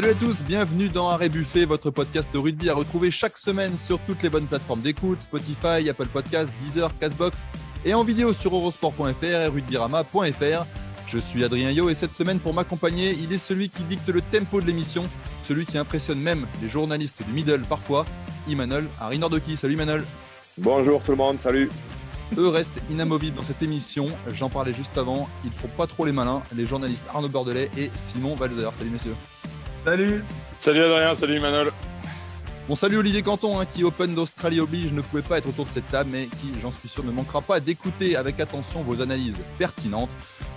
Salut 0.00 0.10
à 0.10 0.14
tous, 0.14 0.44
bienvenue 0.44 0.88
dans 0.88 1.08
Arrêt 1.08 1.28
Buffet, 1.28 1.64
votre 1.64 1.90
podcast 1.90 2.32
de 2.32 2.38
rugby 2.38 2.70
à 2.70 2.74
retrouver 2.74 3.10
chaque 3.10 3.36
semaine 3.36 3.76
sur 3.76 3.98
toutes 4.06 4.22
les 4.22 4.30
bonnes 4.30 4.46
plateformes 4.46 4.80
d'écoute, 4.80 5.20
Spotify, 5.20 5.90
Apple 5.90 6.06
Podcasts, 6.06 6.54
Deezer, 6.60 6.96
Castbox 7.00 7.48
et 7.84 7.94
en 7.94 8.04
vidéo 8.04 8.32
sur 8.32 8.54
eurosport.fr 8.54 9.24
et 9.24 9.48
rugbyrama.fr. 9.48 10.66
Je 11.08 11.18
suis 11.18 11.42
Adrien 11.42 11.72
Yo 11.72 11.90
et 11.90 11.96
cette 11.96 12.12
semaine 12.12 12.38
pour 12.38 12.54
m'accompagner, 12.54 13.10
il 13.10 13.32
est 13.32 13.38
celui 13.38 13.70
qui 13.70 13.82
dicte 13.82 14.08
le 14.08 14.20
tempo 14.20 14.60
de 14.60 14.66
l'émission, 14.66 15.02
celui 15.42 15.66
qui 15.66 15.78
impressionne 15.78 16.20
même 16.20 16.46
les 16.62 16.68
journalistes 16.68 17.24
du 17.26 17.32
middle 17.32 17.62
parfois, 17.62 18.06
Emmanuel 18.48 18.86
Harry 19.00 19.18
Nordoki. 19.18 19.56
Salut 19.56 19.74
Emmanuel. 19.74 20.04
Bonjour 20.58 21.02
tout 21.02 21.10
le 21.10 21.16
monde, 21.16 21.38
salut. 21.42 21.70
Eux 22.36 22.50
restent 22.50 22.80
inamovibles 22.88 23.36
dans 23.36 23.42
cette 23.42 23.62
émission. 23.62 24.10
J'en 24.32 24.48
parlais 24.48 24.74
juste 24.74 24.96
avant. 24.96 25.28
Ils 25.42 25.50
ne 25.50 25.56
font 25.56 25.66
pas 25.76 25.88
trop 25.88 26.06
les 26.06 26.12
malins. 26.12 26.44
Les 26.54 26.66
journalistes 26.66 27.02
Arnaud 27.12 27.30
Bordelais 27.30 27.68
et 27.76 27.90
Simon 27.96 28.36
Valzer. 28.36 28.70
Salut 28.78 28.90
messieurs. 28.90 29.16
Salut. 29.88 30.22
Salut 30.58 30.82
Adrien, 30.82 31.14
salut 31.14 31.40
Manol. 31.40 31.72
Bon, 32.68 32.76
salut 32.76 32.98
Olivier 32.98 33.22
Canton, 33.22 33.58
hein, 33.58 33.64
qui 33.64 33.84
Open 33.84 34.14
d'Australie 34.14 34.60
oblige 34.60 34.92
ne 34.92 35.00
pouvait 35.00 35.22
pas 35.22 35.38
être 35.38 35.48
autour 35.48 35.64
de 35.64 35.70
cette 35.70 35.90
table, 35.90 36.10
mais 36.12 36.26
qui, 36.26 36.60
j'en 36.60 36.70
suis 36.70 36.90
sûr, 36.90 37.02
ne 37.04 37.10
manquera 37.10 37.40
pas 37.40 37.58
d'écouter 37.58 38.14
avec 38.14 38.38
attention 38.38 38.82
vos 38.82 39.00
analyses 39.00 39.38
pertinentes. 39.56 40.10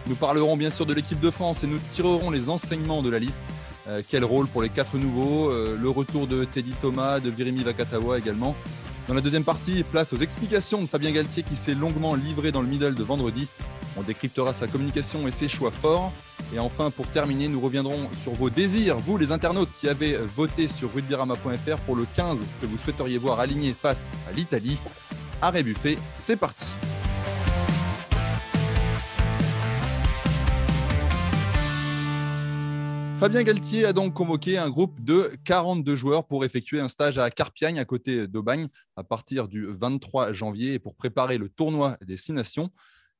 Nous 0.07 0.15
parlerons 0.15 0.57
bien 0.57 0.69
sûr 0.69 0.85
de 0.85 0.93
l'équipe 0.93 1.21
de 1.21 1.31
France 1.31 1.63
et 1.63 1.67
nous 1.67 1.79
tirerons 1.91 2.29
les 2.29 2.49
enseignements 2.49 3.01
de 3.01 3.09
la 3.09 3.19
liste. 3.19 3.39
Euh, 3.87 4.01
quel 4.05 4.25
rôle 4.25 4.47
pour 4.47 4.63
les 4.63 4.69
quatre 4.69 4.97
nouveaux 4.97 5.49
euh, 5.49 5.77
Le 5.81 5.89
retour 5.89 6.27
de 6.27 6.43
Teddy 6.43 6.73
Thomas, 6.81 7.21
de 7.21 7.29
Virimi 7.29 7.63
Vakatawa 7.63 8.17
également. 8.17 8.53
Dans 9.07 9.13
la 9.13 9.21
deuxième 9.21 9.43
partie, 9.43 9.83
place 9.83 10.13
aux 10.13 10.17
explications 10.17 10.81
de 10.81 10.85
Fabien 10.85 11.11
Galtier 11.11 11.43
qui 11.43 11.55
s'est 11.55 11.73
longuement 11.73 12.15
livré 12.15 12.51
dans 12.51 12.61
le 12.61 12.67
middle 12.67 12.93
de 12.93 13.03
vendredi. 13.03 13.47
On 13.97 14.03
décryptera 14.03 14.53
sa 14.53 14.67
communication 14.67 15.27
et 15.27 15.31
ses 15.31 15.49
choix 15.49 15.71
forts. 15.71 16.13
Et 16.53 16.59
enfin, 16.59 16.91
pour 16.91 17.07
terminer, 17.07 17.47
nous 17.47 17.59
reviendrons 17.59 18.09
sur 18.23 18.33
vos 18.33 18.49
désirs, 18.49 18.97
vous 18.97 19.17
les 19.17 19.31
internautes 19.31 19.69
qui 19.79 19.89
avez 19.89 20.17
voté 20.17 20.67
sur 20.67 20.93
rugbyRama.fr 20.93 21.77
pour 21.85 21.95
le 21.95 22.05
15 22.15 22.39
que 22.61 22.65
vous 22.65 22.77
souhaiteriez 22.77 23.17
voir 23.17 23.39
aligné 23.39 23.73
face 23.73 24.11
à 24.29 24.31
l'Italie. 24.31 24.77
Arrêt 25.41 25.63
buffet, 25.63 25.97
c'est 26.15 26.37
parti. 26.37 26.65
Fabien 33.21 33.43
Galtier 33.43 33.85
a 33.85 33.93
donc 33.93 34.15
convoqué 34.15 34.57
un 34.57 34.67
groupe 34.67 34.99
de 34.99 35.29
42 35.45 35.95
joueurs 35.95 36.25
pour 36.25 36.43
effectuer 36.43 36.79
un 36.79 36.87
stage 36.87 37.19
à 37.19 37.29
Carpiagne, 37.29 37.77
à 37.77 37.85
côté 37.85 38.25
d'Aubagne, 38.25 38.67
à 38.95 39.03
partir 39.03 39.47
du 39.47 39.67
23 39.67 40.33
janvier 40.33 40.79
pour 40.79 40.95
préparer 40.95 41.37
le 41.37 41.47
tournoi 41.47 41.97
des 42.03 42.17
Six 42.17 42.33
Nations. 42.33 42.71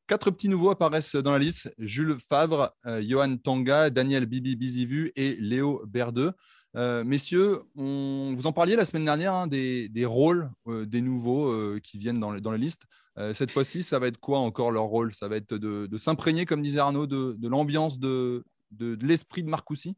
Quatre 0.08 0.32
petits 0.32 0.50
nouveaux 0.50 0.72
apparaissent 0.72 1.16
dans 1.18 1.34
la 1.34 1.38
liste 1.38 1.72
Jules 1.78 2.18
Favre, 2.18 2.76
euh, 2.88 3.00
Johan 3.08 3.38
Tanga, 3.38 3.92
Daniel 3.92 4.26
Bibi 4.26 4.56
Bizivu 4.56 5.12
et 5.16 5.36
Léo 5.40 5.84
Berdeux. 5.86 6.32
Euh, 6.76 7.04
messieurs, 7.04 7.60
vous 7.76 8.42
en 8.46 8.52
parliez 8.54 8.76
la 8.76 8.86
semaine 8.86 9.06
dernière 9.06 9.36
hein, 9.36 9.46
des, 9.46 9.92
rôles 10.04 10.50
euh, 10.68 10.88
des 10.88 11.02
nouveaux 11.02 11.78
qui 11.82 12.00
viennent 12.00 12.20
dans, 12.20 12.32
la 12.32 12.58
liste. 12.58 12.86
cette 13.34 13.52
fois-ci, 13.52 13.84
ça 13.84 14.00
va 14.00 14.08
être 14.08 14.20
quoi 14.20 14.40
encore 14.40 14.72
leur 14.72 14.86
rôle? 14.86 15.14
Ça 15.14 15.28
va 15.28 15.36
être 15.36 15.54
de, 15.54 15.98
s'imprégner, 16.00 16.48
comme 16.48 16.64
disait 16.64 16.80
Arnaud, 16.80 17.06
de 17.06 17.48
l'ambiance 17.48 18.00
de, 18.00 18.44
de, 18.72 18.98
l'esprit 19.06 19.44
de 19.44 19.50
Marcoussi 19.50 19.96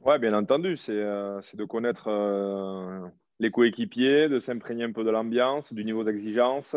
Oui, 0.00 0.18
bien 0.18 0.34
entendu. 0.34 0.76
C'est 0.76 0.92
euh, 0.92 1.40
de 1.54 1.64
connaître 1.64 2.08
euh, 2.08 3.06
les 3.38 3.50
coéquipiers, 3.50 4.28
de 4.28 4.38
s'imprégner 4.38 4.84
un 4.84 4.92
peu 4.92 5.04
de 5.04 5.10
l'ambiance, 5.10 5.72
du 5.72 5.84
niveau 5.84 6.04
d'exigence. 6.04 6.76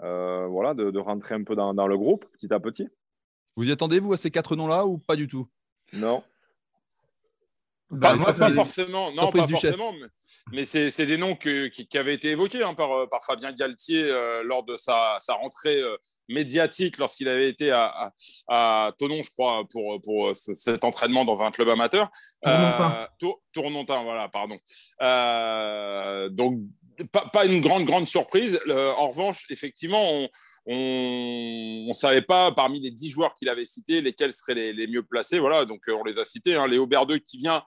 Euh, 0.00 0.46
voilà, 0.46 0.74
de, 0.74 0.98
rentrer 0.98 1.34
un 1.34 1.44
peu 1.44 1.54
dans, 1.54 1.86
le 1.86 1.96
groupe 1.96 2.24
petit 2.32 2.52
à 2.52 2.60
petit. 2.60 2.88
Vous 3.56 3.68
y 3.68 3.72
attendez, 3.72 4.00
vous, 4.00 4.12
à 4.12 4.16
ces 4.16 4.30
quatre 4.30 4.56
noms-là 4.56 4.86
ou 4.86 4.98
pas 4.98 5.16
du 5.16 5.28
tout? 5.28 5.48
Non. 5.92 6.22
Pas, 7.88 8.16
bah, 8.16 8.32
forcément, 8.32 9.12
non, 9.12 9.30
pas 9.30 9.46
forcément, 9.46 9.92
mais, 10.50 10.64
c'est 10.64 11.06
des 11.06 11.16
noms 11.16 11.36
qui, 11.36 11.86
avaient 11.94 12.14
été 12.14 12.30
évoqués 12.30 12.64
hein, 12.64 12.74
par, 12.74 13.08
par, 13.08 13.22
Fabien 13.24 13.52
Galtier 13.52 14.10
lors 14.42 14.64
de 14.64 14.74
sa, 14.74 15.18
sa 15.20 15.34
rentrée 15.34 15.80
médiatique 16.28 16.98
lorsqu'il 16.98 17.28
avait 17.28 17.48
été 17.48 17.70
à, 17.70 18.12
à, 18.48 18.92
Tonon, 18.98 19.22
je 19.22 19.30
crois, 19.30 19.64
pour, 19.70 20.00
pour 20.02 20.34
cet 20.34 20.84
entraînement 20.84 21.24
dans 21.24 21.42
un 21.42 21.50
club 21.50 21.68
amateur. 21.68 22.10
Tournontin. 22.42 23.08
Euh, 23.22 23.32
Tournontin, 23.52 24.02
voilà, 24.02 24.28
pardon. 24.28 24.58
Euh, 25.02 26.28
donc, 26.28 26.60
pas, 27.12 27.26
pas, 27.32 27.46
une 27.46 27.60
grande, 27.60 27.84
grande 27.84 28.06
surprise. 28.06 28.60
en 28.68 29.08
revanche, 29.08 29.44
effectivement, 29.50 30.28
on 30.66 31.86
ne 31.88 31.92
savait 31.92 32.22
pas 32.22 32.52
parmi 32.52 32.80
les 32.80 32.90
dix 32.90 33.08
joueurs 33.08 33.34
qu'il 33.36 33.48
avait 33.48 33.66
cités 33.66 34.00
lesquels 34.00 34.32
seraient 34.32 34.54
les, 34.54 34.72
les, 34.72 34.86
mieux 34.86 35.02
placés. 35.02 35.38
Voilà, 35.38 35.64
donc 35.64 35.82
on 35.88 36.04
les 36.04 36.18
a 36.18 36.24
cités. 36.24 36.54
Hein. 36.54 36.66
Léo 36.66 36.86
Berdeux 36.86 37.18
qui 37.18 37.38
vient 37.38 37.62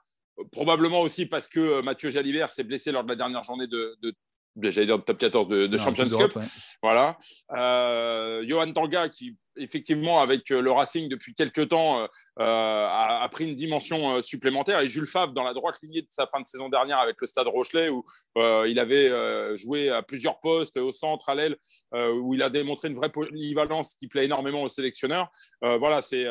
probablement 0.52 1.02
aussi 1.02 1.26
parce 1.26 1.48
que 1.48 1.82
Mathieu 1.82 2.10
Jalibert 2.10 2.52
s'est 2.52 2.64
blessé 2.64 2.92
lors 2.92 3.04
de 3.04 3.10
la 3.10 3.16
dernière 3.16 3.44
journée 3.44 3.68
de, 3.68 3.98
de, 4.02 4.14
j'allais 4.62 4.88
dire 4.88 5.04
top 5.04 5.18
14 5.18 5.48
de, 5.48 5.78
Champions 5.78 6.08
Cup. 6.08 6.38
Voilà. 6.82 7.18
Euh, 7.56 8.44
Johan 8.48 8.72
Tanga, 8.72 9.10
qui 9.10 9.38
effectivement, 9.60 10.22
avec 10.22 10.52
euh, 10.52 10.62
le 10.62 10.72
Racing 10.72 11.10
depuis 11.10 11.34
quelques 11.34 11.70
temps, 11.70 12.04
euh, 12.04 12.08
a, 12.38 13.28
pris 13.32 13.48
une 13.48 13.56
dimension 13.56 14.22
supplémentaire. 14.22 14.82
Et 14.82 14.86
Jules 14.86 15.08
Favre, 15.08 15.34
dans 15.34 15.44
la 15.44 15.54
droite 15.54 15.78
lignée 15.82 16.02
de 16.02 16.08
sa 16.10 16.28
fin 16.28 16.40
de 16.40 16.48
saison 16.48 16.70
dernière 16.70 17.00
avec 17.00 17.18
le 17.20 17.28
Stade 17.28 17.48
Rochelet, 17.48 17.90
où 17.90 18.04
il 18.36 18.80
avait 18.80 19.58
joué 19.58 19.90
à 19.90 20.02
plusieurs 20.02 20.40
postes, 20.40 20.78
au 20.78 20.92
centre, 20.92 21.30
à 21.30 21.36
l'aile, 21.36 21.56
où 21.94 22.34
il 22.34 22.42
a 22.44 22.50
démontré 22.50 22.88
une 22.88 22.96
vraie 22.96 23.12
polyvalence 23.12 23.96
qui 23.96 24.08
plaît 24.08 24.26
énormément 24.26 24.64
aux 24.64 24.70
sélectionneurs. 24.70 25.30
voilà, 25.62 26.02
c'est 26.02 26.26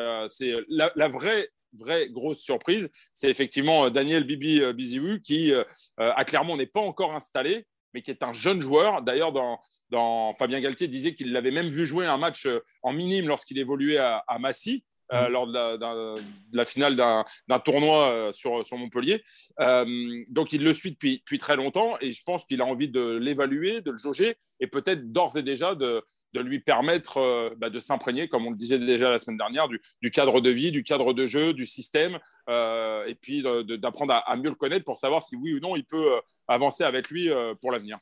la, 0.69 0.91
la 0.95 1.07
vraie 1.07 1.49
vraie 1.73 2.09
grosse 2.09 2.39
surprise, 2.39 2.89
c'est 3.13 3.29
effectivement 3.29 3.89
Daniel 3.89 4.23
Bibi 4.23 4.61
Biziou 4.73 5.19
qui 5.19 5.53
à 5.97 6.25
Clermont 6.25 6.57
n'est 6.57 6.65
pas 6.65 6.79
encore 6.79 7.13
installé, 7.13 7.67
mais 7.93 8.01
qui 8.01 8.11
est 8.11 8.23
un 8.23 8.33
jeune 8.33 8.61
joueur. 8.61 9.01
D'ailleurs, 9.01 9.31
dans, 9.31 10.33
Fabien 10.35 10.59
Galtier 10.59 10.87
disait 10.87 11.15
qu'il 11.15 11.31
l'avait 11.31 11.51
même 11.51 11.69
vu 11.69 11.85
jouer 11.85 12.05
un 12.05 12.17
match 12.17 12.45
euh, 12.45 12.59
en 12.83 12.93
minime 12.93 13.27
lorsqu'il 13.27 13.57
évoluait 13.57 13.97
à, 13.97 14.23
Massy. 14.39 14.83
Euh, 15.13 15.29
mm. 15.29 15.31
lors 15.31 15.47
de 15.47 16.15
la, 16.51 16.65
finale 16.65 16.97
d'un 16.97 17.59
tournoi 17.59 18.09
euh, 18.09 18.31
sur, 18.33 18.65
sur 18.65 18.77
Montpellier. 18.77 19.23
donc, 20.27 20.51
il 20.51 20.63
le 20.63 20.73
suit 20.73 20.91
depuis, 20.91 21.19
depuis 21.19 21.37
très 21.37 21.55
longtemps 21.55 21.95
et 22.01 22.11
je 22.11 22.21
pense 22.23 22.43
qu'il 22.43 22.61
a 22.61 22.65
envie 22.65 22.89
de 22.89 23.11
l'évaluer, 23.15 23.79
de 23.79 23.91
le 23.91 23.97
jauger 23.97 24.35
et 24.59 24.67
peut-être 24.67 25.11
d'ores 25.13 25.37
et 25.37 25.43
déjà 25.43 25.75
de, 25.75 26.03
de 26.33 26.41
lui 26.41 26.59
permettre 26.59 27.55
bah, 27.57 27.69
de 27.69 27.79
s'imprégner, 27.79 28.27
comme 28.27 28.45
on 28.45 28.51
le 28.51 28.57
disait 28.57 28.79
déjà 28.79 29.09
la 29.09 29.19
semaine 29.19 29.37
dernière, 29.37 29.67
du, 29.67 30.11
cadre 30.11 30.41
de 30.41 30.49
vie, 30.49 30.71
du 30.71 30.83
cadre 30.83 31.13
de 31.13 31.25
jeu, 31.25 31.53
du 31.53 31.65
système, 31.65 32.19
et 32.49 33.15
puis 33.21 33.43
d'apprendre 33.43 34.21
à, 34.25 34.35
mieux 34.35 34.49
le 34.49 34.55
connaître 34.55 34.85
pour 34.85 34.97
savoir 34.97 35.23
si 35.23 35.35
oui 35.35 35.53
ou 35.53 35.59
non 35.59 35.75
il 35.75 35.85
peut 35.85 36.19
avancer 36.47 36.83
avec 36.83 37.09
lui 37.09 37.29
euh, 37.29 37.53
pour 37.61 37.71
l'avenir. 37.71 37.99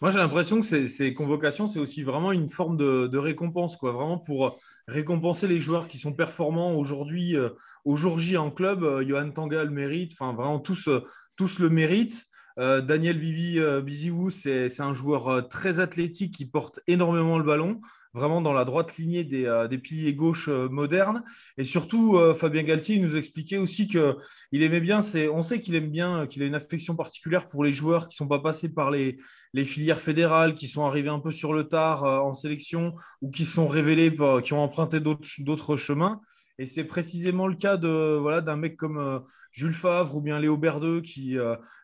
Moi, 0.00 0.10
j'ai 0.10 0.18
l'impression 0.18 0.60
que 0.60 0.86
ces, 0.86 1.14
convocations, 1.14 1.66
c'est 1.66 1.78
aussi 1.78 2.02
vraiment 2.02 2.32
une 2.32 2.48
forme 2.48 2.76
de, 2.76 3.18
récompense, 3.18 3.76
quoi. 3.76 3.92
Vraiment 3.92 4.18
pour 4.18 4.58
récompenser 4.88 5.46
les 5.46 5.60
joueurs 5.60 5.88
qui 5.88 5.98
sont 5.98 6.14
performants 6.14 6.74
aujourd'hui, 6.74 7.36
euh, 7.36 7.50
au 7.84 7.94
jour 7.94 8.18
J 8.18 8.36
en 8.36 8.50
club. 8.50 8.82
Euh, 8.82 9.06
Johan 9.06 9.30
Tanga 9.30 9.62
le 9.62 9.70
mérite, 9.70 10.12
enfin, 10.18 10.32
vraiment 10.32 10.58
tous, 10.58 10.88
tous 11.36 11.58
le 11.58 11.68
méritent. 11.68 12.24
Daniel 12.56 13.18
Bibi 13.18 13.58
Biziou, 13.82 14.30
c'est 14.30 14.80
un 14.80 14.94
joueur 14.94 15.48
très 15.48 15.80
athlétique 15.80 16.34
qui 16.34 16.46
porte 16.46 16.80
énormément 16.86 17.38
le 17.38 17.44
ballon 17.44 17.80
vraiment 18.14 18.40
dans 18.40 18.52
la 18.52 18.64
droite 18.64 18.96
lignée 18.96 19.24
des, 19.24 19.44
euh, 19.44 19.68
piliers 19.68 20.14
gauche 20.14 20.48
euh, 20.48 20.68
modernes. 20.68 21.22
Et 21.58 21.64
surtout, 21.64 22.16
euh, 22.16 22.32
Fabien 22.32 22.62
Galtier 22.62 22.98
nous 22.98 23.16
expliquait 23.16 23.58
aussi 23.58 23.88
qu'il 23.88 24.62
aimait 24.62 24.80
bien, 24.80 25.00
on 25.32 25.42
sait 25.42 25.60
qu'il 25.60 25.74
aime 25.74 25.90
bien, 25.90 26.26
qu'il 26.26 26.42
a 26.42 26.46
une 26.46 26.54
affection 26.54 26.94
particulière 26.94 27.48
pour 27.48 27.64
les 27.64 27.72
joueurs 27.72 28.08
qui 28.08 28.14
ne 28.14 28.18
sont 28.18 28.28
pas 28.28 28.38
passés 28.38 28.72
par 28.72 28.90
les, 28.90 29.18
filières 29.64 30.00
fédérales, 30.00 30.54
qui 30.54 30.68
sont 30.68 30.84
arrivés 30.84 31.08
un 31.08 31.18
peu 31.18 31.32
sur 31.32 31.52
le 31.52 31.64
tard 31.64 32.04
en 32.04 32.34
sélection 32.34 32.94
ou 33.20 33.30
qui 33.30 33.44
sont 33.44 33.66
révélés, 33.66 34.14
qui 34.44 34.52
ont 34.52 34.62
emprunté 34.62 35.00
d'autres 35.00 35.76
chemins. 35.76 36.20
Et 36.58 36.66
c'est 36.66 36.84
précisément 36.84 37.48
le 37.48 37.56
cas 37.56 37.76
de 37.76 38.16
voilà 38.20 38.40
d'un 38.40 38.56
mec 38.56 38.76
comme 38.76 39.24
Jules 39.50 39.72
Favre 39.72 40.14
ou 40.14 40.20
bien 40.20 40.38
Léo 40.38 40.56
Berdeux 40.56 41.00
qui 41.00 41.36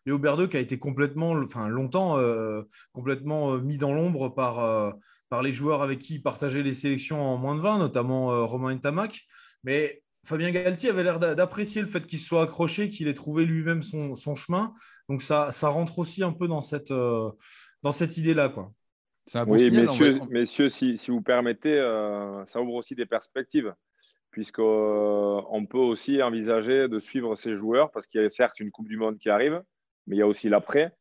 Léo 0.06 0.18
Berdeux 0.18 0.46
qui 0.46 0.56
a 0.56 0.60
été 0.60 0.78
complètement, 0.78 1.32
enfin 1.32 1.68
longtemps 1.68 2.18
complètement 2.92 3.58
mis 3.58 3.78
dans 3.78 3.92
l'ombre 3.92 4.28
par 4.28 4.94
par 5.30 5.42
les 5.42 5.52
joueurs 5.52 5.80
avec 5.80 6.00
qui 6.00 6.16
il 6.16 6.22
partageait 6.22 6.62
les 6.62 6.74
sélections 6.74 7.22
en 7.22 7.38
moins 7.38 7.54
de 7.54 7.60
20, 7.60 7.78
notamment 7.78 8.32
euh, 8.32 8.44
Romain 8.44 8.74
Ntamak. 8.74 9.22
Mais 9.64 10.02
Fabien 10.26 10.50
Galtier 10.50 10.90
avait 10.90 11.04
l'air 11.04 11.18
d'apprécier 11.18 11.80
le 11.80 11.86
fait 11.86 12.06
qu'il 12.06 12.18
soit 12.18 12.42
accroché, 12.42 12.90
qu'il 12.90 13.08
ait 13.08 13.14
trouvé 13.14 13.46
lui-même 13.46 13.82
son, 13.82 14.16
son, 14.16 14.34
chemin. 14.34 14.74
Donc 15.08 15.22
ça, 15.22 15.50
ça 15.52 15.68
rentre 15.68 15.98
aussi 16.00 16.22
un 16.22 16.32
peu 16.32 16.46
dans 16.46 16.60
cette, 16.60 16.90
euh, 16.90 17.30
dans 17.82 17.92
cette 17.92 18.18
idée-là. 18.18 18.50
Quoi. 18.50 18.72
oui, 19.46 19.70
messieurs, 19.70 20.20
messieurs 20.28 20.68
si, 20.68 20.98
si, 20.98 21.10
vous 21.10 21.22
permettez, 21.22 21.78
euh, 21.78 22.44
ça 22.46 22.60
ouvre 22.60 22.74
aussi 22.74 22.94
des 22.94 23.06
perspectives, 23.06 23.72
puisqu'on 24.30 25.66
peut 25.68 25.78
aussi 25.78 26.22
envisager 26.22 26.88
de 26.88 27.00
suivre 27.00 27.36
ces 27.36 27.56
joueurs, 27.56 27.90
parce 27.90 28.06
qu'il 28.06 28.20
y 28.20 28.24
a 28.24 28.30
certes 28.30 28.60
une 28.60 28.70
Coupe 28.70 28.88
du 28.88 28.96
Monde 28.96 29.18
qui 29.18 29.28
arrive, 29.28 29.62
mais 30.06 30.16
il 30.16 30.18
y 30.18 30.22
a 30.22 30.26
aussi 30.26 30.48
l'après. 30.48 30.94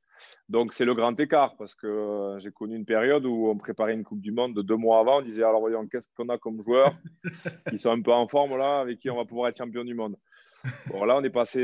Donc, 0.49 0.73
c'est 0.73 0.83
le 0.83 0.93
grand 0.93 1.17
écart 1.19 1.55
parce 1.55 1.75
que 1.75 1.87
euh, 1.87 2.39
j'ai 2.39 2.51
connu 2.51 2.75
une 2.75 2.85
période 2.85 3.25
où 3.25 3.47
on 3.47 3.57
préparait 3.57 3.93
une 3.93 4.03
Coupe 4.03 4.19
du 4.19 4.31
Monde 4.31 4.53
de 4.53 4.61
deux 4.61 4.75
mois 4.75 4.99
avant. 4.99 5.19
On 5.19 5.21
disait 5.21 5.43
alors, 5.43 5.61
voyons, 5.61 5.87
qu'est-ce 5.87 6.07
qu'on 6.17 6.27
a 6.27 6.37
comme 6.37 6.61
joueurs 6.61 6.93
qui 7.69 7.77
sont 7.77 7.91
un 7.91 8.01
peu 8.01 8.11
en 8.11 8.27
forme 8.27 8.57
là, 8.57 8.79
avec 8.79 8.99
qui 8.99 9.09
on 9.09 9.15
va 9.15 9.25
pouvoir 9.25 9.49
être 9.49 9.57
champion 9.57 9.85
du 9.85 9.93
monde. 9.93 10.17
Bon, 10.87 11.05
là, 11.05 11.15
on 11.15 11.23
est 11.23 11.29
passé 11.29 11.61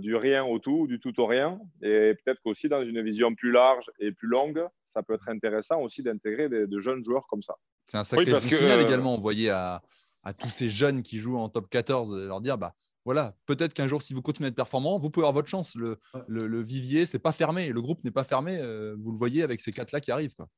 du 0.00 0.14
rien 0.14 0.44
au 0.44 0.60
tout, 0.60 0.86
du 0.86 1.00
tout 1.00 1.18
au 1.20 1.26
rien. 1.26 1.58
Et 1.82 2.14
peut-être 2.14 2.40
qu'aussi, 2.44 2.68
dans 2.68 2.84
une 2.84 3.02
vision 3.02 3.34
plus 3.34 3.50
large 3.50 3.90
et 3.98 4.12
plus 4.12 4.28
longue, 4.28 4.64
ça 4.84 5.02
peut 5.02 5.14
être 5.14 5.28
intéressant 5.28 5.80
aussi 5.80 6.04
d'intégrer 6.04 6.48
de 6.48 6.78
jeunes 6.78 7.04
joueurs 7.04 7.26
comme 7.26 7.42
ça. 7.42 7.56
C'est 7.86 7.98
un 7.98 8.04
sacré 8.04 8.32
oui, 8.32 8.40
signal 8.40 8.80
également 8.80 9.14
envoyé 9.14 9.50
à, 9.50 9.82
à, 10.26 10.34
tous 10.34 10.48
ces 10.48 10.70
jeunes 10.70 11.02
qui 11.02 11.18
jouent 11.18 11.38
en 11.38 11.48
top 11.48 11.68
14, 11.70 12.14
leur 12.14 12.40
dire 12.40 12.58
bah, 12.58 12.74
voilà, 13.04 13.36
peut-être 13.46 13.72
qu'un 13.72 13.86
jour, 13.86 14.02
si 14.02 14.14
vous 14.14 14.22
continuez 14.22 14.46
à 14.46 14.50
être 14.50 14.56
performant, 14.56 14.98
vous 14.98 15.10
pouvez 15.10 15.24
avoir 15.24 15.34
votre 15.34 15.48
chance. 15.48 15.76
Le, 15.76 15.98
le, 16.26 16.48
le 16.48 16.60
vivier, 16.60 17.06
c'est 17.06 17.20
pas 17.20 17.30
fermé. 17.30 17.68
Le 17.68 17.80
groupe 17.80 18.02
n'est 18.02 18.10
pas 18.10 18.24
fermé. 18.24 18.58
Euh, 18.58 18.96
vous 18.98 19.12
le 19.12 19.16
voyez 19.16 19.44
avec 19.44 19.60
ces 19.60 19.72
quatre-là 19.72 20.00
qui 20.00 20.10
arrivent. 20.10 20.34
Quoi. 20.34 20.48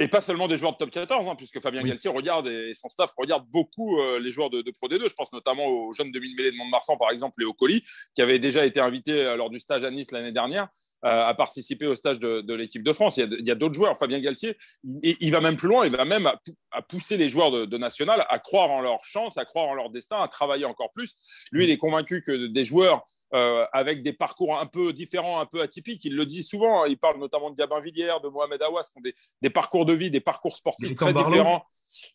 Et 0.00 0.06
pas 0.06 0.20
seulement 0.20 0.46
des 0.46 0.56
joueurs 0.56 0.72
de 0.72 0.76
top 0.76 0.90
14, 0.90 1.28
hein, 1.28 1.34
puisque 1.34 1.60
Fabien 1.60 1.82
Galtier 1.82 2.08
regarde 2.10 2.46
et 2.46 2.72
son 2.74 2.88
staff 2.88 3.10
regarde 3.16 3.44
beaucoup 3.50 3.98
euh, 3.98 4.20
les 4.20 4.30
joueurs 4.30 4.48
de, 4.48 4.62
Pro 4.70 4.88
D2. 4.88 5.08
Je 5.08 5.14
pense 5.14 5.32
notamment 5.32 5.66
aux 5.66 5.92
jeunes 5.92 6.12
de 6.12 6.20
mêlée 6.20 6.52
de 6.52 6.56
Mont-de-Marsan, 6.56 6.96
par 6.96 7.10
exemple, 7.10 7.40
Léo 7.40 7.52
Colli, 7.52 7.82
qui 8.14 8.22
avait 8.22 8.38
déjà 8.38 8.64
été 8.64 8.78
invité 8.78 9.24
euh, 9.24 9.36
lors 9.36 9.50
du 9.50 9.58
stage 9.58 9.82
à 9.82 9.90
Nice 9.90 10.12
l'année 10.12 10.30
dernière. 10.30 10.68
À 11.02 11.32
participer 11.34 11.86
au 11.86 11.96
stage 11.96 12.18
de, 12.18 12.54
l'équipe 12.54 12.82
de 12.82 12.92
France. 12.92 13.16
Il 13.18 13.46
y 13.46 13.50
a, 13.50 13.54
d'autres 13.54 13.74
joueurs. 13.74 13.96
Fabien 13.96 14.20
Galtier, 14.20 14.56
il, 14.84 15.16
il, 15.20 15.30
va 15.30 15.40
même 15.40 15.56
plus 15.56 15.68
loin. 15.68 15.86
Il 15.86 15.92
va 15.92 16.04
même 16.04 16.26
à, 16.26 16.82
pousser 16.82 17.16
les 17.16 17.28
joueurs 17.28 17.50
de, 17.50 17.64
de, 17.64 17.78
National 17.78 18.26
à 18.28 18.38
croire 18.38 18.70
en 18.70 18.80
leur 18.80 19.04
chance, 19.04 19.38
à 19.38 19.44
croire 19.44 19.68
en 19.68 19.74
leur 19.74 19.90
destin, 19.90 20.20
à 20.20 20.28
travailler 20.28 20.64
encore 20.64 20.90
plus. 20.90 21.14
Lui, 21.52 21.64
il 21.64 21.70
est 21.70 21.76
convaincu 21.76 22.22
que 22.22 22.46
des 22.46 22.64
joueurs 22.64 23.04
euh, 23.34 23.66
avec 23.74 24.02
des 24.02 24.14
parcours 24.14 24.58
un 24.58 24.64
peu 24.64 24.94
différents, 24.94 25.38
un 25.38 25.44
peu 25.44 25.60
atypiques. 25.60 26.02
Il 26.06 26.16
le 26.16 26.24
dit 26.24 26.42
souvent, 26.42 26.82
hein. 26.82 26.86
il 26.88 26.96
parle 26.96 27.18
notamment 27.18 27.50
de 27.50 27.56
Gabin 27.56 27.78
Villière, 27.78 28.22
de 28.22 28.28
Mohamed 28.28 28.62
Awas, 28.62 28.84
qui 28.84 28.98
ont 28.98 29.12
des, 29.42 29.50
parcours 29.50 29.84
de 29.84 29.92
vie, 29.92 30.10
des 30.10 30.20
parcours 30.20 30.56
sportifs 30.56 30.94
très 30.94 31.12
différents. 31.12 31.62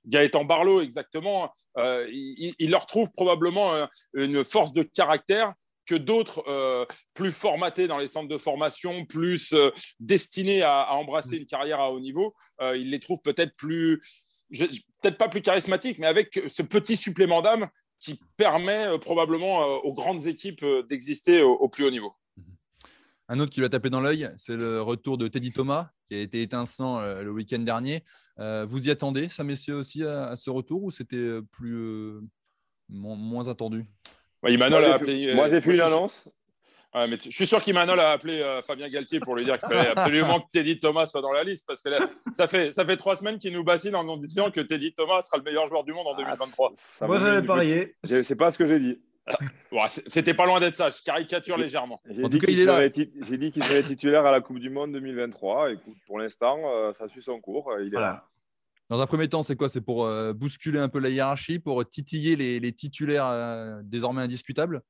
Gaëtan 0.08 0.44
Barlow, 0.44 0.82
exactement. 0.82 1.54
Euh, 1.78 2.08
il, 2.10 2.72
leur 2.72 2.88
trouve 2.88 3.12
probablement 3.12 3.74
euh, 3.76 3.86
une 4.16 4.44
force 4.44 4.74
de 4.74 4.82
caractère 4.82 5.54
que 5.86 5.96
d'autres 5.96 6.88
plus 7.14 7.32
formatés 7.32 7.88
dans 7.88 7.98
les 7.98 8.08
centres 8.08 8.30
de 8.30 8.38
formation, 8.38 9.06
plus 9.06 9.54
destinés 10.00 10.64
à, 10.64 10.94
embrasser 10.94 11.38
une 11.38 11.46
carrière 11.46 11.80
à 11.80 11.92
haut 11.92 12.00
niveau, 12.00 12.36
il 12.62 12.92
les 12.92 13.00
trouve 13.00 13.20
peut-être 13.24 13.56
plus, 13.58 14.00
peut-être 14.50 15.18
pas 15.18 15.30
plus 15.30 15.42
charismatiques, 15.42 16.00
mais 16.00 16.08
avec 16.08 16.40
ce 16.52 16.62
petit 16.62 16.96
supplément 16.96 17.42
d'âme 17.42 17.70
qui 18.04 18.20
permet 18.36 18.88
euh, 18.88 18.98
probablement 18.98 19.64
euh, 19.64 19.78
aux 19.84 19.94
grandes 19.94 20.28
équipes 20.28 20.62
euh, 20.64 20.84
d'exister 20.84 21.42
au, 21.42 21.70
plus 21.70 21.86
haut 21.86 21.90
niveau. 21.90 22.14
Un 23.30 23.40
autre 23.40 23.52
qui 23.52 23.62
lui 23.62 23.66
a 23.66 23.70
tapé 23.70 23.90
dans 23.90 24.02
l'œil, 24.02 24.30
c'est 24.36 24.58
le 24.58 24.82
retour 24.82 25.18
de 25.18 25.30
Teddy 25.30 25.54
Thomas, 25.54 25.90
qui 26.08 26.16
a 26.16 26.20
été 26.20 26.42
étincelant 26.42 27.00
le 27.22 27.32
week-end 27.32 27.60
dernier. 27.60 28.04
vous 28.38 28.88
y 28.88 28.92
attendez, 28.92 29.30
ça, 29.30 29.46
messieurs, 29.46 29.76
aussi 29.76 30.04
à, 30.04 30.36
ce 30.36 30.50
retour, 30.50 30.84
ou 30.84 30.92
c'était 30.92 31.40
plus 31.54 32.20
moins 32.90 33.48
attendu? 33.48 33.86
Moi, 35.36 35.50
j'ai 35.50 35.62
fait 35.62 35.74
une 35.74 35.82
annonce 35.82 36.26
je 36.96 37.30
suis 37.32 37.48
sûr 37.48 37.62
qu'Imanol 37.62 38.00
a 38.00 38.12
appelé 38.12 38.42
euh, 38.42 38.62
Fabien 38.62 38.90
Galtier 38.90 39.20
pour 39.20 39.36
lui 39.36 39.46
dire 39.46 39.60
qu'il 39.60 39.70
fallait 39.70 39.90
absolument 39.96 40.40
que 40.40 40.46
Teddy 40.52 40.80
Thomas 40.80 41.06
soit 41.06 41.22
dans 41.22 41.32
la 41.32 41.44
liste 41.44 41.66
parce 41.68 41.82
que 41.82 41.90
ça, 42.34 42.48
fait, 42.48 42.72
ça 42.72 42.86
fait 42.86 42.98
trois 42.98 43.16
semaines 43.16 43.40
qu'il 43.40 43.54
nous 43.54 43.64
bassine 43.64 43.96
en 43.96 44.04
nous 44.04 44.18
disant 44.18 44.52
que 44.52 44.62
Teddy 44.62 44.94
Thomas 44.94 45.22
sera 45.22 45.38
le 45.38 45.44
meilleur 45.44 45.68
joueur 45.68 45.84
du 45.84 45.94
monde 45.94 46.08
en 46.08 46.16
2023. 46.16 46.74
Ah, 47.02 47.08
Moi, 47.08 47.18
j'avais 47.18 47.46
parié. 47.46 47.96
C'est 48.04 48.36
pas 48.36 48.52
ce 48.52 48.58
que 48.58 48.66
j'ai 48.66 48.80
dit. 48.80 49.02
C'était 50.08 50.34
pas 50.34 50.46
loin 50.46 50.60
d'être 50.60 50.76
ça, 50.76 50.90
je 50.90 51.02
caricature 51.02 51.58
légèrement. 51.58 52.02
J'ai 52.10 52.28
dit 52.28 52.40
qu'il 52.40 53.64
serait, 53.64 53.84
titulaire 53.84 54.26
à 54.26 54.32
la 54.32 54.42
Coupe 54.42 54.60
du 54.60 54.70
Monde 54.70 54.92
2023. 54.92 55.72
Écoute, 55.72 55.96
pour 56.06 56.20
l'instant, 56.20 56.60
euh, 56.66 56.94
ça 56.94 57.08
suit 57.08 57.24
son 57.24 57.40
cours. 57.40 57.72
Il 57.80 57.88
est 57.88 58.00
là. 58.00 58.26
Dans 58.94 59.02
un 59.02 59.08
premier 59.08 59.28
temps, 59.28 59.42
c'est 59.42 59.56
quoi? 59.56 59.70
C'est 59.70 59.82
pour 59.82 60.06
euh, 60.06 60.34
bousculer 60.34 60.78
un 60.78 60.88
peu 60.88 61.00
la 61.00 61.10
hiérarchie, 61.10 61.58
pour 61.58 61.84
titiller 61.90 62.36
les, 62.36 62.60
les 62.60 62.72
titulaires 62.74 63.82
désormais 63.84 64.22
indiscutables? 64.22 64.84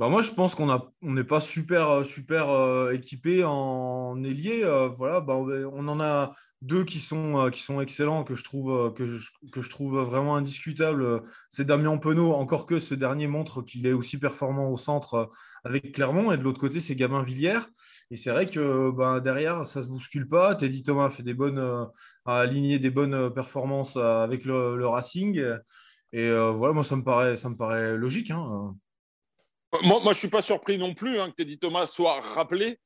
Bah 0.00 0.08
moi, 0.08 0.22
je 0.22 0.32
pense 0.32 0.56
qu'on 0.56 0.66
n'est 1.02 1.22
pas 1.22 1.40
super, 1.40 1.88
euh, 1.88 2.04
super 2.04 2.50
euh, 2.50 2.90
équipé 2.92 3.44
en 3.44 4.20
ailier. 4.24 4.64
Euh, 4.64 4.88
voilà, 4.88 5.20
bah, 5.20 5.36
on 5.36 5.86
en 5.86 6.00
a 6.00 6.32
deux 6.62 6.84
qui 6.84 6.98
sont, 6.98 7.48
excellents, 7.80 8.24
que 8.24 8.34
je, 8.34 8.42
trouve, 8.42 10.00
vraiment 10.00 10.34
indiscutables. 10.34 11.22
C'est 11.48 11.64
Damien 11.64 11.96
Penaud, 11.98 12.32
encore 12.32 12.66
que 12.66 12.80
ce 12.80 12.94
dernier 12.96 13.28
montre 13.28 13.62
qu'il 13.62 13.86
est 13.86 13.92
aussi 13.92 14.18
performant 14.18 14.68
au 14.68 14.76
centre 14.76 15.30
avec 15.62 15.92
Clermont. 15.92 16.32
Et 16.32 16.38
de 16.38 16.42
l'autre 16.42 16.60
côté, 16.60 16.80
c'est 16.80 16.96
Gabin 16.96 17.22
Villière. 17.22 17.68
Et 18.10 18.16
c'est 18.16 18.30
vrai 18.30 18.46
que 18.46 18.90
bah, 18.90 19.20
derrière, 19.20 19.64
ça 19.64 19.78
ne 19.78 19.84
se 19.84 19.88
bouscule 19.90 20.28
pas. 20.28 20.56
Teddy 20.56 20.82
Thomas 20.82 21.10
fait 21.10 21.22
des 21.22 21.34
bonnes, 21.34 21.88
a 22.24 22.38
aligné 22.38 22.80
des 22.80 22.90
bonnes 22.90 23.32
performances 23.32 23.96
avec 23.96 24.44
le, 24.44 24.86
Racing. 24.88 25.40
Et 26.12 26.30
voilà, 26.30 26.74
moi, 26.74 26.82
ça 26.82 26.96
me 26.96 27.04
paraît, 27.04 27.36
ça 27.36 27.48
me 27.48 27.56
paraît 27.56 27.96
logique. 27.96 28.32
Hein. 28.32 28.74
Moi, 29.82 30.00
moi 30.00 30.04
je 30.04 30.08
ne 30.08 30.14
suis 30.14 30.28
pas 30.28 30.42
surpris 30.42 30.78
non 30.78 30.94
plus 30.94 31.18
hein, 31.18 31.30
que 31.30 31.36
Teddy 31.36 31.58
Thomas 31.58 31.86
soit 31.86 32.20
rappelé. 32.20 32.78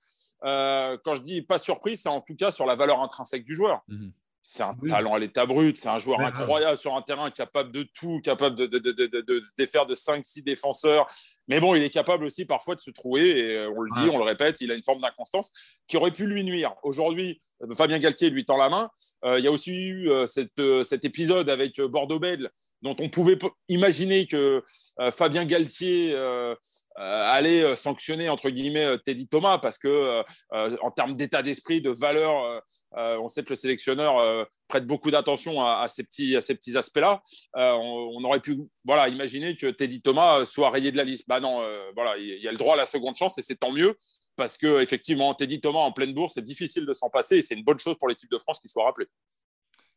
Euh, 0.45 0.97
quand 1.05 1.15
je 1.15 1.23
dis 1.23 1.43
pas 1.43 1.59
surpris, 1.59 1.97
c'est 1.97 2.09
en 2.09 2.21
tout 2.21 2.37
cas 2.37 2.51
sur 2.51 2.67
la 2.67 2.77
valeur 2.77 3.03
intrinsèque 3.03 3.45
du 3.45 3.55
joueur. 3.55 3.83
Mhm. 3.89 4.13
C'est 4.43 4.63
un 4.63 4.75
talent 4.89 5.13
à 5.13 5.19
l'état 5.19 5.45
brut, 5.45 5.77
c'est 5.77 5.91
un 5.91 5.99
joueur 5.99 6.21
incroyable 6.21 6.79
sur 6.79 6.95
un 6.95 7.03
terrain 7.03 7.31
capable 7.31 7.71
de 7.71 7.83
tout, 7.83 8.19
capable 8.25 8.57
de, 8.57 8.65
de, 8.65 8.79
de, 8.79 9.21
de 9.21 9.43
défaire 9.59 9.85
de 9.85 9.95
5-6 9.95 10.43
défenseurs. 10.43 11.07
Mais 11.49 11.61
bon, 11.61 11.75
il 11.75 11.83
est 11.83 11.91
capable 11.91 12.25
aussi 12.25 12.47
parfois 12.47 12.75
de 12.75 12.81
se 12.81 12.91
trouver, 12.91 13.41
et 13.41 13.57
euh, 13.59 13.71
on 13.77 13.83
le 13.83 13.91
dit, 14.01 14.09
on 14.09 14.17
le 14.17 14.25
répète, 14.25 14.63
il 14.63 14.71
a 14.71 14.75
une 14.75 14.83
forme 14.83 15.03
d'inconstance 15.03 15.51
qui 15.87 15.99
aurait 15.99 16.13
pu 16.13 16.25
lui 16.25 16.45
nuire. 16.45 16.75
Aujourd'hui, 16.83 17.43
Fabien 17.77 17.99
Galtier 17.99 18.31
lui 18.31 18.47
tend 18.47 18.57
la 18.57 18.71
main. 18.71 18.89
Euh, 19.27 19.39
il 19.39 19.45
y 19.45 19.49
a 19.49 19.51
aussi 19.51 19.73
eu 19.73 20.09
cette, 20.27 20.63
cet 20.85 21.05
épisode 21.05 21.51
avec 21.51 21.79
Bordeaux-Bègles 21.79 22.51
dont 22.83 22.97
on 23.01 23.09
pouvait 23.09 23.39
imaginer 23.69 24.27
que 24.27 24.63
euh, 25.01 25.11
Fabien 25.11 25.45
Galtier 25.45 26.13
euh, 26.15 26.55
euh, 26.99 27.31
allait 27.33 27.77
sanctionner 27.77 28.29
entre 28.29 28.51
guillemets 28.51 28.99
Teddy 29.05 29.29
Thomas 29.29 29.59
parce 29.59 29.79
que 29.79 30.23
en 30.51 30.91
termes 30.91 31.15
d'état 31.15 31.43
d'esprit, 31.43 31.81
de 31.81 31.91
valeur, 31.91 32.63
on 32.93 33.29
sait 33.29 33.45
que 33.45 33.51
le 33.51 33.57
sélectionneur 33.57 34.47
prête 34.67 34.87
beaucoup 34.87 35.11
d'attention 35.11 35.63
à, 35.65 35.87
ces 35.89 36.03
petits, 36.03 36.37
petits 36.37 36.77
aspects-là. 36.77 37.23
On, 37.55 38.25
aurait 38.25 38.41
pu 38.41 38.59
voilà 38.85 39.09
imaginer 39.09 39.57
que 39.57 39.69
Teddy 39.69 40.03
Thomas 40.03 40.45
soit 40.45 40.71
rayé 40.71 40.91
de 40.91 40.97
la 40.97 41.05
liste. 41.05 41.25
Bah 41.29 41.39
non, 41.39 41.63
voilà, 41.95 42.17
il 42.19 42.43
y 42.43 42.49
a 42.49 42.51
le 42.51 42.59
droit 42.59 42.75
à 42.75 42.79
la 42.79 42.87
seconde 42.87 43.15
chance 43.15 43.39
et 43.39 43.43
c'est 43.43 43.57
tant 43.57 43.71
mieux 43.71 43.95
parce 44.37 44.57
que 44.57 44.81
effectivement 44.81 45.35
Teddy 45.35 45.61
Thomas 45.61 45.81
en 45.81 45.93
pleine 45.93 46.15
bourse, 46.15 46.35
c'est 46.35 46.43
difficile 46.43 46.85
de 46.85 46.95
s'en 46.95 47.11
passer 47.11 47.37
et 47.37 47.43
c'est 47.43 47.55
une 47.55 47.65
bonne 47.65 47.79
chose 47.79 47.97
pour 47.97 48.09
l'équipe 48.09 48.31
de 48.31 48.39
France 48.39 48.59
qu'il 48.59 48.71
soit 48.71 48.85
rappelé. 48.85 49.07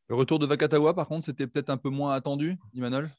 Le 0.09 0.15
retour 0.15 0.39
de 0.39 0.45
Vakatawa, 0.45 0.93
par 0.93 1.07
contre, 1.07 1.25
c'était 1.25 1.47
peut-être 1.47 1.69
un 1.69 1.77
peu 1.77 1.89
moins 1.89 2.13
attendu, 2.13 2.57
Imanol? 2.73 3.09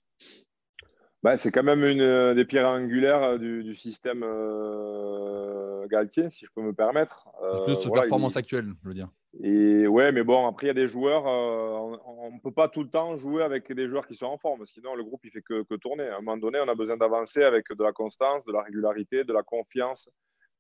Bah, 1.23 1.37
C'est 1.37 1.53
quand 1.53 1.63
même 1.63 1.85
une 1.85 2.01
euh, 2.01 2.35
des 2.35 2.45
pierres 2.45 2.69
angulaires 2.69 3.23
euh, 3.23 3.39
du, 3.39 3.75
système 3.77 4.23
euh, 4.25 5.87
Galtier, 5.87 6.31
si 6.31 6.45
je 6.45 6.51
peux 6.55 6.63
me 6.63 6.73
permettre. 6.73 7.29
Euh, 7.43 7.75
ce 7.75 7.89
performance 7.89 8.37
actuelle, 8.37 8.73
je 8.83 8.89
veux 8.89 8.95
dire. 8.95 9.09
Et 9.41 9.87
ouais, 9.87 10.11
mais 10.11 10.25
bon, 10.25 10.47
après, 10.47 10.67
il 10.67 10.69
y 10.69 10.71
a 10.71 10.75
des 10.75 10.89
joueurs, 10.89 11.25
on 11.25 12.31
ne 12.33 12.41
peut 12.41 12.51
pas 12.51 12.69
tout 12.69 12.83
le 12.83 12.91
temps 12.91 13.17
jouer 13.17 13.43
avec 13.43 13.73
des 13.73 13.89
joueurs 13.89 14.07
qui 14.07 14.15
sont 14.15 14.27
en 14.27 14.37
forme, 14.37 14.67
sinon 14.67 14.95
le 14.95 15.05
groupe, 15.05 15.21
il 15.25 15.31
fait 15.31 15.41
que, 15.41 15.63
que 15.63 15.75
tourner. 15.77 16.09
À 16.09 16.17
un 16.17 16.21
moment 16.21 16.37
donné, 16.37 16.59
on 16.61 16.69
a 16.69 16.75
besoin 16.75 16.99
d'avancer 16.99 17.43
avec 17.43 17.73
de 17.73 17.83
la 17.83 17.93
constance, 17.93 18.45
de 18.45 18.53
la 18.53 18.61
régularité, 18.61 19.25
de 19.25 19.33
la 19.33 19.43
confiance, 19.43 20.11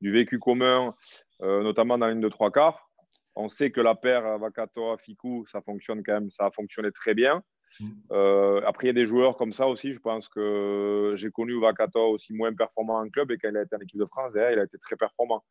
du 0.00 0.10
vécu 0.10 0.38
commun, 0.38 0.94
notamment 1.40 1.98
dans 1.98 2.06
la 2.06 2.12
ligne 2.12 2.22
de 2.22 2.30
trois 2.30 2.50
quarts. 2.50 2.90
On 3.34 3.48
sait 3.48 3.70
que 3.70 3.80
la 3.80 3.94
paire 3.94 4.38
Vakatoa-Fiku, 4.38 5.46
ça 5.46 5.62
fonctionne 5.62 6.02
quand 6.04 6.12
même, 6.12 6.30
ça 6.30 6.46
a 6.46 6.50
fonctionné 6.50 6.92
très 6.92 7.14
bien. 7.14 7.42
Mm. 7.80 7.90
Euh, 8.12 8.60
après, 8.66 8.86
il 8.86 8.88
y 8.88 8.90
a 8.90 8.94
des 8.94 9.06
joueurs 9.06 9.36
comme 9.36 9.52
ça 9.52 9.66
aussi. 9.66 9.92
Je 9.92 9.98
pense 9.98 10.28
que 10.28 11.14
j'ai 11.16 11.30
connu 11.30 11.58
Vakatoa 11.60 12.08
aussi 12.08 12.32
moins 12.34 12.52
performant 12.54 13.00
en 13.00 13.08
club 13.08 13.30
et 13.30 13.38
quand 13.38 13.48
il 13.48 13.56
a 13.56 13.62
été 13.62 13.76
en 13.76 13.80
équipe 13.80 13.98
de 13.98 14.06
France, 14.06 14.32
il 14.34 14.40
a 14.40 14.64
été 14.64 14.78
très 14.78 14.96
performant. 14.96 15.42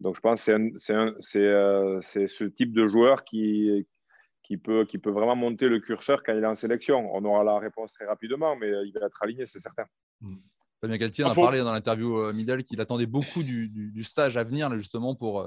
Donc, 0.00 0.16
je 0.16 0.20
pense 0.20 0.44
que 0.46 0.72
c'est 1.20 1.38
euh, 1.38 2.00
ce 2.00 2.44
type 2.44 2.72
de 2.72 2.86
joueur 2.86 3.22
qui, 3.24 3.86
qui, 4.42 4.56
peut, 4.56 4.86
qui 4.86 4.96
peut 4.96 5.10
vraiment 5.10 5.36
monter 5.36 5.68
le 5.68 5.78
curseur 5.78 6.22
quand 6.22 6.32
il 6.32 6.42
est 6.42 6.46
en 6.46 6.54
sélection. 6.54 7.14
On 7.14 7.22
aura 7.24 7.44
la 7.44 7.58
réponse 7.58 7.92
très 7.92 8.06
rapidement, 8.06 8.56
mais 8.56 8.70
il 8.86 8.92
va 8.98 9.06
être 9.06 9.22
aligné, 9.22 9.44
c'est 9.44 9.60
certain. 9.60 9.84
Mm. 10.22 10.36
Fabien 10.80 10.96
Galtier 10.96 11.24
a 11.24 11.34
parlé 11.34 11.58
dans 11.58 11.72
l'interview 11.72 12.16
euh, 12.16 12.32
Middle 12.32 12.62
qu'il 12.62 12.80
attendait 12.80 13.06
beaucoup 13.06 13.42
du, 13.42 13.68
du, 13.68 14.02
stage 14.02 14.38
à 14.38 14.44
venir 14.44 14.72
justement 14.72 15.14
pour, 15.14 15.44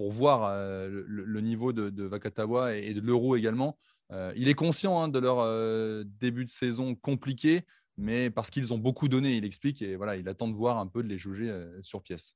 pour 0.00 0.12
voir 0.12 0.44
euh, 0.44 0.88
le, 1.06 1.40
niveau 1.42 1.74
de, 1.74 1.90
de 1.90 2.04
Vakatawa 2.04 2.74
et, 2.74 2.94
de 2.94 3.02
l'euro 3.02 3.36
également. 3.36 3.76
Euh, 4.12 4.32
il 4.34 4.48
est 4.48 4.54
conscient 4.54 4.98
hein, 4.98 5.08
de 5.08 5.18
leur 5.18 5.40
euh, 5.40 6.04
début 6.22 6.46
de 6.46 6.48
saison 6.48 6.94
compliqué, 6.94 7.66
mais 7.98 8.30
parce 8.30 8.48
qu'ils 8.48 8.72
ont 8.72 8.78
beaucoup 8.78 9.08
donné, 9.08 9.36
il 9.36 9.44
explique, 9.44 9.82
et 9.82 9.96
voilà, 9.96 10.16
il 10.16 10.26
attend 10.26 10.48
de 10.48 10.54
voir 10.54 10.78
un 10.78 10.86
peu 10.86 11.02
de 11.02 11.08
les 11.08 11.18
juger 11.18 11.54
sur 11.82 12.00
pièce. 12.00 12.34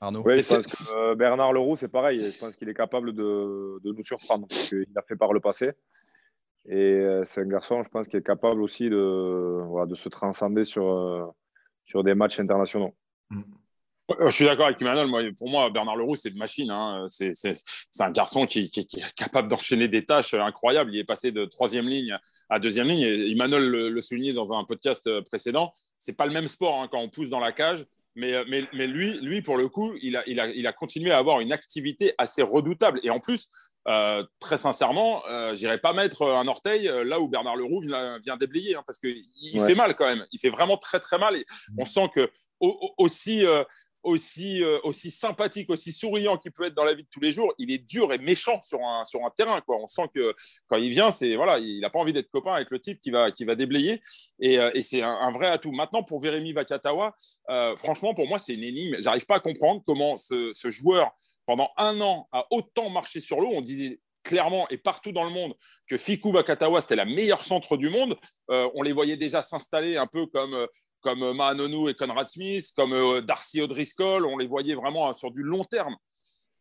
Arnaud 0.00 0.24
Oui, 0.26 0.42
Bernard 1.16 1.52
Leroux, 1.52 1.76
c'est 1.76 1.92
pareil. 1.92 2.32
Je 2.32 2.40
pense 2.40 2.56
qu'il 2.56 2.68
est 2.68 2.74
capable 2.74 3.12
de, 3.12 3.80
nous 3.84 4.02
surprendre, 4.02 4.48
parce 4.48 4.68
qu'il 4.68 4.88
a 4.96 5.02
fait 5.02 5.14
par 5.14 5.32
le 5.32 5.38
passé. 5.38 5.74
Et 6.68 7.06
c'est 7.24 7.42
un 7.42 7.46
garçon, 7.46 7.84
je 7.84 7.88
pense, 7.88 8.08
qui 8.08 8.16
est 8.16 8.26
capable 8.26 8.60
aussi 8.62 8.90
de, 8.90 9.86
de 9.86 9.94
se 9.94 10.08
transcender 10.08 10.64
sur, 10.64 11.32
sur 11.84 12.02
des 12.02 12.16
matchs 12.16 12.40
internationaux. 12.40 12.96
Mm. 13.30 13.42
Je 14.26 14.30
suis 14.30 14.44
d'accord 14.44 14.66
avec 14.66 14.80
Emmanuel. 14.82 15.34
pour 15.34 15.48
moi, 15.48 15.70
Bernard 15.70 15.96
Leroux, 15.96 16.16
c'est 16.16 16.28
une 16.28 16.38
machine. 16.38 16.70
Hein. 16.70 17.06
C'est 17.08 17.54
un 18.00 18.10
garçon 18.10 18.46
qui, 18.46 18.70
est 18.76 19.14
capable 19.14 19.48
d'enchaîner 19.48 19.88
des 19.88 20.04
tâches 20.04 20.34
incroyables. 20.34 20.94
Il 20.94 20.98
est 20.98 21.04
passé 21.04 21.32
de 21.32 21.44
troisième 21.46 21.88
ligne 21.88 22.18
à 22.50 22.58
deuxième 22.58 22.88
ligne. 22.88 23.00
Et 23.00 23.30
Emmanuel 23.30 23.66
le, 23.68 24.00
soulignait 24.00 24.34
dans 24.34 24.52
un 24.52 24.64
podcast 24.64 25.08
précédent. 25.22 25.72
C'est 25.98 26.16
pas 26.16 26.26
le 26.26 26.32
même 26.32 26.48
sport 26.48 26.82
hein, 26.82 26.88
quand 26.90 27.00
on 27.00 27.08
pousse 27.08 27.30
dans 27.30 27.40
la 27.40 27.52
cage. 27.52 27.86
Mais, 28.16 28.44
mais, 28.46 28.86
lui, 28.86 29.18
lui, 29.22 29.42
pour 29.42 29.56
le 29.56 29.68
coup, 29.68 29.94
il 30.00 30.16
a, 30.16 30.22
il, 30.28 30.38
a, 30.38 30.48
il 30.48 30.66
a 30.66 30.72
continué 30.72 31.10
à 31.10 31.18
avoir 31.18 31.40
une 31.40 31.50
activité 31.50 32.14
assez 32.16 32.42
redoutable. 32.42 33.00
Et 33.02 33.10
en 33.10 33.18
plus, 33.18 33.48
euh, 33.86 34.24
très 34.40 34.56
sincèrement, 34.56 35.22
euh, 35.28 35.54
j'irai 35.54 35.78
pas 35.78 35.92
mettre 35.92 36.26
un 36.26 36.48
orteil 36.48 36.88
euh, 36.88 37.04
là 37.04 37.20
où 37.20 37.28
Bernard 37.28 37.56
Leroux 37.56 37.82
vient, 37.82 38.18
vient 38.20 38.36
déblayer, 38.36 38.76
hein, 38.76 38.82
parce 38.86 38.98
qu'il 38.98 39.26
fait 39.60 39.74
mal 39.74 39.94
quand 39.94 40.06
même. 40.06 40.24
Il 40.32 40.40
fait 40.40 40.48
vraiment 40.48 40.78
très 40.78 41.00
très 41.00 41.18
mal. 41.18 41.36
Et 41.36 41.44
mm. 41.70 41.80
on 41.80 41.84
sent 41.84 42.08
que 42.14 42.30
aussi, 42.96 43.44
euh, 44.04 44.10
aussi, 44.10 44.62
aussi 44.82 45.10
sympathique, 45.10 45.70
aussi 45.70 45.92
souriant 45.92 46.36
qu'il 46.38 46.52
peut 46.52 46.64
être 46.64 46.74
dans 46.74 46.84
la 46.84 46.94
vie 46.94 47.02
de 47.02 47.08
tous 47.10 47.20
les 47.20 47.32
jours, 47.32 47.52
il 47.58 47.70
est 47.70 47.78
dur 47.78 48.12
et 48.12 48.18
méchant 48.18 48.60
sur 48.62 48.80
un, 48.80 49.04
sur 49.04 49.24
un 49.24 49.30
terrain. 49.30 49.60
Quoi. 49.60 49.76
On 49.80 49.86
sent 49.86 50.08
que 50.14 50.34
quand 50.68 50.76
il 50.76 50.90
vient, 50.90 51.10
c'est 51.10 51.36
voilà, 51.36 51.58
il 51.58 51.80
n'a 51.80 51.90
pas 51.90 51.98
envie 51.98 52.12
d'être 52.12 52.30
copain 52.30 52.54
avec 52.54 52.70
le 52.70 52.80
type 52.80 53.00
qui 53.00 53.10
va, 53.10 53.30
qui 53.30 53.44
va 53.44 53.54
déblayer. 53.54 54.00
Et, 54.40 54.54
et 54.74 54.82
c'est 54.82 55.02
un, 55.02 55.30
vrai 55.32 55.48
atout. 55.48 55.72
Maintenant, 55.72 56.02
pour 56.02 56.20
Vérémy 56.20 56.52
Vakatawa, 56.52 57.14
franchement, 57.76 58.14
pour 58.14 58.28
moi, 58.28 58.38
c'est 58.38 58.54
une 58.54 58.64
énigme. 58.64 58.96
J'arrive 59.00 59.26
pas 59.26 59.36
à 59.36 59.40
comprendre 59.40 59.82
comment 59.84 60.18
ce, 60.18 60.52
joueur 60.70 61.10
pendant 61.46 61.70
un 61.76 62.00
an, 62.00 62.28
a 62.32 62.46
autant 62.50 62.90
marché 62.90 63.20
sur 63.20 63.40
l'eau. 63.40 63.50
On 63.54 63.60
disait 63.60 64.00
clairement 64.22 64.66
et 64.70 64.78
partout 64.78 65.12
dans 65.12 65.24
le 65.24 65.30
monde 65.30 65.54
que 65.86 65.98
Fiku 65.98 66.32
Vakatawa, 66.32 66.80
c'était 66.80 66.96
la 66.96 67.04
meilleure 67.04 67.44
centre 67.44 67.76
du 67.76 67.90
monde. 67.90 68.16
Euh, 68.50 68.68
on 68.74 68.82
les 68.82 68.92
voyait 68.92 69.18
déjà 69.18 69.42
s'installer 69.42 69.96
un 69.96 70.06
peu 70.06 70.26
comme, 70.26 70.54
euh, 70.54 70.66
comme 71.04 71.22
euh, 71.22 71.88
et 71.88 71.94
Conrad 71.94 72.26
Smith, 72.26 72.72
comme 72.74 73.20
Darcy 73.20 73.60
O'Driscoll. 73.60 74.24
On 74.26 74.38
les 74.38 74.46
voyait 74.46 74.74
vraiment 74.74 75.12
sur 75.12 75.30
du 75.30 75.42
long 75.42 75.62
terme. 75.62 75.94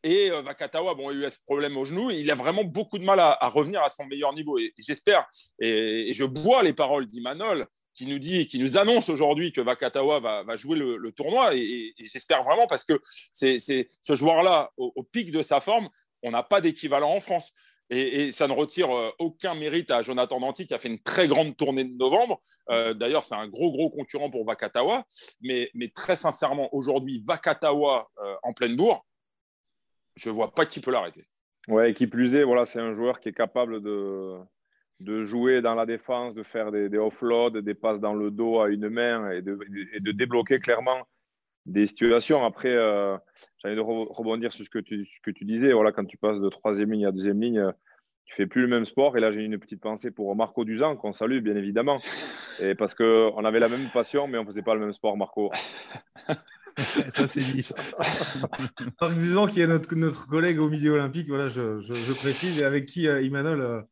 Et 0.03 0.29
Vakatawa, 0.29 0.95
bon, 0.95 1.11
il 1.11 1.23
a 1.23 1.27
eu 1.29 1.31
ce 1.31 1.37
problème 1.45 1.77
au 1.77 1.85
genou. 1.85 2.11
il 2.11 2.29
a 2.29 2.35
vraiment 2.35 2.65
beaucoup 2.65 2.99
de 2.99 3.05
mal 3.05 3.21
à, 3.21 3.47
revenir 3.47 3.81
à 3.81 3.89
son 3.89 4.05
meilleur 4.05 4.33
niveau. 4.33 4.59
Et, 4.59 4.73
j'espère, 4.77 5.25
et, 5.59 6.11
je 6.11 6.25
bois 6.25 6.61
les 6.61 6.73
paroles 6.73 7.05
d'Imanol, 7.05 7.65
qui 7.93 8.05
nous 8.05 8.19
dit, 8.19 8.45
qui 8.45 8.59
nous 8.59 8.77
annonce 8.77 9.07
aujourd'hui 9.07 9.53
que 9.53 9.61
Vakatawa 9.61 10.19
va, 10.19 10.55
jouer 10.57 10.77
le, 10.77 11.11
tournoi. 11.13 11.55
Et, 11.55 11.93
j'espère 11.99 12.43
vraiment 12.43 12.67
parce 12.67 12.83
que 12.83 12.99
c'est 13.31 13.59
ce 13.59 14.15
joueur-là, 14.15 14.71
au, 14.75 15.03
pic 15.03 15.31
de 15.31 15.41
sa 15.41 15.61
forme, 15.61 15.87
on 16.21 16.31
n'a 16.31 16.43
pas 16.43 16.59
d'équivalent 16.59 17.13
en 17.13 17.21
France. 17.21 17.53
Et, 17.93 18.31
ça 18.31 18.47
ne 18.47 18.53
retire 18.53 18.91
euh, 18.91 19.11
aucun 19.19 19.55
mérite 19.55 19.91
à 19.91 20.01
Jonathan 20.01 20.39
Danti 20.39 20.65
qui 20.65 20.73
a 20.73 20.79
fait 20.79 20.89
une 20.89 21.01
très 21.01 21.27
grande 21.27 21.55
tournée 21.55 21.83
de 21.83 21.95
novembre. 21.95 22.41
Euh, 22.69 22.93
d'ailleurs, 22.93 23.23
c'est 23.23 23.35
un 23.35 23.47
gros, 23.47 23.71
gros 23.71 23.89
concurrent 23.89 24.29
pour 24.29 24.45
Vakatawa. 24.45 25.03
Mais, 25.41 25.69
très 25.93 26.15
sincèrement, 26.15 26.73
aujourd'hui, 26.73 27.23
Vakatawa 27.25 28.09
euh, 28.19 28.35
en 28.43 28.53
pleine 28.53 28.75
bourre, 28.75 29.05
je 30.15 30.29
ne 30.29 30.33
vois 30.35 30.53
pas 30.53 30.65
qui 30.65 30.79
peut 30.79 30.91
l'arrêter. 30.91 31.27
Ouais, 31.67 31.93
qui 31.93 32.07
plus 32.07 32.35
est, 32.35 32.43
voilà, 32.43 32.65
c'est 32.65 32.79
un 32.79 32.93
joueur 32.93 33.19
qui 33.19 33.29
est 33.29 33.33
capable 33.33 33.81
de, 33.81 34.37
de 34.99 35.23
jouer 35.23 35.61
dans 35.61 35.75
la 35.75 35.85
défense, 35.85 36.33
de 36.33 36.43
faire 36.43 36.71
des, 36.71 36.97
offloads, 36.97 37.61
des 37.61 37.73
passes 37.73 37.99
dans 37.99 38.13
le 38.13 38.31
dos 38.31 38.59
à 38.59 38.69
une 38.69 38.89
main 38.89 39.31
et 39.31 39.41
de, 39.41 39.57
de 39.99 40.11
débloquer 40.11 40.59
clairement 40.59 41.07
des 41.65 41.85
situations. 41.85 42.43
Après, 42.43 42.73
euh, 42.73 43.17
j'ai 43.59 43.69
envie 43.69 43.77
de 43.77 43.81
rebondir 43.81 44.53
sur 44.53 44.65
ce 44.65 44.69
que 44.69 44.79
tu, 44.79 45.05
ce 45.05 45.21
que 45.21 45.31
tu 45.31 45.45
disais. 45.45 45.73
Voilà, 45.73 45.91
quand 45.91 46.05
tu 46.05 46.17
passes 46.17 46.39
de 46.39 46.49
troisième 46.49 46.91
ligne 46.91 47.05
à 47.05 47.11
deuxième 47.11 47.41
ligne, 47.41 47.71
tu 48.25 48.35
fais 48.35 48.45
plus 48.45 48.61
le 48.61 48.67
même 48.67 48.85
sport. 48.85 49.17
Et 49.17 49.19
là, 49.19 49.31
j'ai 49.31 49.41
une 49.41 49.57
petite 49.57 49.81
pensée 49.81 50.11
pour 50.11 50.35
Marco 50.35 50.65
Duzan, 50.65 50.95
qu'on 50.95 51.13
salue 51.13 51.39
bien 51.39 51.55
évidemment. 51.55 52.01
Et 52.59 52.75
parce 52.75 52.95
qu'on 52.95 53.45
avait 53.45 53.59
la 53.59 53.69
même 53.69 53.89
passion, 53.93 54.27
mais 54.27 54.37
on 54.37 54.41
ne 54.41 54.47
faisait 54.47 54.61
pas 54.61 54.75
le 54.75 54.81
même 54.81 54.93
sport, 54.93 55.17
Marco. 55.17 55.51
ça, 56.77 57.27
c'est 57.27 57.41
dit. 57.41 57.67
Marc 59.01 59.13
Duzan, 59.15 59.47
qui 59.47 59.61
est 59.61 59.67
notre, 59.67 59.93
notre 59.95 60.27
collègue 60.27 60.59
au 60.59 60.69
milieu 60.69 60.93
olympique, 60.93 61.27
voilà, 61.27 61.47
je, 61.47 61.79
je, 61.81 62.13
précise, 62.13 62.59
et 62.61 62.65
avec 62.65 62.85
qui 62.85 63.07
euh, 63.07 63.21
Imanol 63.21 63.85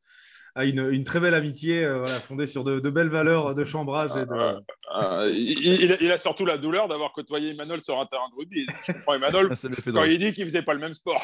a 0.56 0.66
une, 0.66 1.04
très 1.04 1.20
belle 1.20 1.34
amitié 1.34 1.84
euh, 1.84 2.06
fondée 2.06 2.48
sur 2.48 2.64
de, 2.64 2.90
belles 2.90 3.10
valeurs 3.10 3.54
de 3.54 3.64
chambrage. 3.64 4.12
Et 4.18 4.26
de... 4.26 6.04
Il, 6.04 6.12
a 6.12 6.18
surtout 6.18 6.46
la 6.46 6.58
douleur 6.58 6.88
d'avoir 6.88 7.14
côtoyé 7.14 7.52
Emmanuel 7.52 7.82
sur 7.82 8.00
un 8.00 8.06
terrain 8.06 8.30
de 8.30 8.36
rugby. 8.38 8.66
Je 8.86 8.92
comprends 8.94 9.14
Emmanuel 9.14 9.50
quand 9.94 10.04
il 10.04 10.18
dit 10.18 10.34
qu'il 10.34 10.44
ne 10.44 10.50
faisait 10.50 10.62
pas 10.62 10.74
le 10.74 10.80
même 10.80 10.94
sport. 10.94 11.24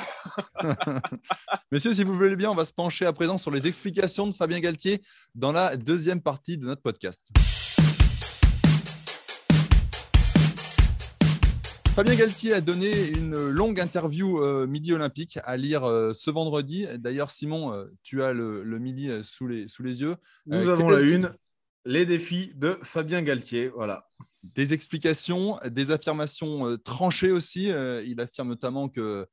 Messieurs, 1.72 1.94
si 1.94 2.04
vous 2.04 2.14
voulez 2.14 2.36
bien, 2.36 2.52
on 2.52 2.56
va 2.56 2.66
se 2.66 2.74
pencher 2.74 3.06
à 3.06 3.14
présent 3.14 3.38
sur 3.38 3.52
les 3.52 3.68
explications 3.68 4.28
de 4.28 4.34
Fabien 4.34 4.60
Galtier 4.60 5.02
dans 5.36 5.52
la 5.52 5.76
deuxième 5.76 6.22
partie 6.22 6.58
de 6.58 6.66
notre 6.66 6.82
podcast. 6.82 7.30
Fabien 11.98 12.14
Galtier 12.14 12.54
a 12.54 12.62
donné 12.62 13.08
une 13.08 13.50
longue 13.50 13.80
interview 13.80 14.40
euh, 14.40 14.68
Midi 14.68 14.94
Olympique 14.94 15.40
à 15.44 15.58
lire 15.58 15.84
euh, 15.84 16.14
ce 16.14 16.30
vendredi. 16.30 16.86
D'ailleurs, 17.00 17.32
Simon, 17.32 17.74
euh, 17.74 17.86
tu 18.04 18.22
as 18.22 18.34
le, 18.34 18.62
Midi 18.78 19.10
sous 19.24 19.48
les, 19.48 19.68
sous 19.68 19.82
les 19.82 20.02
yeux. 20.02 20.16
Nous 20.46 20.70
avons 20.70 20.90
la 20.90 21.00
une, 21.00 21.34
les 21.86 22.06
défis 22.06 22.52
de 22.54 22.78
Fabien 22.84 23.24
Galtier. 23.24 23.70
Voilà. 23.70 24.08
Des 24.44 24.76
explications, 24.76 25.58
des 25.66 25.90
affirmations 25.90 26.78
tranchées 26.84 27.32
aussi. 27.32 27.70
il 27.70 28.22
affirme 28.22 28.50
notamment 28.50 28.90
que 28.90 29.26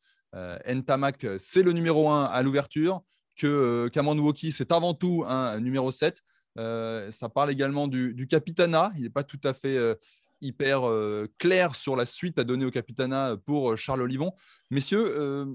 Ntamak, 0.66 1.26
c'est 1.38 1.62
le 1.62 1.72
numéro 1.72 2.08
1 2.08 2.24
à 2.24 2.40
l'ouverture, 2.40 3.02
que 3.36 3.88
Cameron 3.88 4.18
Woki, 4.20 4.52
c'est 4.52 4.72
avant 4.72 4.94
tout 4.94 5.22
un 5.28 5.60
numéro 5.60 5.92
7. 5.92 6.18
ça 6.56 7.28
parle 7.28 7.50
également 7.50 7.88
du, 7.88 8.14
du 8.14 8.26
capitana. 8.26 8.90
Il 8.96 9.02
n'est 9.02 9.10
pas 9.10 9.22
tout 9.22 9.40
à 9.44 9.52
fait 9.52 9.98
hyper 10.44 10.86
euh, 10.86 11.26
clair 11.38 11.74
sur 11.74 11.96
la 11.96 12.06
suite 12.06 12.38
à 12.38 12.44
donner 12.44 12.64
au 12.64 12.70
Capitana 12.70 13.36
pour 13.44 13.72
euh, 13.72 13.76
Charles 13.76 14.02
Olivon. 14.02 14.32
Messieurs, 14.70 15.04
euh, 15.08 15.46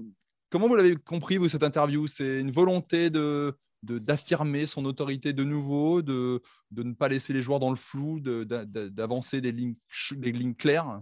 comment 0.50 0.68
vous 0.68 0.74
l'avez 0.74 0.96
compris, 0.96 1.36
vous, 1.36 1.48
cette 1.48 1.62
interview? 1.62 2.06
C'est 2.06 2.40
une 2.40 2.50
volonté 2.50 3.08
de, 3.08 3.54
d'affirmer 3.82 4.66
son 4.66 4.84
autorité 4.84 5.32
de 5.32 5.44
nouveau, 5.44 6.02
de, 6.02 6.42
de, 6.70 6.82
ne 6.82 6.92
pas 6.92 7.08
laisser 7.08 7.32
les 7.32 7.42
joueurs 7.42 7.60
dans 7.60 7.70
le 7.70 7.76
flou, 7.76 8.20
d'avancer 8.20 9.40
des 9.40 9.52
lignes, 9.52 9.76
des 10.12 10.32
lignes 10.32 10.54
claires? 10.54 11.00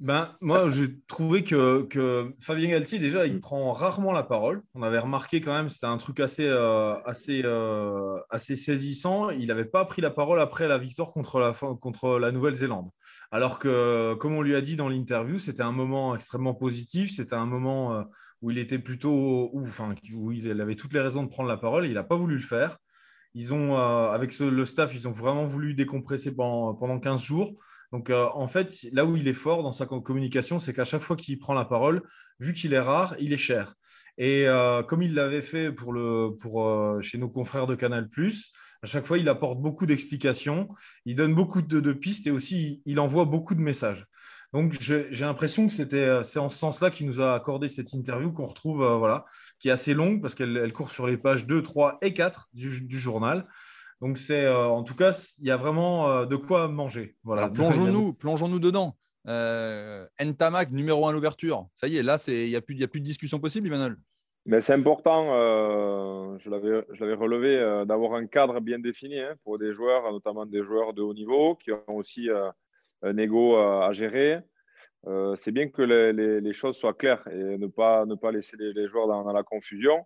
Ben, 0.00 0.36
moi, 0.40 0.66
j'ai 0.68 1.00
trouvé 1.06 1.44
que, 1.44 1.82
que, 1.82 2.34
Fabien 2.40 2.68
Galtier, 2.68 2.98
déjà, 2.98 3.26
il 3.26 3.40
prend 3.40 3.72
rarement 3.72 4.12
la 4.12 4.22
parole. 4.22 4.62
On 4.74 4.82
avait 4.82 4.98
remarqué 4.98 5.40
quand 5.40 5.52
même, 5.52 5.68
c'était 5.68 5.86
un 5.86 5.96
truc 5.98 6.20
assez, 6.20 6.46
euh, 6.46 6.94
assez, 7.04 7.42
euh, 7.44 8.18
assez 8.30 8.56
saisissant. 8.56 9.30
Il 9.30 9.48
n'avait 9.48 9.64
pas 9.64 9.84
pris 9.84 10.02
la 10.02 10.10
parole 10.10 10.40
après 10.40 10.66
la 10.68 10.78
victoire 10.78 11.12
contre 11.12 11.38
la, 11.38 11.52
contre 11.52 12.18
la 12.18 12.32
Nouvelle-Zélande. 12.32 12.90
Alors 13.30 13.58
que, 13.58 14.14
comme 14.14 14.34
on 14.34 14.42
lui 14.42 14.56
a 14.56 14.60
dit 14.60 14.76
dans 14.76 14.88
l'interview, 14.88 15.38
c'était 15.38 15.62
un 15.62 15.72
moment 15.72 16.14
extrêmement 16.14 16.54
positif. 16.54 17.12
C'était 17.12 17.36
un 17.36 17.46
moment 17.46 17.94
euh, 17.94 18.02
où 18.42 18.50
il 18.50 18.58
était 18.58 18.78
plutôt, 18.78 19.50
où, 19.52 19.62
enfin, 19.64 19.94
où 20.12 20.32
il 20.32 20.60
avait 20.60 20.74
toutes 20.74 20.92
les 20.92 21.00
raisons 21.00 21.22
de 21.22 21.28
prendre 21.28 21.48
la 21.48 21.56
parole. 21.56 21.86
Il 21.86 21.94
n'a 21.94 22.04
pas 22.04 22.16
voulu 22.16 22.34
le 22.34 22.42
faire. 22.42 22.78
Ils 23.36 23.52
ont, 23.52 23.76
avec 23.76 24.38
le 24.38 24.64
staff, 24.64 24.94
ils 24.94 25.08
ont 25.08 25.12
vraiment 25.12 25.44
voulu 25.44 25.74
décompresser 25.74 26.32
pendant, 26.32 26.72
pendant 26.74 27.00
15 27.00 27.20
jours. 27.20 27.54
Donc, 27.94 28.10
euh, 28.10 28.26
en 28.34 28.48
fait, 28.48 28.74
là 28.90 29.04
où 29.04 29.14
il 29.14 29.28
est 29.28 29.32
fort 29.32 29.62
dans 29.62 29.72
sa 29.72 29.86
communication, 29.86 30.58
c'est 30.58 30.72
qu'à 30.72 30.82
chaque 30.82 31.02
fois 31.02 31.14
qu'il 31.14 31.38
prend 31.38 31.54
la 31.54 31.64
parole, 31.64 32.02
vu 32.40 32.52
qu'il 32.52 32.74
est 32.74 32.80
rare, 32.80 33.14
il 33.20 33.32
est 33.32 33.36
cher. 33.36 33.76
Et 34.18 34.48
euh, 34.48 34.82
comme 34.82 35.00
il 35.00 35.14
l'avait 35.14 35.42
fait 35.42 35.70
pour 35.70 35.94
euh, 35.96 37.00
chez 37.02 37.18
nos 37.18 37.28
confrères 37.28 37.68
de 37.68 37.76
Canal, 37.76 38.08
à 38.82 38.86
chaque 38.88 39.06
fois, 39.06 39.16
il 39.16 39.28
apporte 39.28 39.60
beaucoup 39.60 39.86
d'explications, 39.86 40.70
il 41.04 41.14
donne 41.14 41.36
beaucoup 41.36 41.62
de, 41.62 41.92
pistes 41.92 42.26
et 42.26 42.32
aussi 42.32 42.82
il, 42.84 42.98
envoie 42.98 43.26
beaucoup 43.26 43.54
de 43.54 43.60
messages. 43.60 44.08
Donc, 44.52 44.76
j'ai 44.80 45.08
l'impression 45.20 45.68
que 45.68 45.72
c'est 46.24 46.38
en 46.40 46.48
ce 46.48 46.58
sens-là 46.58 46.90
qu'il 46.90 47.06
nous 47.06 47.20
a 47.20 47.32
accordé 47.32 47.68
cette 47.68 47.92
interview 47.92 48.32
qu'on 48.32 48.46
retrouve, 48.46 48.84
voilà, 48.98 49.24
qui 49.60 49.68
est 49.68 49.72
assez 49.72 49.94
longue 49.94 50.20
parce 50.20 50.34
qu'elle 50.34 50.72
court 50.72 50.90
sur 50.90 51.06
les 51.06 51.16
pages 51.16 51.46
2, 51.46 51.62
3 51.62 51.98
et 52.02 52.12
4 52.12 52.48
du, 52.54 52.80
du 52.80 52.98
journal. 52.98 53.46
Donc, 54.00 54.18
c'est 54.18 54.44
euh, 54.44 54.66
en 54.66 54.82
tout 54.82 54.94
cas, 54.94 55.34
il 55.38 55.46
y 55.46 55.50
a 55.50 55.56
vraiment 55.56 56.10
euh, 56.10 56.26
de 56.26 56.36
quoi 56.36 56.68
manger. 56.68 57.16
Voilà. 57.22 57.48
Plongeons-nous 57.54 58.12
plongeons 58.14 58.48
-nous 58.48 58.60
dedans. 58.60 58.96
Euh, 59.26 60.06
Ntamak, 60.20 60.70
numéro 60.70 61.06
1 61.06 61.10
à 61.10 61.12
l'ouverture. 61.12 61.66
Ça 61.74 61.88
y 61.88 61.96
est, 61.96 62.02
là, 62.02 62.18
il 62.28 62.48
n'y 62.48 62.56
a, 62.56 62.60
plus, 62.60 62.82
a 62.82 62.88
plus 62.88 63.00
de 63.00 63.06
discussion 63.06 63.38
possible, 63.38 63.68
Emmanuel? 63.68 63.96
Mais 64.46 64.60
c'est 64.60 64.74
important, 64.74 65.24
euh, 65.32 66.36
je 66.38 66.50
l'avais 66.50 67.14
relevé, 67.14 67.84
d'avoir 67.86 68.12
un 68.12 68.26
cadre 68.26 68.60
bien 68.60 68.78
défini 68.78 69.18
hein, 69.18 69.34
pour 69.42 69.58
des 69.58 69.72
joueurs, 69.72 70.12
notamment 70.12 70.44
des 70.44 70.62
joueurs 70.62 70.92
de 70.92 71.00
haut 71.00 71.14
niveau, 71.14 71.54
qui 71.54 71.72
ont 71.72 71.96
aussi 71.96 72.28
un 73.02 73.16
ego 73.16 73.56
à 73.56 73.90
gérer. 73.94 74.40
c'est 75.36 75.52
bien 75.52 75.68
que 75.70 75.80
les, 75.80 76.12
les, 76.42 76.52
choses 76.52 76.76
soient 76.76 76.92
claires 76.92 77.26
et 77.28 77.56
ne 77.56 77.66
pas, 77.66 78.04
ne 78.04 78.16
pas 78.16 78.32
laisser 78.32 78.58
les, 78.58 78.86
joueurs 78.86 79.08
dans, 79.08 79.32
la 79.32 79.42
confusion. 79.42 80.04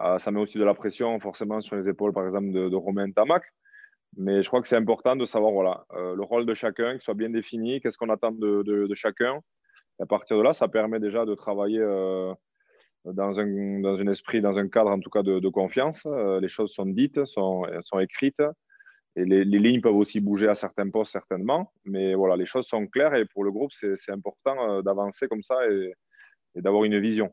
Euh, 0.00 0.18
ça 0.18 0.30
met 0.30 0.40
aussi 0.40 0.58
de 0.58 0.64
la 0.64 0.74
pression 0.74 1.18
forcément 1.20 1.60
sur 1.60 1.76
les 1.76 1.88
épaules, 1.88 2.12
par 2.12 2.24
exemple, 2.24 2.52
de, 2.52 2.76
Romain 2.76 3.10
Tamac. 3.10 3.42
Mais 4.16 4.42
je 4.42 4.48
crois 4.48 4.62
que 4.62 4.68
c'est 4.68 4.76
important 4.76 5.16
de 5.16 5.26
savoir 5.26 5.52
voilà, 5.52 5.84
euh, 5.92 6.14
le 6.14 6.22
rôle 6.22 6.46
de 6.46 6.54
chacun, 6.54 6.92
qu'il 6.92 7.02
soit 7.02 7.14
bien 7.14 7.30
défini, 7.30 7.80
qu'est-ce 7.80 7.98
qu'on 7.98 8.08
attend 8.08 8.32
de, 8.32 8.94
chacun. 8.94 9.40
à 10.00 10.06
partir 10.06 10.38
de 10.38 10.42
là, 10.42 10.52
ça 10.52 10.68
permet 10.68 11.00
déjà 11.00 11.26
de 11.26 11.34
travailler 11.34 11.80
euh, 11.80 12.32
dans, 13.04 13.38
un, 13.38 13.80
dans 13.80 13.98
un 13.98 14.06
esprit, 14.06 14.40
dans 14.40 14.56
un 14.56 14.68
cadre 14.68 14.90
en 14.90 15.00
tout 15.00 15.10
cas 15.10 15.22
de, 15.22 15.48
confiance. 15.48 16.06
les 16.40 16.48
choses 16.48 16.72
sont 16.72 16.86
dites, 16.86 17.24
sont, 17.26 17.66
sont 17.80 17.98
écrites. 17.98 18.42
et 19.16 19.24
les, 19.24 19.44
lignes 19.44 19.80
peuvent 19.82 19.96
aussi 19.96 20.20
bouger 20.20 20.48
à 20.48 20.54
certains 20.54 20.88
postes, 20.88 21.12
certainement. 21.12 21.72
Mais 21.84 22.14
voilà, 22.14 22.36
les 22.36 22.46
choses 22.46 22.66
sont 22.66 22.86
claires 22.86 23.14
et 23.14 23.26
pour 23.26 23.44
le 23.44 23.50
groupe, 23.50 23.72
c'est 23.72 24.12
important 24.12 24.82
d'avancer 24.82 25.28
comme 25.28 25.42
ça 25.42 25.56
et, 25.70 25.92
d'avoir 26.54 26.84
une 26.84 26.98
vision. 26.98 27.30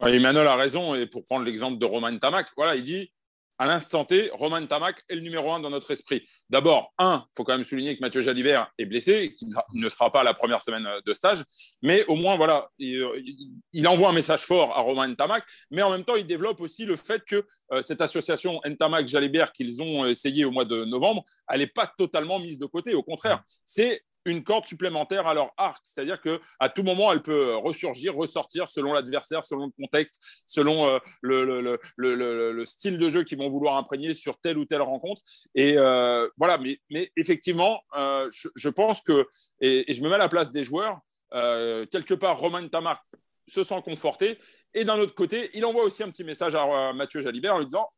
Emmanuel 0.00 0.46
a 0.46 0.56
raison. 0.56 0.94
Et 0.94 1.06
pour 1.06 1.24
prendre 1.24 1.44
l'exemple 1.44 1.78
de 1.78 1.86
Romain 1.86 2.16
Tamac, 2.18 2.48
voilà, 2.56 2.76
il 2.76 2.82
dit 2.82 3.10
à 3.58 3.66
l'instant 3.66 4.04
T, 4.04 4.30
Roman 4.32 4.64
Tamac 4.66 5.02
est 5.08 5.16
le 5.16 5.20
numéro 5.20 5.52
un 5.52 5.58
dans 5.58 5.70
notre 5.70 5.90
esprit. 5.90 6.26
D'abord, 6.48 6.94
un, 6.96 7.24
il 7.28 7.36
faut 7.36 7.42
quand 7.42 7.54
même 7.54 7.64
souligner 7.64 7.96
que 7.96 8.00
Mathieu 8.00 8.20
Jalibert 8.20 8.72
est 8.78 8.86
blessé, 8.86 9.34
qu'il 9.34 9.48
ne 9.74 9.88
sera 9.88 10.12
pas 10.12 10.22
la 10.22 10.32
première 10.32 10.62
semaine 10.62 10.86
de 11.04 11.12
stage, 11.12 11.42
mais 11.82 12.04
au 12.06 12.14
moins, 12.14 12.36
voilà, 12.36 12.68
il, 12.78 13.88
envoie 13.88 14.10
un 14.10 14.12
message 14.12 14.42
fort 14.42 14.76
à 14.76 14.80
Roman 14.80 15.12
Tamac, 15.12 15.44
mais 15.72 15.82
en 15.82 15.90
même 15.90 16.04
temps, 16.04 16.14
il 16.14 16.24
développe 16.24 16.60
aussi 16.60 16.84
le 16.84 16.94
fait 16.94 17.24
que 17.24 17.44
euh, 17.72 17.82
cette 17.82 18.00
association 18.00 18.60
Ntamak-Jalibert 18.64 19.52
qu'ils 19.52 19.82
ont 19.82 20.06
essayé 20.06 20.44
au 20.44 20.52
mois 20.52 20.64
de 20.64 20.84
novembre, 20.84 21.24
elle 21.48 21.58
n'est 21.58 21.66
pas 21.66 21.92
totalement 21.98 22.38
mise 22.38 22.58
de 22.58 22.66
côté. 22.66 22.94
Au 22.94 23.02
contraire, 23.02 23.42
c'est 23.64 24.02
une 24.28 24.44
corde 24.44 24.66
supplémentaire 24.66 25.26
à 25.26 25.34
leur 25.34 25.52
arc. 25.56 25.80
C'est-à-dire 25.84 26.20
que 26.20 26.40
à 26.60 26.68
tout 26.68 26.82
moment, 26.82 27.12
elle 27.12 27.22
peut 27.22 27.56
ressurgir, 27.56 28.14
ressortir 28.14 28.70
selon 28.70 28.92
l'adversaire, 28.92 29.44
selon 29.44 29.66
le 29.66 29.72
contexte, 29.72 30.42
selon 30.46 30.86
euh, 30.86 30.98
le, 31.22 32.64
style 32.66 32.98
de 32.98 33.08
jeu 33.08 33.24
qu'ils 33.24 33.38
vont 33.38 33.50
vouloir 33.50 33.76
imprégner 33.76 34.14
sur 34.14 34.38
telle 34.38 34.58
ou 34.58 34.64
telle 34.64 34.82
rencontre. 34.82 35.22
Et 35.54 35.74
euh, 35.76 36.28
voilà, 36.36 36.58
mais, 36.58 36.78
mais 36.90 37.10
effectivement, 37.16 37.82
euh, 37.96 38.28
je, 38.30 38.68
pense 38.68 39.02
que, 39.02 39.26
et, 39.60 39.92
je 39.92 40.02
me 40.02 40.08
mets 40.08 40.16
à 40.16 40.18
la 40.18 40.28
place 40.28 40.52
des 40.52 40.62
joueurs, 40.62 40.98
quelque 41.30 42.14
part, 42.14 42.38
Romain 42.38 42.66
Tamar 42.68 43.04
se 43.46 43.64
sent 43.64 43.82
conforté. 43.84 44.38
Et 44.74 44.84
d'un 44.84 44.98
autre 44.98 45.14
côté, 45.14 45.50
il 45.54 45.64
envoie 45.64 45.84
aussi 45.84 46.02
un 46.02 46.10
petit 46.10 46.24
message 46.24 46.54
à, 46.54 46.92
Mathieu 46.92 47.20
Jalibert 47.20 47.54
en 47.54 47.58
lui 47.58 47.66
disant 47.66 47.88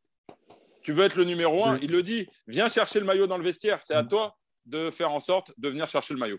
Tu 0.83 0.93
veux 0.93 1.05
être 1.05 1.17
le 1.17 1.25
numéro 1.25 1.65
un 1.65 1.79
Il 1.83 1.91
le 1.91 2.03
dit 2.03 2.29
Viens 2.47 2.69
chercher 2.69 3.01
le 3.01 3.07
maillot 3.07 3.27
dans 3.27 3.39
le 3.39 3.45
vestiaire, 3.45 3.81
c'est 3.83 3.95
à 3.95 4.03
mm. 4.03 4.09
toi 4.09 4.37
de 4.67 4.91
faire 4.91 5.11
en 5.11 5.21
sorte 5.21 5.53
de 5.59 5.69
venir 5.69 5.89
chercher 5.89 6.15
le 6.15 6.21
maillot. 6.21 6.39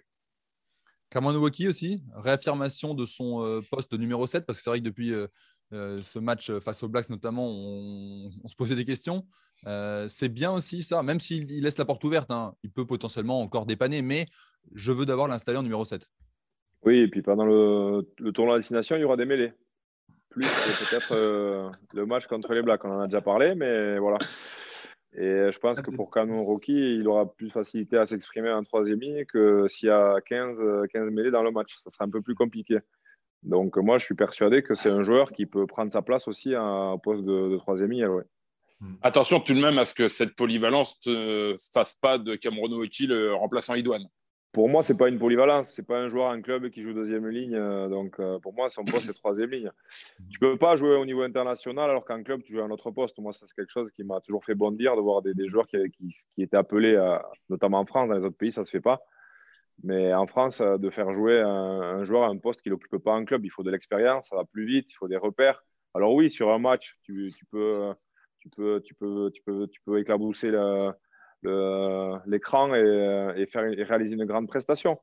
Cameron 1.12 1.36
Wauki 1.36 1.68
aussi, 1.68 2.02
réaffirmation 2.16 2.94
de 2.94 3.06
son 3.06 3.46
euh, 3.46 3.60
poste 3.70 3.94
numéro 3.94 4.26
7, 4.26 4.46
parce 4.46 4.60
que 4.60 4.64
c'est 4.64 4.70
vrai 4.70 4.80
que 4.80 4.86
depuis 4.86 5.14
euh, 5.14 5.28
euh, 5.74 6.02
ce 6.02 6.20
match 6.20 6.50
face 6.60 6.84
aux 6.84 6.88
Blacks 6.88 7.10
notamment, 7.10 7.48
on, 7.48 8.30
se 8.48 8.56
posait 8.56 8.76
des 8.76 8.86
questions. 8.86 9.26
c'est 10.08 10.30
bien 10.30 10.52
aussi 10.52 10.84
ça, 10.84 11.04
même 11.04 11.20
s'il 11.20 11.46
laisse 11.62 11.78
la 11.78 11.86
porte 11.86 12.04
ouverte, 12.06 12.32
hein, 12.32 12.54
il 12.64 12.72
peut 12.72 12.86
potentiellement 12.86 13.42
encore 13.42 13.66
dépanner, 13.66 14.02
mais 14.02 14.26
je 14.74 14.92
veux 14.92 15.06
d'abord 15.06 15.28
l'installer 15.28 15.58
en 15.58 15.64
numéro 15.64 15.84
7. 15.84 16.02
Oui, 16.84 17.00
et 17.00 17.08
puis 17.10 17.22
pendant 17.22 17.46
le, 17.46 18.08
le 18.18 18.32
tournoi 18.32 18.56
à 18.56 18.58
destination, 18.58 18.96
il 18.96 19.02
y 19.02 19.04
aura 19.04 19.18
des 19.18 19.26
mêlées. 19.26 19.54
Plus 20.30 20.48
peut-être 20.90 21.14
le 21.94 22.06
match 22.06 22.26
contre 22.28 22.54
les 22.54 22.62
Blacks, 22.62 22.86
on 22.86 22.92
en 22.92 23.02
a 23.02 23.06
déjà 23.06 23.20
parlé, 23.20 23.54
mais 23.54 24.00
voilà. 24.00 24.18
Et 25.18 25.52
je 25.52 25.60
pense 25.60 25.82
que 25.82 25.92
pour 25.92 26.10
Canon 26.10 26.46
Rocky, 26.46 26.72
il 26.72 27.08
aura 27.08 27.30
plus 27.30 27.48
de 27.48 27.52
facilité 27.52 27.98
à 27.98 28.06
s'exprimer 28.06 28.50
en 28.50 28.64
troisième 28.64 29.00
ligne 29.00 29.26
que 29.26 29.68
s'il 29.68 29.90
y 29.90 29.92
a 29.92 30.22
15, 30.26 30.88
15 30.92 31.12
mêlées 31.12 31.32
dans 31.32 31.44
le 31.44 31.52
match. 31.52 31.76
Ça 31.84 31.90
sera 31.90 32.06
un 32.06 32.10
peu 32.10 32.22
plus 32.22 32.36
compliqué. 32.36 32.80
Donc 33.44 33.76
moi, 33.78 33.98
je 33.98 34.06
suis 34.06 34.16
persuadé 34.16 34.64
que 34.64 34.74
c'est 34.74 34.90
un 34.90 35.04
joueur 35.04 35.32
qui 35.32 35.46
peut 35.46 35.68
prendre 35.68 35.92
sa 35.92 36.02
place 36.02 36.28
aussi 36.28 36.56
en 36.56 36.98
poste 36.98 37.26
de, 37.26 37.58
troisième 37.58 37.92
ligne. 37.92 38.08
Hmm. 38.80 38.96
Attention 39.02 39.42
tout 39.42 39.54
de 39.54 39.62
même 39.62 39.78
à 39.80 39.86
ce 39.86 39.94
que 39.94 40.08
cette 40.08 40.36
polyvalence 40.36 41.00
ne 41.06 41.56
fasse 41.74 41.96
pas 41.96 42.18
de 42.18 42.36
Cameron 42.36 42.74
Rocky 42.76 43.08
le 43.08 43.34
remplaçant 43.34 43.74
Idouane 43.76 44.08
pour 44.52 44.68
moi, 44.68 44.84
c'est 44.84 44.98
pas 44.98 45.10
une 45.10 45.20
polyvalence. 45.20 45.72
C'est 45.74 45.86
pas 45.86 45.98
un 45.98 46.10
joueur 46.10 46.30
en 46.32 46.42
club 46.42 46.70
qui 46.70 46.84
joue 46.84 46.94
deuxième 46.94 47.28
ligne. 47.28 47.56
Euh, 47.56 47.88
donc, 47.88 48.20
euh, 48.20 48.40
pour 48.40 48.54
moi, 48.54 48.70
son 48.70 48.84
poste, 48.84 49.08
c'est 49.08 49.14
troisième 49.14 49.50
ligne. 49.50 49.72
Tu 50.30 50.40
peux 50.40 50.58
pas 50.58 50.76
jouer 50.76 50.96
au 50.96 51.06
niveau 51.06 51.22
international 51.22 51.90
alors 51.90 52.06
qu'en 52.06 52.22
club, 52.24 52.42
tu 52.44 52.54
joues 52.54 52.62
à 52.62 52.66
un 52.66 52.72
autre 52.72 52.92
poste. 52.92 53.18
Moi, 53.20 53.34
c'est 53.34 53.46
quelque 53.54 53.72
chose 53.72 53.92
qui 53.92 54.04
m'a 54.04 54.20
toujours 54.22 54.44
fait 54.44 54.56
bondir 54.56 54.96
de 54.96 55.02
voir 55.02 55.22
des, 55.22 55.34
joueurs 55.48 55.68
qui, 55.68 55.78
étaient 56.38 56.58
appelés, 56.58 56.98
notamment 57.50 57.80
en 57.80 57.86
France. 57.86 58.10
Dans 58.10 58.16
les 58.16 58.26
autres 58.26 58.38
pays, 58.38 58.52
ça 58.52 58.64
se 58.64 58.72
fait 58.72 58.82
pas. 58.82 59.02
Mais 59.84 60.14
en 60.14 60.28
France, 60.28 60.62
euh, 60.62 60.78
de 60.78 60.90
faire 60.90 61.12
jouer 61.14 61.40
un, 61.42 62.04
joueur 62.04 62.24
à 62.24 62.28
un 62.28 62.38
poste 62.38 62.62
qu'il 62.62 62.72
n'occupe 62.72 62.98
pas 62.98 63.14
en 63.14 63.26
club, 63.26 63.46
il 63.46 63.50
faut 63.50 63.64
de 63.64 63.72
l'expérience, 63.72 64.30
ça 64.30 64.36
va 64.36 64.46
plus 64.46 64.66
vite, 64.66 64.92
il 64.92 64.96
faut 64.96 65.08
des 65.08 65.18
repères. 65.18 65.64
Alors 65.94 66.14
oui, 66.14 66.30
sur 66.30 66.52
un 66.52 66.60
match, 66.60 66.98
tu, 67.04 67.14
peux, 67.52 67.94
tu 68.40 68.50
peux, 68.50 68.82
tu 68.84 68.94
peux, 68.94 69.32
tu 69.34 69.42
peux, 69.44 69.68
tu 69.68 69.82
peux 69.86 70.00
éclabousser 70.00 70.52
la 70.52 70.96
l'écran 71.44 72.74
et, 72.74 73.46
faire, 73.52 73.64
réaliser 73.88 74.16
une 74.16 74.26
grande 74.26 74.48
prestation. 74.48 75.00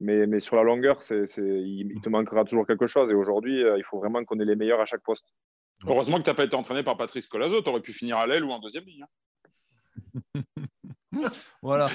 Mais, 0.00 0.26
mais 0.26 0.38
sur 0.38 0.56
la 0.56 0.62
longueur, 0.62 1.02
c'est 1.02 1.24
il, 1.36 2.00
te 2.02 2.08
manquera 2.08 2.44
toujours 2.44 2.66
quelque 2.66 2.86
chose. 2.86 3.10
Et 3.10 3.14
aujourd'hui, 3.14 3.64
euh, 3.64 3.78
il 3.78 3.84
faut 3.84 3.98
vraiment 3.98 4.24
qu'on 4.24 4.38
ait 4.38 4.44
les 4.44 4.54
meilleurs 4.54 4.80
à 4.80 4.86
chaque 4.86 5.02
poste. 5.02 5.24
Heureusement 5.86 6.18
que 6.18 6.22
tu 6.22 6.30
n'as 6.30 6.34
pas 6.34 6.44
été 6.44 6.54
entraîné 6.54 6.82
par 6.82 6.96
Patrice 6.96 7.26
Colazo. 7.26 7.62
Tu 7.62 7.68
aurais 7.68 7.80
pu 7.80 7.92
finir 7.92 8.18
à 8.18 8.26
l'aile 8.26 8.44
ou 8.44 8.50
en 8.50 8.60
deuxième 8.60 8.84
ligne. 8.84 9.04
Hein. 10.34 10.42
voilà. 11.62 11.88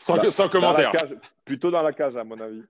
Sans, 0.00 0.48
commentaire. 0.48 0.92
plutôt 1.44 1.70
dans 1.70 1.82
la 1.82 1.92
cage, 1.92 2.16
à 2.16 2.24
mon 2.24 2.38
avis. 2.38 2.62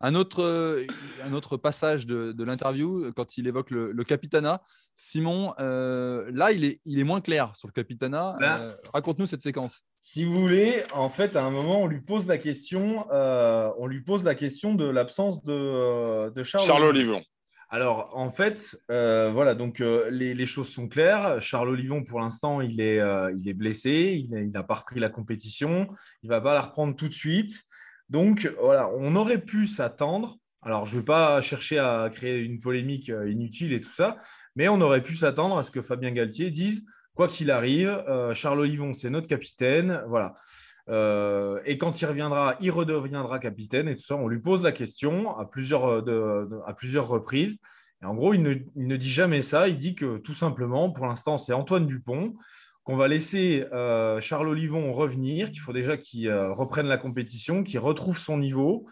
un, 0.00 0.14
autre, 0.14 0.42
euh, 0.42 0.86
un 1.24 1.32
autre 1.32 1.56
passage 1.56 2.06
de, 2.06 2.32
de 2.32 2.44
l'interview, 2.44 3.12
quand 3.14 3.38
il 3.38 3.46
évoque 3.46 3.70
le, 3.70 3.92
le 3.92 4.04
capitana. 4.04 4.62
Simon, 4.96 5.54
euh, 5.60 6.30
là, 6.32 6.52
il 6.52 6.64
est, 6.64 6.80
il 6.84 6.98
est 6.98 7.04
moins 7.04 7.20
clair 7.20 7.54
sur 7.56 7.68
le 7.68 7.72
capitana. 7.72 8.36
Euh, 8.40 8.70
raconte-nous 8.92 9.26
cette 9.26 9.42
séquence. 9.42 9.82
Si 9.98 10.24
vous 10.24 10.38
voulez, 10.40 10.84
en 10.92 11.08
fait, 11.08 11.36
à 11.36 11.44
un 11.44 11.50
moment, 11.50 11.82
on 11.82 11.86
lui 11.86 12.00
pose 12.00 12.26
la 12.26 12.38
question, 12.38 13.06
on 13.10 13.86
lui 13.86 14.02
pose 14.02 14.24
la 14.24 14.34
question 14.34 14.74
de 14.74 14.84
l'absence 14.84 15.42
de, 15.42 16.30
de 16.30 16.42
Charles, 16.42 16.64
Charles 16.64 16.84
Olivon. 16.84 17.22
Alors, 17.70 18.12
en 18.14 18.30
fait, 18.30 18.80
euh, 18.90 19.30
voilà, 19.30 19.54
donc 19.54 19.82
euh, 19.82 20.08
les, 20.10 20.46
choses 20.46 20.70
sont 20.70 20.88
claires. 20.88 21.40
Charles 21.40 21.68
Olivon, 21.68 22.02
pour 22.02 22.18
l'instant, 22.18 22.62
il, 22.62 22.80
est, 22.80 22.98
euh, 22.98 23.30
blessé, 23.54 24.26
il 24.26 24.50
n'a 24.50 24.62
pas 24.62 24.74
repris 24.74 25.00
la 25.00 25.10
compétition, 25.10 25.86
il 26.22 26.30
ne 26.30 26.34
va 26.34 26.40
pas 26.40 26.54
la 26.54 26.62
reprendre 26.62 26.96
tout 26.96 27.08
de 27.08 27.14
suite. 27.14 27.64
Donc, 28.08 28.50
voilà, 28.58 28.88
on 28.96 29.14
aurait 29.16 29.42
pu 29.42 29.66
s'attendre. 29.66 30.38
Alors, 30.62 30.86
je 30.86 30.94
ne 30.94 31.00
vais 31.00 31.04
pas 31.04 31.42
chercher 31.42 31.78
à 31.78 32.08
créer 32.10 32.38
une 32.38 32.58
polémique 32.58 33.08
inutile 33.08 33.74
et 33.74 33.80
tout 33.80 33.90
ça, 33.90 34.16
mais 34.56 34.68
on 34.68 34.80
aurait 34.80 35.02
pu 35.02 35.14
s'attendre 35.14 35.58
à 35.58 35.62
ce 35.62 35.70
que 35.70 35.82
Fabien 35.82 36.10
Galtier 36.10 36.50
dise 36.50 36.86
quoi 37.14 37.28
qu'il 37.28 37.50
arrive, 37.50 38.02
Charles 38.32 38.60
Olivon, 38.60 38.94
c'est 38.94 39.10
notre 39.10 39.26
capitaine. 39.26 40.02
Voilà. 40.08 40.34
Euh, 40.88 41.60
et 41.66 41.76
quand 41.78 42.00
il 42.00 42.06
reviendra, 42.06 42.56
il 42.60 42.70
redeviendra 42.70 43.38
capitaine 43.38 43.88
et 43.88 43.96
tout 43.96 44.04
ça. 44.04 44.16
On 44.16 44.28
lui 44.28 44.40
pose 44.40 44.62
la 44.62 44.72
question 44.72 45.36
à 45.36 45.44
plusieurs, 45.44 45.86
euh, 45.86 46.62
à 46.66 46.72
plusieurs 46.72 47.08
reprises. 47.08 47.58
Et 48.02 48.06
en 48.06 48.14
gros, 48.14 48.32
il 48.32 48.42
ne, 48.42 48.96
dit 48.96 49.10
jamais 49.10 49.42
ça. 49.42 49.68
Il 49.68 49.76
dit 49.76 49.94
que 49.94 50.18
tout 50.18 50.34
simplement, 50.34 50.90
pour 50.90 51.06
l'instant, 51.06 51.36
c'est 51.36 51.52
Antoine 51.52 51.86
Dupont, 51.86 52.34
qu'on 52.84 52.96
va 52.96 53.08
laisser 53.08 53.66
euh, 53.72 54.20
Charles 54.20 54.48
Olivon 54.48 54.92
revenir, 54.92 55.50
qu'il 55.50 55.60
faut 55.60 55.72
déjà 55.72 55.96
qu'il 55.96 56.32
reprenne 56.32 56.86
la 56.86 56.96
compétition, 56.96 57.62
qu'il 57.62 57.80
retrouve 57.80 58.18
son 58.18 58.38
niveau. 58.38 58.86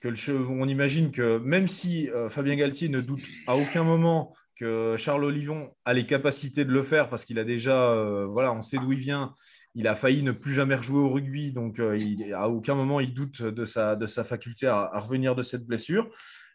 Que 0.00 0.08
on 0.48 0.68
imagine 0.68 1.10
que 1.10 1.38
même 1.38 1.66
si 1.66 2.08
Fabien 2.28 2.54
Galtier 2.54 2.88
ne 2.88 3.00
doute 3.00 3.24
à 3.48 3.56
aucun 3.56 3.82
moment 3.82 4.32
que 4.54 4.94
Charles 4.96 5.24
Olivon 5.24 5.70
a 5.84 5.92
les 5.92 6.06
capacités 6.06 6.64
de 6.64 6.70
le 6.70 6.84
faire 6.84 7.08
parce 7.08 7.24
qu'il 7.24 7.38
a 7.40 7.44
déjà, 7.44 8.24
voilà, 8.28 8.52
on 8.52 8.62
sait 8.62 8.78
d'où 8.78 8.92
il 8.92 9.00
vient 9.00 9.32
il 9.78 9.86
a 9.86 9.94
failli 9.94 10.24
ne 10.24 10.32
plus 10.32 10.52
jamais 10.52 10.74
rejouer 10.74 10.98
au 10.98 11.08
rugby, 11.08 11.52
donc 11.52 11.78
euh, 11.78 11.96
à 12.34 12.48
aucun 12.48 12.74
moment 12.74 12.98
il 12.98 13.14
doute 13.14 13.42
de 13.42 13.64
sa, 13.64 13.94
de 13.94 14.06
sa 14.06 14.24
faculté 14.24 14.66
à, 14.66 14.90
revenir 14.98 15.36
de 15.36 15.44
cette 15.44 15.64
blessure. 15.64 16.10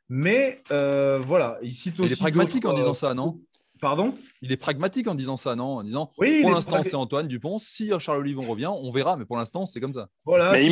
Mais 0.10 0.62
euh, 0.72 1.20
voilà, 1.26 1.58
il 1.64 1.72
cite 1.72 2.02
aussi. 2.02 2.10
Il 2.10 2.14
est 2.14 2.20
pragmatique 2.20 2.66
en 2.66 2.74
disant 2.74 2.94
ça, 2.94 3.14
non? 3.14 3.40
Pardon? 3.80 4.14
Il 4.42 4.52
est 4.52 4.58
pragmatique 4.58 5.08
en 5.08 5.16
disant 5.16 5.38
ça, 5.38 5.56
non? 5.56 5.78
En 5.78 5.84
disant 5.84 6.12
oui, 6.18 6.42
pour 6.42 6.52
l'instant 6.52 6.84
c'est 6.84 6.96
Antoine 6.96 7.30
Dupont, 7.30 7.60
si 7.60 7.94
Charles 7.98 8.20
Olivon 8.20 8.44
revient, 8.44 8.68
on 8.68 8.92
verra, 8.92 9.16
mais 9.16 9.24
pour 9.24 9.38
l'instant 9.38 9.66
c'est 9.66 9.80
comme 9.80 9.94
ça. 9.94 10.10
Voilà. 10.26 10.52
Mais 10.52 10.70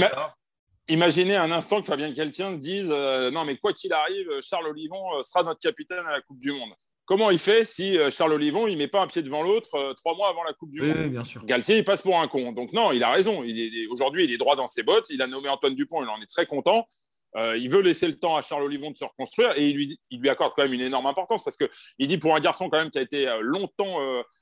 Imaginez 0.90 1.38
un 1.38 1.52
instant 1.52 1.80
que 1.80 1.88
Fabien 1.88 2.14
Queltien 2.14 2.58
dise 2.58 2.90
euh, 2.92 3.32
non, 3.32 3.46
mais 3.46 3.56
quoi 3.56 3.72
qu'il 3.72 3.94
arrive, 3.94 4.28
Charles 4.42 4.68
Olivon 4.68 5.24
sera 5.24 5.44
notre 5.44 5.60
capitaine 5.60 6.06
à 6.06 6.12
la 6.12 6.20
Coupe 6.20 6.40
du 6.40 6.52
Monde. 6.52 6.72
Comment 7.12 7.30
il 7.30 7.40
fait 7.40 7.66
si 7.66 7.98
euh, 7.98 8.10
Charles 8.10 8.32
Olivon 8.32 8.68
il 8.68 8.78
met 8.78 8.88
pas 8.88 9.02
un 9.02 9.08
pied 9.08 9.22
devant 9.22 9.44
l'autre 9.44 9.76
euh, 9.76 9.94
trois 9.96 10.16
mois 10.16 10.30
avant 10.30 10.46
la 10.46 10.54
Coupe 10.54 10.70
du 10.72 10.82
Monde? 10.82 11.10
bien 11.10 11.26
sûr. 11.26 11.44
Galtier 11.44 11.80
il 11.80 11.84
passe 11.84 12.02
pour 12.02 12.18
un 12.18 12.26
con. 12.30 12.54
Donc 12.54 12.72
non, 12.72 12.94
il 12.94 13.04
a 13.04 13.12
raison. 13.12 13.44
Aujourd'hui, 13.90 14.24
il 14.24 14.32
est 14.32 14.38
droit 14.38 14.56
dans 14.56 14.66
ses 14.66 14.82
bottes. 14.82 15.08
Il 15.10 15.22
a 15.22 15.28
nommé 15.28 15.50
Antoine 15.50 15.76
Dupont. 15.76 16.02
Il 16.02 16.08
en 16.08 16.22
est 16.22 16.30
très 16.30 16.46
content. 16.46 16.88
Euh, 17.36 17.58
il 17.58 17.70
veut 17.70 17.82
laisser 17.82 18.08
le 18.08 18.18
temps 18.18 18.38
à 18.38 18.42
Charles 18.42 18.64
Olivon 18.64 18.92
de 18.92 18.96
se 18.98 19.04
reconstruire 19.04 19.52
et 19.58 19.68
il 19.68 19.76
lui, 19.76 20.00
il 20.10 20.22
lui 20.22 20.30
accorde 20.30 20.54
quand 20.56 20.64
même 20.64 20.72
une 20.72 20.80
énorme 20.80 21.06
importance 21.06 21.44
parce 21.44 21.58
que 21.58 21.70
il 22.00 22.08
dit 22.08 22.18
pour 22.18 22.34
un 22.34 22.40
garçon 22.40 22.70
quand 22.70 22.80
même 22.80 22.90
qui 22.90 23.00
a 23.00 23.02
été 23.02 23.30
longtemps 23.42 23.98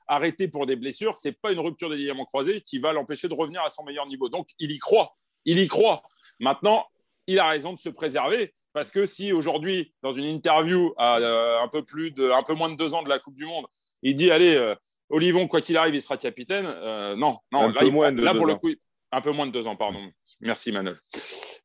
arrêté 0.06 0.46
pour 0.46 0.64
des 0.64 0.76
blessures, 0.76 1.16
c'est 1.16 1.40
pas 1.40 1.50
une 1.50 1.58
rupture 1.58 1.90
des 1.90 1.96
ligaments 1.96 2.24
croisés 2.24 2.60
qui 2.60 2.78
va 2.78 2.92
l'empêcher 2.92 3.26
de 3.26 3.34
revenir 3.34 3.62
à 3.64 3.70
son 3.70 3.82
meilleur 3.82 4.06
niveau. 4.06 4.28
Donc 4.28 4.46
il 4.60 4.70
y 4.70 4.78
croit, 4.78 5.16
il 5.44 5.58
y 5.58 5.66
croit. 5.66 6.04
Maintenant, 6.38 6.86
il 7.26 7.40
a 7.40 7.48
raison 7.48 7.72
de 7.72 7.80
se 7.80 7.88
préserver 7.88 8.54
parce 8.72 8.90
que 8.90 9.06
si 9.06 9.32
aujourd'hui, 9.32 9.92
dans 10.02 10.12
une 10.12 10.24
interview 10.24 10.92
à 10.96 11.18
euh, 11.18 11.60
un, 11.62 11.68
peu 11.68 11.82
plus 11.84 12.10
de, 12.10 12.30
un 12.30 12.42
peu 12.42 12.54
moins 12.54 12.70
de 12.70 12.76
deux 12.76 12.94
ans 12.94 13.02
de 13.02 13.08
la 13.08 13.18
Coupe 13.18 13.34
du 13.34 13.44
Monde, 13.44 13.66
il 14.02 14.14
dit 14.14 14.30
Allez, 14.30 14.54
euh, 14.56 14.74
Olivon, 15.08 15.48
quoi 15.48 15.60
qu'il 15.60 15.76
arrive, 15.76 15.94
il 15.94 16.02
sera 16.02 16.16
capitaine. 16.16 16.66
Euh, 16.66 17.16
non, 17.16 17.38
non, 17.52 17.68
là, 17.68 18.34
pour 18.34 18.46
le 18.46 18.54
coup, 18.54 18.70
un 19.12 19.20
peu 19.20 19.32
moins 19.32 19.46
de 19.46 19.52
deux 19.52 19.66
ans, 19.66 19.76
pardon. 19.76 20.00
Merci, 20.40 20.72
Manuel. 20.72 20.96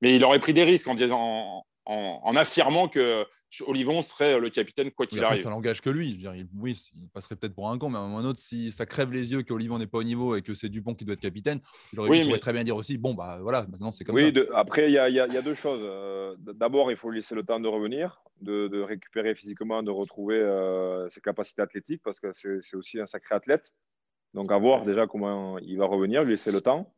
Mais 0.01 0.15
il 0.15 0.23
aurait 0.23 0.39
pris 0.39 0.53
des 0.53 0.63
risques 0.63 0.87
en 0.87 0.95
disant, 0.95 1.19
en, 1.19 1.65
affirmant 1.85 2.87
que 2.87 3.25
Olivon 3.67 4.01
serait 4.01 4.39
le 4.39 4.49
capitaine 4.49 4.91
quoi 4.91 5.05
qu'il 5.05 5.23
arrive. 5.23 5.41
Ça 5.41 5.49
n'engage 5.49 5.81
que 5.81 5.89
lui. 5.89 6.25
oui, 6.57 6.81
il 6.95 7.07
passerait 7.09 7.35
peut-être 7.35 7.55
pour 7.55 7.69
un 7.69 7.77
con, 7.77 7.89
mais 7.89 7.97
à 7.97 8.01
un 8.01 8.07
moment 8.07 8.21
donné, 8.21 8.35
si 8.37 8.71
ça 8.71 8.85
crève 8.85 9.11
les 9.11 9.31
yeux 9.31 9.43
qu'Olivon 9.43 9.77
n'est 9.77 9.87
pas 9.87 9.99
au 9.99 10.03
niveau 10.03 10.35
et 10.35 10.41
que 10.41 10.53
c'est 10.53 10.69
Dupont 10.69 10.93
qui 10.93 11.05
doit 11.05 11.13
être 11.13 11.21
capitaine, 11.21 11.61
il 11.93 11.99
aurait 11.99 12.09
oui, 12.09 12.39
très 12.39 12.53
bien 12.53 12.63
dire 12.63 12.75
aussi 12.75 12.97
bon, 12.97 13.13
bah 13.13 13.39
voilà, 13.41 13.65
maintenant 13.69 13.91
c'est 13.91 14.03
comme 14.03 14.15
oui, 14.15 14.33
ça. 14.33 14.41
après, 14.53 14.91
il 14.91 14.91
y, 14.91 15.13
y, 15.13 15.19
a 15.19 15.41
deux 15.41 15.53
choses. 15.53 15.81
Euh, 15.83 16.35
d'abord, 16.39 16.91
il 16.91 16.97
faut 16.97 17.11
laisser 17.11 17.35
le 17.35 17.43
temps 17.43 17.59
de 17.59 17.67
revenir, 17.67 18.21
de, 18.41 18.81
récupérer 18.81 19.35
physiquement, 19.35 19.83
de 19.83 19.91
retrouver 19.91 20.37
euh, 20.37 21.07
ses 21.09 21.21
capacités 21.21 21.61
athlétiques 21.61 22.01
parce 22.03 22.19
que 22.19 22.31
c'est 22.33 22.75
aussi 22.75 22.99
un 22.99 23.05
sacré 23.05 23.35
athlète. 23.35 23.71
Donc, 24.33 24.51
à 24.51 24.57
voir 24.57 24.83
déjà 24.83 25.07
comment 25.07 25.57
il 25.59 25.77
va 25.77 25.85
revenir, 25.85 26.23
lui 26.23 26.31
laisser 26.31 26.51
le 26.51 26.59
temps 26.59 26.93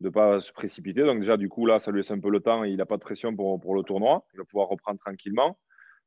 de 0.00 0.08
ne 0.08 0.12
pas 0.12 0.40
se 0.40 0.52
précipiter. 0.52 1.02
Donc 1.02 1.20
déjà, 1.20 1.36
du 1.36 1.48
coup, 1.48 1.66
là, 1.66 1.78
ça 1.78 1.90
lui 1.90 2.00
laisse 2.00 2.10
un 2.10 2.20
peu 2.20 2.30
le 2.30 2.40
temps. 2.40 2.64
Il 2.64 2.76
n'a 2.76 2.86
pas 2.86 2.96
de 2.96 3.02
pression 3.02 3.34
pour, 3.34 3.60
pour, 3.60 3.74
le 3.74 3.82
tournoi. 3.82 4.24
Il 4.34 4.38
va 4.38 4.44
pouvoir 4.44 4.68
reprendre 4.68 4.98
tranquillement. 4.98 5.58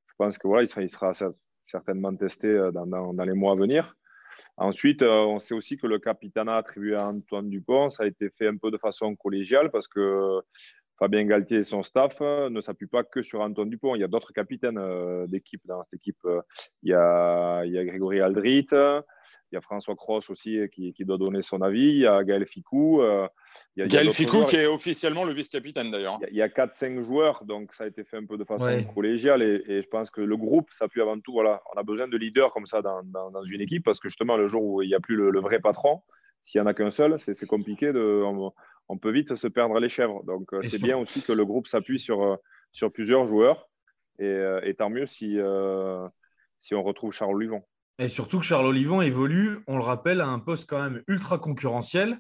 Je 0.08 0.14
pense 0.18 0.38
que 0.38 0.48
voilà, 0.48 0.64
il 0.64 0.68
sera, 0.68 0.82
il 0.82 0.90
sera 0.90 1.14
certainement 1.66 2.16
testé 2.16 2.48
euh, 2.48 2.72
dans, 2.72 2.86
dans, 2.86 3.24
les 3.24 3.34
mois 3.34 3.54
à 3.54 3.56
venir. 3.56 3.96
Ensuite, 4.58 5.02
euh, 5.02 5.26
on 5.26 5.40
sait 5.40 5.54
aussi 5.54 5.78
que 5.78 5.88
le 5.88 6.00
capitanat 6.00 6.58
attribué 6.58 6.96
à 6.96 7.08
Antoine 7.08 7.50
Dupont, 7.50 7.90
ça 7.90 8.04
a 8.04 8.08
été 8.08 8.30
fait 8.30 8.48
un 8.48 8.58
peu 8.58 8.72
de 8.72 8.78
façon 8.78 9.16
collégiale 9.16 9.70
parce 9.70 9.88
que 9.88 10.40
Fabien 10.98 11.26
Galtier 11.26 11.60
et 11.60 11.64
son 11.64 11.84
staff 11.84 12.18
euh, 12.22 12.50
ne 12.50 12.62
s'appuient 12.62 12.88
pas 12.88 13.04
que 13.04 13.22
sur 13.22 13.42
Antoine 13.42 13.70
Dupont. 13.70 13.96
Il 13.96 14.02
y 14.02 14.04
a 14.04 14.08
d'autres 14.08 14.34
capitaines 14.34 14.80
d'équipe 15.28 15.62
dans 15.66 15.84
cette 15.84 15.96
équipe. 15.96 16.22
Il 16.84 16.90
y 16.90 16.94
a, 16.94 17.64
il 17.66 17.72
y 17.72 17.78
a 17.78 17.86
Grégory 17.86 18.22
Aldrit, 18.22 18.68
il 19.52 19.56
y 19.56 19.58
a 19.58 19.62
François 19.62 19.96
Cross 19.96 20.30
aussi 20.30 20.60
qui, 20.72 20.94
qui, 20.94 21.06
doit 21.06 21.18
donner 21.18 21.42
son 21.42 21.62
avis. 21.62 21.88
Il 21.88 22.00
y 22.00 22.08
a 22.08 22.24
Gaël 22.24 22.46
Ficou. 22.46 23.02
Euh, 23.02 23.28
Gaël 23.76 24.12
Ficou 24.12 24.46
qui 24.46 24.58
est 24.58 24.68
officiellement 24.68 25.26
le 25.26 25.34
vice-capitaine 25.34 25.90
d'ailleurs. 25.90 26.20
Il 26.30 26.38
y 26.38 26.42
a, 26.42 26.46
a 26.46 26.48
4-5 26.48 27.02
joueurs, 27.02 27.44
donc 27.46 27.74
ça 27.74 27.86
a 27.86 27.88
été 27.88 28.04
fait 28.04 28.18
un 28.18 28.26
peu 28.26 28.38
de 28.38 28.44
façon 28.44 28.84
collégiale. 28.94 29.42
Et, 29.42 29.82
je 29.82 29.88
pense 29.88 30.12
que 30.12 30.22
le 30.22 30.38
groupe 30.38 30.72
s'appuie 30.72 31.02
avant 31.02 31.20
tout. 31.20 31.34
Voilà, 31.34 31.62
on 31.74 31.80
a 31.80 31.84
besoin 31.84 32.08
de 32.08 32.18
leaders 32.18 32.54
comme 32.54 32.68
ça 32.68 32.82
dans, 32.82 33.02
dans, 33.04 33.44
une 33.44 33.62
équipe 33.62 33.84
parce 33.84 34.00
que 34.00 34.10
justement, 34.10 34.38
le 34.38 34.48
jour 34.48 34.64
où 34.64 34.82
il 34.82 34.88
n'y 34.88 34.96
a 34.96 35.00
plus 35.00 35.16
le, 35.16 35.40
vrai 35.40 35.60
patron, 35.60 36.02
s'il 36.46 36.62
n'y 36.62 36.68
en 36.68 36.70
a 36.70 36.74
qu'un 36.74 36.92
seul, 36.92 37.20
c'est 37.20 37.48
compliqué. 37.48 37.92
De, 37.92 38.24
on, 38.88 38.98
peut 38.98 39.12
vite 39.12 39.36
se 39.36 39.48
perdre 39.48 39.80
les 39.80 39.90
chèvres. 39.90 40.24
Donc 40.26 40.54
euh, 40.54 40.62
c'est 40.62 40.82
bien 40.82 40.98
aussi 40.98 41.22
que 41.22 41.32
le 41.32 41.46
groupe 41.46 41.68
s'appuie 41.68 42.00
sur, 42.00 42.24
euh, 42.24 42.36
sur 42.72 42.92
plusieurs 42.92 43.26
joueurs. 43.26 43.68
Et, 44.20 44.38
et, 44.64 44.74
tant 44.74 44.90
mieux 44.90 45.06
si, 45.06 45.38
si 46.60 46.76
on 46.76 46.84
retrouve 46.84 47.14
Charles 47.14 47.36
Olivon. 47.36 47.64
Et 48.00 48.08
surtout 48.08 48.40
que 48.40 48.46
Charles 48.46 48.66
Olivon 48.66 49.02
évolue, 49.02 49.60
on 49.68 49.78
le 49.78 49.84
rappelle, 49.84 50.22
à 50.22 50.28
un 50.28 50.40
poste 50.40 50.70
quand 50.70 50.82
même 50.82 51.04
ultra 51.08 51.38
concurrentiel. 51.38 52.18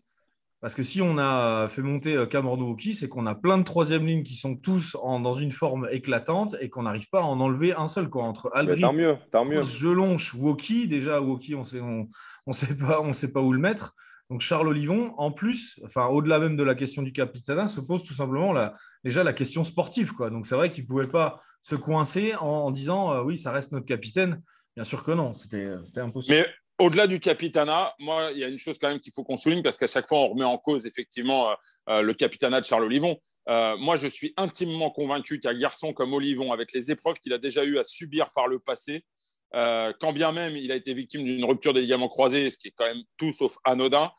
Parce 0.62 0.76
que 0.76 0.84
si 0.84 1.02
on 1.02 1.18
a 1.18 1.70
fait 1.70 1.82
monter 1.82 2.18
euh, 2.18 2.26
Cameron 2.26 2.60
Woki, 2.60 2.94
c'est 2.94 3.08
qu'on 3.08 3.26
a 3.28 3.34
plein 3.34 3.58
de 3.58 3.63
troisième 3.63 4.06
lignes 4.06 4.24
qui 4.24 4.36
sont 4.36 4.58
tous 4.58 4.98
dans 5.02 5.34
une 5.34 5.54
forme 5.54 5.88
éclatante 5.89 6.58
et 6.60 6.70
qu'on 6.70 6.84
n'arrive 6.84 7.10
pas 7.10 7.20
à 7.20 7.24
en 7.24 7.39
enlever 7.39 7.74
un 7.74 7.88
seul. 7.88 8.10
Quoi. 8.10 8.24
Entre 8.24 8.52
Aldrit, 8.54 8.82
tant 8.82 8.92
mieux, 8.92 9.15
tant 9.32 9.46
mieux. 9.46 9.63
Gelonche, 9.63 10.34
Woki, 10.34 10.89
déjà 10.89 11.22
Woki, 11.22 11.56
on 11.56 11.63
sait, 11.63 11.80
on, 11.80 12.52
sait 12.52 12.76
pas, 12.76 13.00
on 13.00 13.13
sait 13.13 13.32
pas 13.32 13.39
où 13.39 13.54
le 13.54 13.60
mettre. 13.60 13.96
Donc 14.30 14.42
Charles 14.42 14.68
Olivon, 14.68 15.13
en 15.18 15.32
plus, 15.32 15.80
enfin 15.86 16.08
au-delà 16.08 16.39
même 16.39 16.58
de 16.58 16.63
la 16.63 16.76
question 16.76 17.02
du 17.04 17.13
capitaine, 17.13 17.68
se 17.68 17.80
pose 17.80 18.04
tout 18.04 18.13
simplement 18.13 18.52
la, 18.52 18.76
déjà 19.04 19.24
la 19.24 19.34
question 19.34 19.63
sportive. 19.63 20.12
Quoi. 20.12 20.30
Donc 20.30 20.46
c'est 20.46 20.56
vrai 20.56 20.70
qu'il 20.70 20.84
ne 20.84 20.89
pouvait 20.89 21.08
pas 21.08 21.38
se 21.62 21.76
coincer 21.76 22.36
en, 22.36 22.70
disant 22.70 23.13
euh, 23.13 23.24
oui, 23.24 23.38
ça 23.38 23.52
reste 23.52 23.72
notre 23.72 23.88
capitaine. 23.88 24.42
Bien 24.80 24.86
sûr 24.86 25.04
que 25.04 25.12
non, 25.12 25.34
c'était 25.34 25.68
impossible. 25.98 26.38
Mais 26.38 26.48
au-delà 26.78 27.06
du 27.06 27.20
capitana, 27.20 27.94
moi, 28.00 28.32
il 28.32 28.38
y 28.38 28.46
a 28.46 28.48
une 28.48 28.60
chose 28.60 28.78
quand 28.80 28.88
même 28.88 29.02
qu'il 29.02 29.12
faut 29.12 29.26
qu'on 29.26 29.36
souligne 29.36 29.62
parce 29.62 29.76
qu'à 29.76 29.88
chaque 29.88 30.08
fois, 30.08 30.20
on 30.20 30.30
remet 30.30 30.46
en 30.46 30.58
cause 30.58 30.86
effectivement 30.86 31.50
euh, 31.50 31.54
euh, 31.89 32.02
le 32.02 32.13
capitana 32.13 32.62
de 32.62 32.65
Charles 32.65 32.86
Olivon. 32.86 33.20
Euh, 33.50 33.76
moi, 33.76 33.98
je 33.98 34.08
suis 34.08 34.34
intimement 34.38 34.89
convaincu 34.89 35.42
qu'un 35.42 35.54
garçon 35.54 35.92
comme 35.92 36.13
Olivon, 36.13 36.54
avec 36.54 36.72
les 36.72 36.92
épreuves 36.92 37.20
qu'il 37.20 37.34
a 37.34 37.38
déjà 37.38 37.65
eu 37.65 37.78
à 37.78 37.84
subir 37.84 38.32
par 38.32 38.48
le 38.48 38.60
passé, 38.60 39.04
quand 39.52 40.13
bien 40.13 40.32
même 40.32 40.56
il 40.56 40.72
a 40.72 40.76
été 40.76 40.94
victime 40.94 41.26
d'une 41.26 41.44
rupture 41.44 41.74
des 41.74 41.82
ligaments 41.82 42.08
croisés, 42.08 42.50
ce 42.50 42.58
qui 42.58 42.70
est 42.70 42.74
quand 42.78 42.86
même 42.86 43.04
tout 43.18 43.34
sauf 43.34 43.58
anodin, 43.65 44.10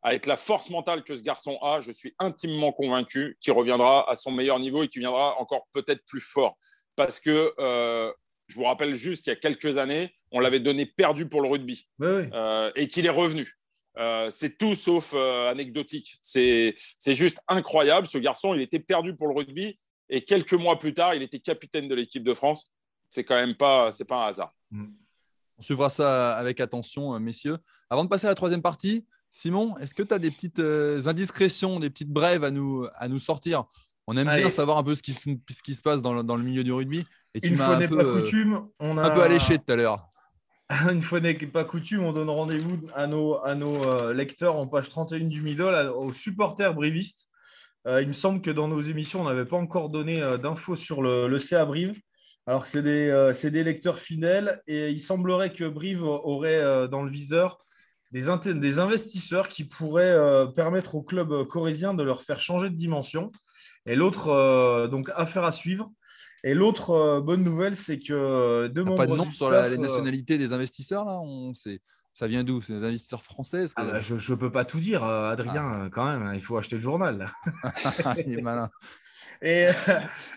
avec 0.00 0.24
la 0.24 0.38
force 0.38 0.70
mentale 0.70 1.04
que 1.04 1.14
ce 1.14 1.22
garçon 1.22 1.58
a, 1.60 1.82
je 1.82 1.92
suis 1.92 2.14
intimement 2.18 2.72
convaincu 2.72 3.36
qu'il 3.42 3.52
reviendra 3.52 4.10
à 4.10 4.16
son 4.16 4.30
meilleur 4.30 4.58
niveau 4.60 4.82
et 4.82 4.88
qu'il 4.88 5.00
viendra 5.00 5.38
encore 5.38 5.66
peut-être 5.74 6.02
plus 6.06 6.20
fort. 6.20 6.56
Parce 6.94 7.20
que 7.20 7.52
je 8.48 8.56
vous 8.56 8.64
rappelle 8.64 8.94
juste 8.94 9.24
qu'il 9.24 9.32
y 9.32 9.36
a 9.36 9.38
quelques 9.38 9.76
années, 9.76 10.14
on 10.30 10.40
l'avait 10.40 10.60
donné 10.60 10.86
perdu 10.86 11.28
pour 11.28 11.42
le 11.42 11.48
rugby 11.48 11.88
euh, 12.02 12.70
et 12.74 12.88
qu'il 12.88 13.06
est 13.06 13.10
revenu. 13.10 13.58
Euh, 13.98 14.30
c'est 14.30 14.58
tout 14.58 14.74
sauf 14.74 15.12
euh, 15.14 15.50
anecdotique. 15.50 16.18
C'est 16.20 16.76
juste 17.06 17.40
incroyable. 17.48 18.06
Ce 18.06 18.18
garçon, 18.18 18.54
il 18.54 18.60
était 18.60 18.78
perdu 18.78 19.16
pour 19.16 19.28
le 19.28 19.34
rugby 19.34 19.78
et 20.08 20.24
quelques 20.24 20.54
mois 20.54 20.78
plus 20.78 20.94
tard, 20.94 21.14
il 21.14 21.22
était 21.22 21.40
capitaine 21.40 21.88
de 21.88 21.94
l'équipe 21.94 22.22
de 22.22 22.34
France. 22.34 22.66
C'est 23.08 23.24
quand 23.24 23.34
même 23.34 23.56
pas, 23.56 23.92
c'est 23.92 24.04
pas 24.04 24.24
un 24.24 24.28
hasard. 24.28 24.54
Mm. 24.70 24.86
On 25.58 25.62
suivra 25.62 25.88
ça 25.88 26.36
avec 26.36 26.60
attention, 26.60 27.18
messieurs. 27.18 27.56
Avant 27.88 28.04
de 28.04 28.10
passer 28.10 28.26
à 28.26 28.28
la 28.28 28.34
troisième 28.34 28.60
partie, 28.60 29.06
Simon, 29.30 29.76
est-ce 29.78 29.94
que 29.94 30.02
tu 30.02 30.12
as 30.12 30.18
des 30.18 30.30
petites 30.30 30.60
indiscrétions, 30.60 31.80
des 31.80 31.88
petites 31.88 32.10
brèves 32.10 32.44
à 32.44 32.50
nous, 32.50 32.86
à 32.94 33.08
nous 33.08 33.18
sortir 33.18 33.64
On 34.06 34.16
aime 34.16 34.30
bien 34.36 34.50
savoir 34.50 34.78
un 34.78 34.84
peu 34.84 34.94
ce 34.94 35.02
qui, 35.02 35.12
ce 35.12 35.62
qui 35.62 35.74
se 35.74 35.82
passe 35.82 36.00
dans 36.00 36.12
le, 36.12 36.22
dans 36.22 36.36
le 36.36 36.44
milieu 36.44 36.62
du 36.62 36.72
rugby. 36.72 37.04
Une 37.42 37.56
fois 37.56 37.76
n'est 37.76 37.88
pas 37.88 37.96
euh, 37.96 38.20
coutume, 38.20 38.68
on 38.78 38.96
a 38.98 39.04
un 39.04 39.10
peu 39.10 39.22
alléché 39.22 39.58
tout 39.58 39.72
à 39.72 39.76
l'heure. 39.76 40.08
Une 40.90 41.02
fois 41.02 41.20
n'est 41.20 41.34
pas 41.34 41.64
coutume, 41.64 42.04
on 42.04 42.12
donne 42.12 42.30
rendez-vous 42.30 42.80
à 42.94 43.06
nos, 43.06 43.42
à 43.44 43.54
nos 43.54 43.84
euh, 43.84 44.14
lecteurs 44.14 44.56
en 44.56 44.66
page 44.66 44.88
31 44.88 45.26
du 45.26 45.42
middle, 45.42 45.92
aux 45.94 46.12
supporters 46.12 46.74
brivistes. 46.74 47.28
Euh, 47.86 48.02
il 48.02 48.08
me 48.08 48.12
semble 48.12 48.40
que 48.40 48.50
dans 48.50 48.68
nos 48.68 48.80
émissions, 48.80 49.20
on 49.20 49.24
n'avait 49.24 49.44
pas 49.44 49.56
encore 49.56 49.90
donné 49.90 50.20
d'infos 50.42 50.76
sur 50.76 51.02
le, 51.02 51.28
le, 51.28 51.38
CA 51.38 51.64
Brive. 51.64 52.00
Alors, 52.46 52.66
c'est 52.66 52.82
des, 52.82 53.32
des, 53.50 53.64
lecteurs 53.64 53.98
fidèles 53.98 54.62
et 54.68 54.90
il 54.90 55.00
semblerait 55.00 55.52
que 55.52 55.64
Brive 55.64 56.04
aurait 56.04 56.88
dans 56.88 57.02
le 57.02 57.10
viseur 57.10 57.58
des, 58.12 58.26
des 58.54 58.78
investisseurs 58.78 59.48
qui 59.48 59.64
pourraient 59.64 60.16
permettre 60.54 60.94
au 60.94 61.02
club 61.02 61.44
corésien 61.48 61.92
de 61.92 62.04
leur 62.04 62.22
faire 62.22 62.40
changer 62.40 62.70
de 62.70 62.76
dimension. 62.76 63.30
Et 63.86 63.94
l'autre, 63.94 64.88
donc, 64.90 65.10
affaire 65.14 65.44
à 65.44 65.52
suivre. 65.52 65.90
Et 66.46 66.54
l'autre 66.54 66.90
euh, 66.90 67.20
bonne 67.20 67.42
nouvelle, 67.42 67.74
c'est 67.74 67.98
que 67.98 68.12
euh, 68.12 68.68
deux 68.68 68.84
membres. 68.84 68.98
Pas 68.98 69.06
de 69.08 69.16
nom 69.16 69.30
sur 69.32 69.50
la, 69.50 69.68
les 69.68 69.76
euh, 69.76 69.80
nationalités 69.80 70.38
des 70.38 70.52
investisseurs, 70.52 71.04
là? 71.04 71.18
On, 71.20 71.52
Ça 72.12 72.28
vient 72.28 72.44
d'où? 72.44 72.62
C'est 72.62 72.74
des 72.74 72.84
investisseurs 72.84 73.24
français 73.24 73.66
ah 73.74 73.84
bah, 73.84 74.00
Je 74.00 74.14
ne 74.14 74.38
peux 74.38 74.52
pas 74.52 74.64
tout 74.64 74.78
dire, 74.78 75.02
Adrien, 75.02 75.86
ah. 75.86 75.88
quand 75.90 76.04
même. 76.04 76.22
Hein, 76.22 76.34
il 76.34 76.40
faut 76.40 76.56
acheter 76.56 76.76
le 76.76 76.82
journal. 76.82 77.26
il 78.26 78.38
est 78.38 78.42
malin. 78.42 78.70
Et, 79.42 79.66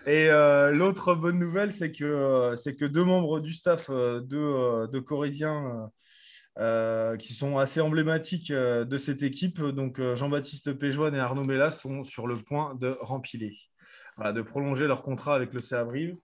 et 0.06 0.28
l'autre 0.72 1.14
bonne 1.14 1.38
nouvelle, 1.38 1.72
c'est 1.72 1.92
que, 1.92 2.54
c'est 2.56 2.74
que 2.74 2.84
deux 2.84 3.04
membres 3.04 3.38
du 3.38 3.52
staff 3.52 3.88
de, 3.88 4.86
de 4.86 4.98
Corésiens 6.60 7.16
qui 7.18 7.34
sont 7.34 7.58
assez 7.58 7.80
emblématiques 7.80 8.52
de 8.52 8.98
cette 8.98 9.22
équipe, 9.22 9.60
donc 9.60 10.00
Jean-Baptiste 10.14 10.72
Péjoine 10.74 11.14
et 11.14 11.18
Arnaud 11.18 11.44
Mella, 11.44 11.70
sont 11.70 12.04
sur 12.04 12.26
le 12.26 12.36
point 12.36 12.74
de 12.74 12.96
rempiler 13.00 13.56
de 14.28 14.42
prolonger 14.42 14.86
leur 14.86 15.02
contrat 15.02 15.34
avec 15.34 15.52
le 15.52 15.60
CA 15.60 15.84
Brive. 15.84 16.16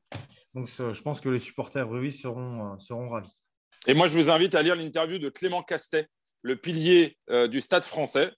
Donc, 0.54 0.68
je 0.68 1.02
pense 1.02 1.20
que 1.20 1.28
les 1.28 1.38
supporters 1.38 1.86
Brive 1.86 2.10
seront, 2.10 2.74
euh, 2.74 2.78
seront 2.78 3.08
ravis. 3.08 3.40
Et 3.86 3.94
moi, 3.94 4.08
je 4.08 4.16
vous 4.16 4.30
invite 4.30 4.54
à 4.54 4.62
lire 4.62 4.76
l'interview 4.76 5.18
de 5.18 5.28
Clément 5.28 5.62
Castet, 5.62 6.06
le 6.42 6.56
pilier 6.56 7.16
euh, 7.30 7.48
du 7.48 7.60
Stade 7.60 7.84
français. 7.84 8.30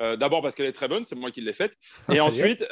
Euh, 0.00 0.16
d'abord 0.16 0.42
parce 0.42 0.54
qu'elle 0.54 0.66
est 0.66 0.72
très 0.72 0.88
bonne, 0.88 1.04
c'est 1.04 1.14
moi 1.14 1.30
qui 1.30 1.40
l'ai 1.40 1.52
faite. 1.52 1.74
Et 2.12 2.20
ensuite, 2.20 2.66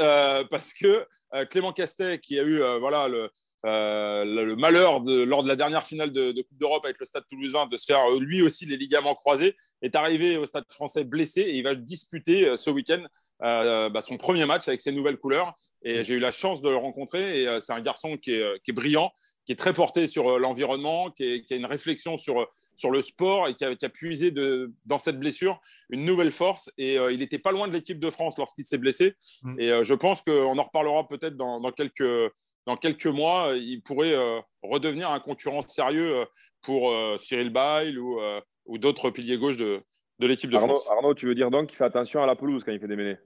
parce 0.51 0.75
que 0.75 1.07
Clément 1.51 1.73
Castet, 1.73 2.19
qui 2.19 2.39
a 2.39 2.43
eu 2.43 2.59
voilà, 2.79 3.09
le, 3.09 3.31
le, 3.65 4.55
malheur 4.55 5.01
de, 5.01 5.23
lors 5.23 5.43
de 5.43 5.49
la 5.49 5.57
dernière 5.57 5.85
finale 5.85 6.13
de, 6.13 6.33
de 6.33 6.43
Coupe 6.43 6.59
d'Europe 6.59 6.85
avec 6.85 6.99
le 7.01 7.07
Stade 7.07 7.25
toulousain 7.29 7.67
de 7.67 7.77
se 7.77 7.87
faire 7.87 8.11
lui 8.21 8.43
aussi 8.43 8.67
les 8.67 8.77
ligaments 8.77 9.15
croisés, 9.15 9.57
est 9.83 9.97
arrivé 9.97 10.37
au 10.37 10.47
Stade 10.47 10.65
français 10.71 11.05
blessé 11.05 11.41
et 11.41 11.57
il 11.57 11.63
va 11.63 11.75
disputer 11.75 12.57
ce 12.57 12.71
week-end 12.71 13.05
euh, 13.43 13.91
bah, 13.91 14.01
son 14.01 14.17
premier 14.17 14.47
match 14.47 14.69
avec 14.69 14.81
ses 14.81 14.93
nouvelles 14.93 15.19
couleurs. 15.19 15.55
Et 15.83 16.05
j'ai 16.05 16.15
eu 16.15 16.19
la 16.19 16.31
chance 16.31 16.63
de 16.63 16.71
le 16.71 16.77
rencontrer. 16.77 17.43
Et 17.43 17.49
euh, 17.49 17.61
c'est 17.61 17.73
un 17.73 17.81
garçon 17.81 18.17
qui 18.17 18.33
est, 18.33 18.43
euh, 18.43 18.57
qui 18.65 18.71
est, 18.71 18.75
brillant, 18.75 19.13
qui 19.45 19.53
est 19.53 19.57
très 19.57 19.73
porté 19.73 20.07
sur 20.07 20.39
l'environnement, 20.39 21.11
qui, 21.11 21.43
qui, 21.43 21.53
a 21.53 21.57
une 21.57 21.67
réflexion 21.67 22.17
sur, 22.17 22.49
sur 22.77 22.91
le 22.91 23.03
sport 23.03 23.49
et 23.49 23.55
qui 23.55 23.65
a, 23.65 23.75
qui 23.75 23.85
a 23.85 23.89
puisé 23.89 24.31
de, 24.31 24.73
dans 24.87 24.99
cette 24.99 25.19
blessure 25.19 25.61
une 25.91 26.05
nouvelle 26.05 26.33
force. 26.33 26.71
Et 26.79 26.95
il 26.95 27.19
n'était 27.19 27.39
pas 27.39 27.53
loin 27.53 27.67
de 27.67 27.73
l'équipe 27.73 27.99
de 27.99 28.11
France 28.11 28.39
lorsqu'il 28.39 28.65
s'est 28.65 28.79
blessé. 28.79 29.15
Mm. 29.43 29.61
Et 29.61 29.85
je 29.85 29.95
pense 29.95 30.23
qu'on 30.23 30.57
en 30.57 30.63
reparlera 30.63 31.07
peut-être 31.09 31.37
dans, 31.37 31.61
dans, 31.61 31.73
quelques, 31.73 32.33
dans 32.67 32.77
quelques 32.77 33.07
mois. 33.07 33.53
Il 33.57 33.83
pourrait 33.83 34.15
redevenir 34.63 35.11
un 35.11 35.21
concurrent 35.21 35.63
sérieux 35.67 36.25
pour 36.63 36.93
Cyril 37.19 37.51
Bail 37.51 37.99
ou, 37.99 38.21
ou 38.67 38.79
d'autres 38.79 39.11
piliers 39.11 39.39
gauche 39.39 39.57
de, 39.57 39.83
de 40.19 40.27
l'équipe 40.27 40.51
de 40.51 40.59
France. 40.59 40.89
Arnaud, 40.91 41.15
tu 41.15 41.27
veux 41.27 41.35
dire 41.35 41.51
donc 41.51 41.69
qu'il 41.69 41.77
fait 41.77 41.85
attention 41.85 42.23
à 42.23 42.27
la 42.27 42.37
pelouse 42.37 42.63
quand 42.65 42.73
il 42.73 42.81
fait 42.81 42.89
des 42.89 42.97
mêlées? 42.97 43.19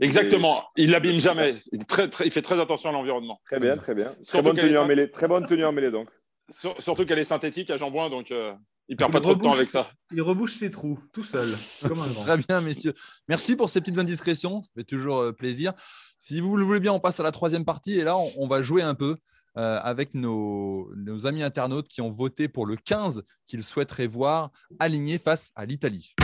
Exactement. 0.00 0.64
Il 0.76 0.90
l'abîme 0.90 1.20
jamais. 1.20 1.54
Il, 1.72 1.84
très, 1.86 2.08
il, 2.24 2.30
fait 2.30 2.42
très 2.42 2.60
attention 2.60 2.90
à 2.90 2.92
l'environnement. 2.92 3.40
Très 3.46 3.58
bien, 3.58 3.76
très 3.76 3.94
bien. 3.94 4.14
Très 4.26 4.42
bonne, 4.42 4.56
tenue 4.56 4.78
en 4.78 4.86
mêlée. 4.86 5.10
très 5.10 5.28
bonne 5.28 5.46
tenue 5.46 5.64
en 5.64 5.72
mêlée, 5.72 5.90
donc. 5.90 6.08
Surtout 6.50 7.04
qu'elle 7.04 7.18
est 7.18 7.24
synthétique 7.24 7.70
à 7.70 7.76
Jambouin, 7.76 8.08
donc 8.08 8.30
euh, 8.30 8.54
il 8.88 8.96
perd 8.96 9.12
pas 9.12 9.20
trop 9.20 9.34
de 9.34 9.42
temps 9.42 9.52
avec 9.52 9.68
ça. 9.68 9.90
Il 10.12 10.22
rebouche 10.22 10.54
ses 10.54 10.70
trous, 10.70 10.98
tout 11.12 11.24
seul. 11.24 11.48
Très 12.22 12.36
bien, 12.38 12.60
messieurs. 12.60 12.94
Merci 13.28 13.54
pour 13.54 13.68
ces 13.68 13.80
petites 13.80 13.98
indiscrétions. 13.98 14.62
Ça 14.62 14.68
fait 14.76 14.84
toujours 14.84 15.18
euh, 15.18 15.32
plaisir. 15.32 15.72
Si 16.18 16.40
vous 16.40 16.56
le 16.56 16.64
voulez 16.64 16.80
bien, 16.80 16.92
on 16.92 17.00
passe 17.00 17.20
à 17.20 17.22
la 17.22 17.30
troisième 17.30 17.64
partie. 17.64 17.98
Et 17.98 18.04
là, 18.04 18.16
on, 18.16 18.48
va 18.48 18.62
jouer 18.62 18.82
un 18.82 18.94
peu. 18.94 19.16
avec 19.54 20.14
nos, 20.14 20.88
nos, 20.96 21.26
amis 21.26 21.42
internautes 21.42 21.88
qui 21.88 22.00
ont 22.00 22.12
voté 22.12 22.48
pour 22.48 22.64
le 22.64 22.76
15 22.76 23.22
qu'ils 23.46 23.64
souhaiteraient 23.64 24.06
voir 24.06 24.50
aligné 24.78 25.18
face 25.18 25.50
à 25.56 25.66
l'Italie. 25.66 26.14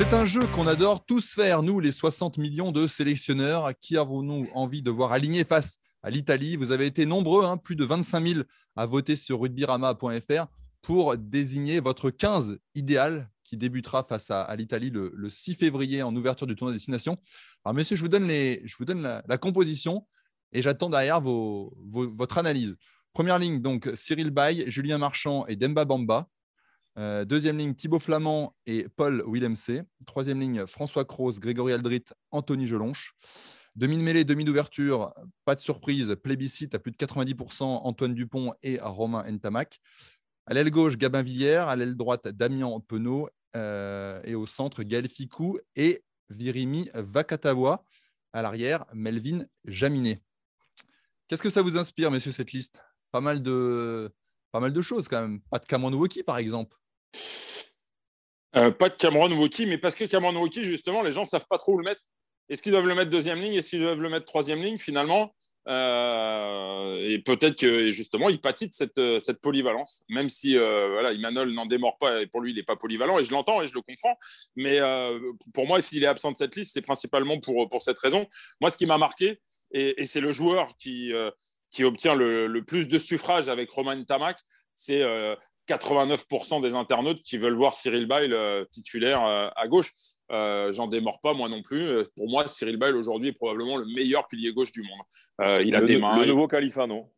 C'est 0.00 0.14
un 0.14 0.24
jeu 0.24 0.46
qu'on 0.46 0.66
adore 0.66 1.04
tous 1.04 1.34
faire, 1.34 1.62
nous, 1.62 1.78
les 1.78 1.92
60 1.92 2.38
millions 2.38 2.72
de 2.72 2.86
sélectionneurs. 2.86 3.70
Qui 3.82 3.98
avons-nous 3.98 4.46
envie 4.54 4.80
de 4.80 4.90
voir 4.90 5.12
aligné 5.12 5.44
face 5.44 5.76
à 5.76 5.89
l'Italie 6.08 6.56
Vous 6.56 6.72
avez 6.72 6.86
été 6.86 7.04
nombreux, 7.04 7.44
hein, 7.44 7.58
plus 7.58 7.76
de 7.76 7.84
25 7.84 8.26
000 8.26 8.40
à 8.76 8.86
voter 8.86 9.16
sur 9.16 9.40
rugbyrama.fr 9.40 10.46
pour 10.82 11.16
désigner 11.18 11.80
votre 11.80 12.10
15 12.10 12.58
idéal 12.74 13.28
qui 13.44 13.56
débutera 13.56 14.04
face 14.04 14.30
à, 14.30 14.54
l'Italie 14.56 14.90
le, 14.90 15.28
6 15.28 15.56
février 15.56 16.02
en 16.02 16.14
ouverture 16.14 16.46
du 16.46 16.54
tournoi 16.54 16.72
destination. 16.72 17.18
Alors, 17.64 17.74
messieurs, 17.74 17.96
je 17.96 18.02
vous 18.02 18.08
donne, 18.08 19.02
la, 19.02 19.38
composition 19.38 20.06
et 20.52 20.62
j'attends 20.62 20.88
derrière 20.88 21.20
votre 21.20 22.38
analyse. 22.38 22.76
Première 23.12 23.40
ligne, 23.40 23.60
donc 23.60 23.90
Cyril 23.94 24.30
Bay, 24.30 24.70
Julien 24.70 24.98
Marchand 24.98 25.46
et 25.46 25.56
Demba 25.56 25.84
Bamba. 25.84 26.28
Euh, 26.96 27.24
deuxième 27.24 27.58
ligne, 27.58 27.74
Thibaut 27.74 27.98
Flamand 27.98 28.54
et 28.66 28.86
Paul 28.96 29.24
Willemc. 29.26 29.84
Troisième 30.06 30.40
ligne, 30.40 30.66
François 30.66 31.04
Cross, 31.04 31.40
Grégory 31.40 31.72
Aldrit, 31.72 32.04
Anthony 32.30 32.68
Gelonche. 32.68 33.16
Demi 33.76 33.96
de 33.96 34.02
mêlée, 34.02 34.24
demi 34.24 34.44
d'ouverture, 34.44 35.14
pas 35.44 35.54
de 35.54 35.60
surprise, 35.60 36.16
plébiscite 36.22 36.74
à 36.74 36.78
plus 36.78 36.90
de 36.90 36.96
90%, 36.96 37.62
Antoine 37.62 38.14
Dupont 38.14 38.52
et 38.62 38.78
Romain 38.80 39.24
Ntamak. 39.30 39.80
À 40.50 40.54
l'aile 40.54 40.70
gauche, 40.70 40.96
Gabin 40.96 41.22
Villière. 41.22 41.68
À 41.68 41.76
l'aile 41.76 41.96
droite, 41.96 42.26
Damien 42.26 42.80
Penaud. 42.80 43.28
Euh, 43.56 44.20
et 44.24 44.34
au 44.34 44.46
centre, 44.46 44.82
Gaël 44.82 45.08
Ficou 45.08 45.58
et 45.76 46.02
Virimi 46.28 46.90
Vakatawa. 46.94 47.84
À 48.32 48.42
l'arrière, 48.42 48.84
Melvin 48.92 49.44
Jaminet. 49.64 50.20
Qu'est-ce 51.28 51.42
que 51.42 51.50
ça 51.50 51.62
vous 51.62 51.78
inspire, 51.78 52.10
messieurs, 52.10 52.32
cette 52.32 52.50
liste? 52.50 52.82
Pas 53.12 53.20
mal, 53.20 53.42
de, 53.42 54.12
choses 54.82 55.06
quand 55.06 55.20
même. 55.20 55.40
Pas 55.50 55.60
de 55.60 55.66
Cameron 55.66 55.92
Woki, 55.92 56.24
par 56.24 56.38
exemple. 56.38 56.76
Euh, 58.56 58.72
pas 58.72 58.88
de 58.88 58.96
Cameron 58.96 59.30
Woki, 59.32 59.66
mais 59.66 59.78
parce 59.78 59.94
que 59.94 60.04
Cameron 60.04 60.36
Woki, 60.40 60.64
justement, 60.64 61.02
les 61.02 61.12
gens 61.12 61.22
ne 61.22 61.26
savent 61.26 61.46
pas 61.48 61.58
trop 61.58 61.74
où 61.74 61.78
le 61.78 61.84
mettre. 61.84 62.02
Est-ce 62.50 62.62
qu'ils 62.62 62.72
doivent 62.72 62.88
le 62.88 62.94
mettre 62.94 63.10
deuxième 63.10 63.40
ligne? 63.40 63.54
Est-ce 63.54 63.70
qu'ils 63.70 63.80
doivent 63.80 64.02
le 64.02 64.10
mettre 64.10 64.26
troisième 64.26 64.60
ligne 64.60 64.76
Finalement, 64.76 65.32
euh, 65.68 66.96
et 67.06 67.20
peut-être 67.20 67.56
que 67.56 67.92
justement, 67.92 68.28
il 68.28 68.40
pâtit 68.40 68.68
cette, 68.72 68.98
euh, 68.98 69.20
cette 69.20 69.40
polyvalence, 69.40 70.02
même 70.08 70.28
si 70.28 70.58
euh, 70.58 70.88
voilà, 70.90 71.12
Imanol 71.12 71.52
n'en 71.52 71.66
démord 71.66 71.96
pas, 71.98 72.22
et 72.22 72.26
pour 72.26 72.40
lui, 72.40 72.50
il 72.50 72.56
n'est 72.56 72.64
pas 72.64 72.74
polyvalent, 72.76 73.18
et 73.18 73.24
je 73.24 73.30
l'entends 73.30 73.62
et 73.62 73.68
je 73.68 73.74
le 73.74 73.82
comprends. 73.82 74.16
Mais 74.56 74.80
pour 75.54 75.66
moi, 75.66 75.80
s'il 75.80 76.02
est 76.02 76.08
absent 76.08 76.32
de 76.32 76.36
cette 76.36 76.56
liste, 76.56 76.72
c'est 76.74 76.82
principalement 76.82 77.38
pour, 77.38 77.82
cette 77.82 77.98
raison. 77.98 78.26
Moi, 78.60 78.70
ce 78.70 78.76
qui 78.76 78.86
m'a 78.86 78.98
marqué, 78.98 79.40
et, 79.72 80.04
c'est 80.06 80.20
le 80.20 80.32
joueur 80.32 80.76
qui, 80.76 81.12
obtient 81.80 82.16
le, 82.16 82.60
plus 82.66 82.88
de 82.88 82.98
suffrages 82.98 83.48
avec 83.48 83.70
Roman 83.70 84.02
Tamac, 84.04 84.38
c'est 84.74 85.04
89% 85.70 86.62
des 86.62 86.74
internautes 86.74 87.22
qui 87.22 87.38
veulent 87.38 87.54
voir 87.54 87.74
Cyril 87.74 88.06
Bail 88.06 88.32
euh, 88.32 88.64
titulaire 88.70 89.24
euh, 89.24 89.48
à 89.56 89.68
gauche. 89.68 89.92
Euh, 90.30 90.72
j'en 90.72 90.86
démords 90.86 91.20
pas, 91.20 91.34
moi 91.34 91.48
non 91.48 91.62
plus. 91.62 92.04
Pour 92.16 92.28
moi, 92.28 92.46
Cyril 92.46 92.76
Bail 92.76 92.94
aujourd'hui 92.94 93.28
est 93.28 93.32
probablement 93.32 93.76
le 93.76 93.86
meilleur 93.86 94.28
pilier 94.28 94.52
gauche 94.52 94.72
du 94.72 94.82
monde. 94.82 95.60
il 95.64 95.74
a 95.74 95.82
des 95.82 95.98
mains. 95.98 96.18
Le 96.18 96.26
nouveau 96.26 96.48
Califano. 96.48 97.10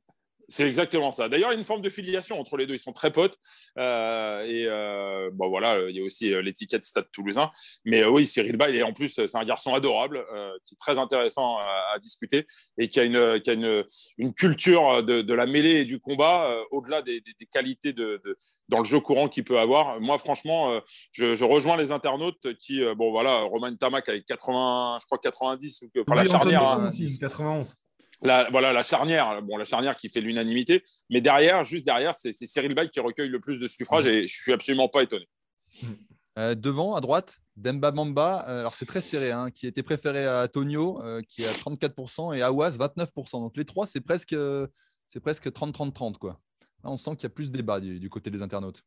C'est 0.49 0.69
exactement 0.69 1.13
ça. 1.13 1.29
D'ailleurs, 1.29 1.51
il 1.51 1.55
y 1.55 1.57
a 1.57 1.59
une 1.59 1.65
forme 1.65 1.83
de 1.83 1.91
filiation 1.91 2.41
entre 2.41 2.57
les 2.57 2.67
deux. 2.67 2.75
Ils 2.75 2.79
sont 2.79 2.93
très 2.93 3.11
potes. 3.11 3.39
Euh, 3.79 4.43
et 4.43 4.67
euh, 4.67 5.31
bon, 5.33 5.49
voilà, 5.49 5.79
il 5.89 5.97
y 5.97 6.01
a 6.01 6.05
aussi 6.05 6.35
euh, 6.35 6.43
l'étiquette 6.43 6.85
Stade 6.85 7.07
Toulousain. 7.13 7.51
Mais 7.85 8.05
oui, 8.05 8.27
Cyril 8.27 8.57
Bay, 8.57 8.77
et 8.77 8.83
en 8.83 8.93
plus, 8.93 9.09
c'est 9.09 9.37
un 9.37 9.45
garçon 9.45 9.75
adorable, 9.75 10.25
qui 10.65 10.75
est 10.75 10.79
très 10.79 10.99
intéressant 10.99 11.59
à, 11.59 11.99
discuter 11.99 12.47
et 12.79 12.89
qui 12.89 12.99
a 12.99 13.05
une, 13.05 13.41
qui 13.41 13.51
a 13.51 13.53
une, 13.53 13.85
une 14.19 14.35
culture 14.35 15.03
de, 15.03 15.23
de, 15.23 15.35
la 15.35 15.47
mêlée 15.47 15.81
et 15.81 15.85
du 15.85 16.01
combat 16.01 16.57
au-delà 16.71 17.03
des, 17.03 17.21
des, 17.21 17.47
qualités 17.47 17.93
de, 17.93 18.21
dans 18.69 18.79
le 18.79 18.85
jeu 18.85 18.99
courant 19.01 19.29
qu'il 19.29 19.45
peut 19.45 19.59
avoir. 19.59 20.01
Moi, 20.01 20.19
franchement, 20.19 20.81
je, 21.13 21.37
je, 21.37 21.45
rejoins 21.45 21.77
les 21.77 21.93
internautes 21.93 22.55
qui, 22.61 22.83
bon, 22.97 23.11
voilà, 23.11 23.41
Romain 23.43 23.75
Tamac 23.75 24.09
avec 24.09 24.27
80, 24.27 24.99
je 25.01 25.07
crois 25.07 25.19
90, 25.19 25.85
enfin 26.01 26.15
la 26.15 26.25
charnière. 26.25 26.91
91. 27.21 27.77
La, 28.23 28.49
voilà, 28.51 28.73
la 28.73 28.83
charnière, 28.83 29.43
bon, 29.43 29.57
la 29.57 29.65
charnière 29.65 29.97
qui 29.97 30.09
fait 30.09 30.21
l'unanimité, 30.21 30.83
mais 31.11 31.21
derrière, 31.21 31.65
juste 31.65 31.85
derrière, 31.85 32.15
c'est 32.15 32.33
Cyril 32.33 32.75
Bay 32.75 32.89
qui 32.89 33.01
recueille 33.01 33.29
le 33.29 33.41
plus 33.41 33.59
de 33.59 33.67
suffrages 33.67 34.07
et 34.07 34.29
je 34.29 34.41
suis 34.41 34.53
absolument 34.53 34.89
pas 34.89 35.03
étonné. 35.03 35.29
Euh, 36.39 36.55
devant, 36.55 36.95
à 36.95 37.01
droite, 37.01 37.39
Demba 37.57 37.93
Mamba, 37.93 38.47
euh, 38.49 38.61
alors 38.61 38.75
c'est 38.75 38.87
très 38.87 39.03
serré, 39.03 39.33
hein, 39.33 39.51
qui 39.51 39.67
était 39.67 39.83
préféré 39.83 40.25
à 40.25 40.49
Tonio, 40.49 41.03
euh, 41.03 41.21
qui 41.29 41.43
est 41.43 41.47
à 41.47 41.53
34%, 41.53 42.35
et 42.35 42.43
Awas, 42.43 42.79
29%. 42.79 43.41
Donc 43.41 43.57
les 43.57 43.65
trois, 43.65 43.87
c'est 43.87 44.01
presque, 44.01 44.35
c'est 45.07 45.21
presque 45.21 45.49
30-30-30. 45.49 46.17
Quoi. 46.17 46.41
Là, 46.85 46.91
on 46.91 46.97
sent 46.97 47.11
qu'il 47.13 47.25
y 47.25 47.27
a 47.27 47.31
plus 47.31 47.51
de 47.51 47.57
débat 47.59 47.81
du, 47.81 48.09
côté 48.09 48.31
des 48.31 48.41
internautes. 48.41 48.83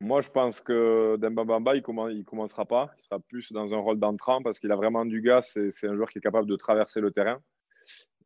Moi, 0.00 0.20
je 0.20 0.28
pense 0.28 0.60
que 0.60 1.16
Demba 1.16 1.44
Bamba, 1.44 1.74
il 1.74 1.82
ne 1.82 2.22
commencera 2.22 2.66
pas. 2.66 2.90
Il 2.98 3.02
sera 3.02 3.18
plus 3.18 3.50
dans 3.50 3.72
un 3.72 3.78
rôle 3.78 3.98
d'entrant 3.98 4.42
parce 4.42 4.58
qu'il 4.58 4.70
a 4.70 4.76
vraiment 4.76 5.04
du 5.04 5.22
gars. 5.22 5.40
C'est 5.42 5.88
un 5.88 5.96
joueur 5.96 6.08
qui 6.08 6.18
est 6.18 6.22
capable 6.22 6.48
de 6.48 6.56
traverser 6.56 7.00
le 7.00 7.10
terrain. 7.10 7.40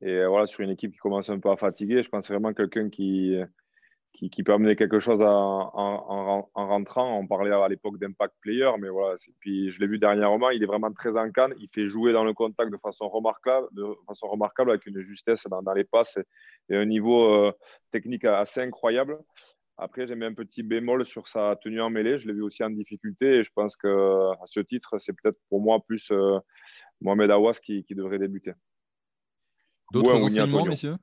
Et 0.03 0.11
euh, 0.11 0.29
voilà, 0.29 0.47
sur 0.47 0.63
une 0.63 0.71
équipe 0.71 0.93
qui 0.93 0.99
commence 0.99 1.31
un 1.31 1.39
peu 1.39 1.51
à 1.51 1.57
fatiguer, 1.57 2.03
je 2.03 2.09
pense 2.09 2.29
vraiment 2.29 2.53
quelqu'un 2.53 2.91
qui, 2.91 3.37
qui, 4.13 4.43
peut 4.43 4.53
amener 4.53 4.77
quelque 4.77 4.99
chose 4.99 5.23
en, 5.23 6.49
rentrant. 6.55 7.19
On 7.19 7.27
parlait 7.27 7.53
à 7.53 7.69
l'époque 7.69 7.99
d'impact 7.99 8.35
player, 8.41 8.71
mais 8.79 8.89
voilà. 8.89 9.17
Puis 9.41 9.71
je 9.71 9.81
l'ai 9.81 9.87
vu 9.87 9.99
dernièrement, 9.99 10.51
il 10.51 10.63
est 10.63 10.67
vraiment 10.67 10.93
très 10.93 11.17
en 11.17 11.31
canne. 11.31 11.55
Il 11.59 11.69
fait 11.69 11.87
jouer 11.87 12.13
dans 12.13 12.25
le 12.25 12.35
contact 12.35 12.71
de 12.71 12.77
façon 12.79 13.09
remarquable, 13.09 13.69
de 13.73 13.85
façon 14.07 14.29
remarquable 14.29 14.71
avec 14.71 14.87
une 14.87 15.01
justesse 15.01 15.47
dans, 15.49 15.73
les 15.73 15.85
passes 15.85 16.19
et, 16.69 16.77
un 16.77 16.85
niveau 16.85 17.35
euh, 17.35 17.53
technique 17.91 18.25
assez 18.25 18.61
incroyable. 18.61 19.19
Après, 19.79 20.07
j'ai 20.07 20.15
mis 20.15 20.27
un 20.27 20.35
petit 20.35 20.63
bémol 20.63 21.05
sur 21.05 21.27
sa 21.29 21.57
tenue 21.57 21.81
en 21.81 21.91
mêlée. 21.91 22.19
Je 22.19 22.29
l'ai 22.29 22.35
vu 22.35 22.43
aussi 22.43 22.63
en 22.63 22.71
difficulté 22.71 23.39
et 23.39 23.43
je 23.43 23.51
pense 23.55 23.77
qu'à 23.77 23.89
ce 24.45 24.61
titre, 24.61 24.99
c'est 24.99 25.13
peut-être 25.13 25.39
pour 25.49 25.61
moi 25.61 25.81
plus 25.85 26.11
euh, 26.13 26.39
Mohamed 27.01 27.31
Awas 27.31 27.59
qui 27.63 27.85
devrait 27.91 28.19
débuter. 28.19 28.53
D'autres 29.93 30.13
renseignements, 30.13 30.65
messieurs 30.65 30.97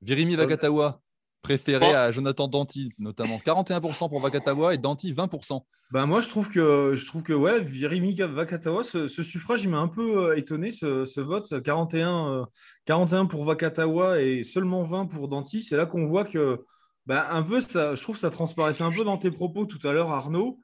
Virimi 0.00 0.34
euh, 0.34 0.38
Vakatawa, 0.38 1.00
préféré 1.42 1.94
à 1.94 2.12
Jonathan 2.12 2.48
Danti, 2.48 2.92
notamment. 2.98 3.36
41% 3.36 4.08
pour 4.08 4.20
Vakatawa 4.20 4.74
et 4.74 4.78
Danti 4.78 5.12
20%. 5.12 5.60
Ben 5.92 6.06
moi, 6.06 6.20
je 6.20 6.28
trouve 6.28 6.48
que, 6.50 6.94
je 6.94 7.06
trouve 7.06 7.22
que 7.22 7.32
ouais, 7.32 7.60
Virimi 7.62 8.14
Vakatawa, 8.14 8.84
ce, 8.84 9.08
suffrage, 9.08 9.64
il 9.64 9.70
m'a 9.70 9.78
un 9.78 9.88
peu 9.88 10.30
euh, 10.30 10.36
étonné, 10.36 10.70
ce, 10.70 11.20
vote. 11.20 11.60
41, 11.62 12.46
41 12.84 13.24
euh, 13.24 13.26
pour 13.26 13.44
Vakatawa 13.44 14.20
et 14.20 14.44
seulement 14.44 14.84
20 14.84 15.06
pour 15.06 15.28
Danti. 15.28 15.62
C'est 15.62 15.76
là 15.76 15.86
qu'on 15.86 16.06
voit 16.06 16.24
que, 16.24 16.64
ben, 17.06 17.24
un 17.30 17.42
peu, 17.42 17.60
ça, 17.60 17.94
je 17.94 18.02
trouve 18.02 18.16
que 18.16 18.20
ça 18.20 18.30
transparaissait 18.30 18.84
un 18.84 18.92
peu 18.92 19.04
dans 19.04 19.18
tes 19.18 19.30
propos 19.30 19.66
tout 19.66 19.86
à 19.86 19.92
l'heure, 19.92 20.10
Arnaud 20.10 20.60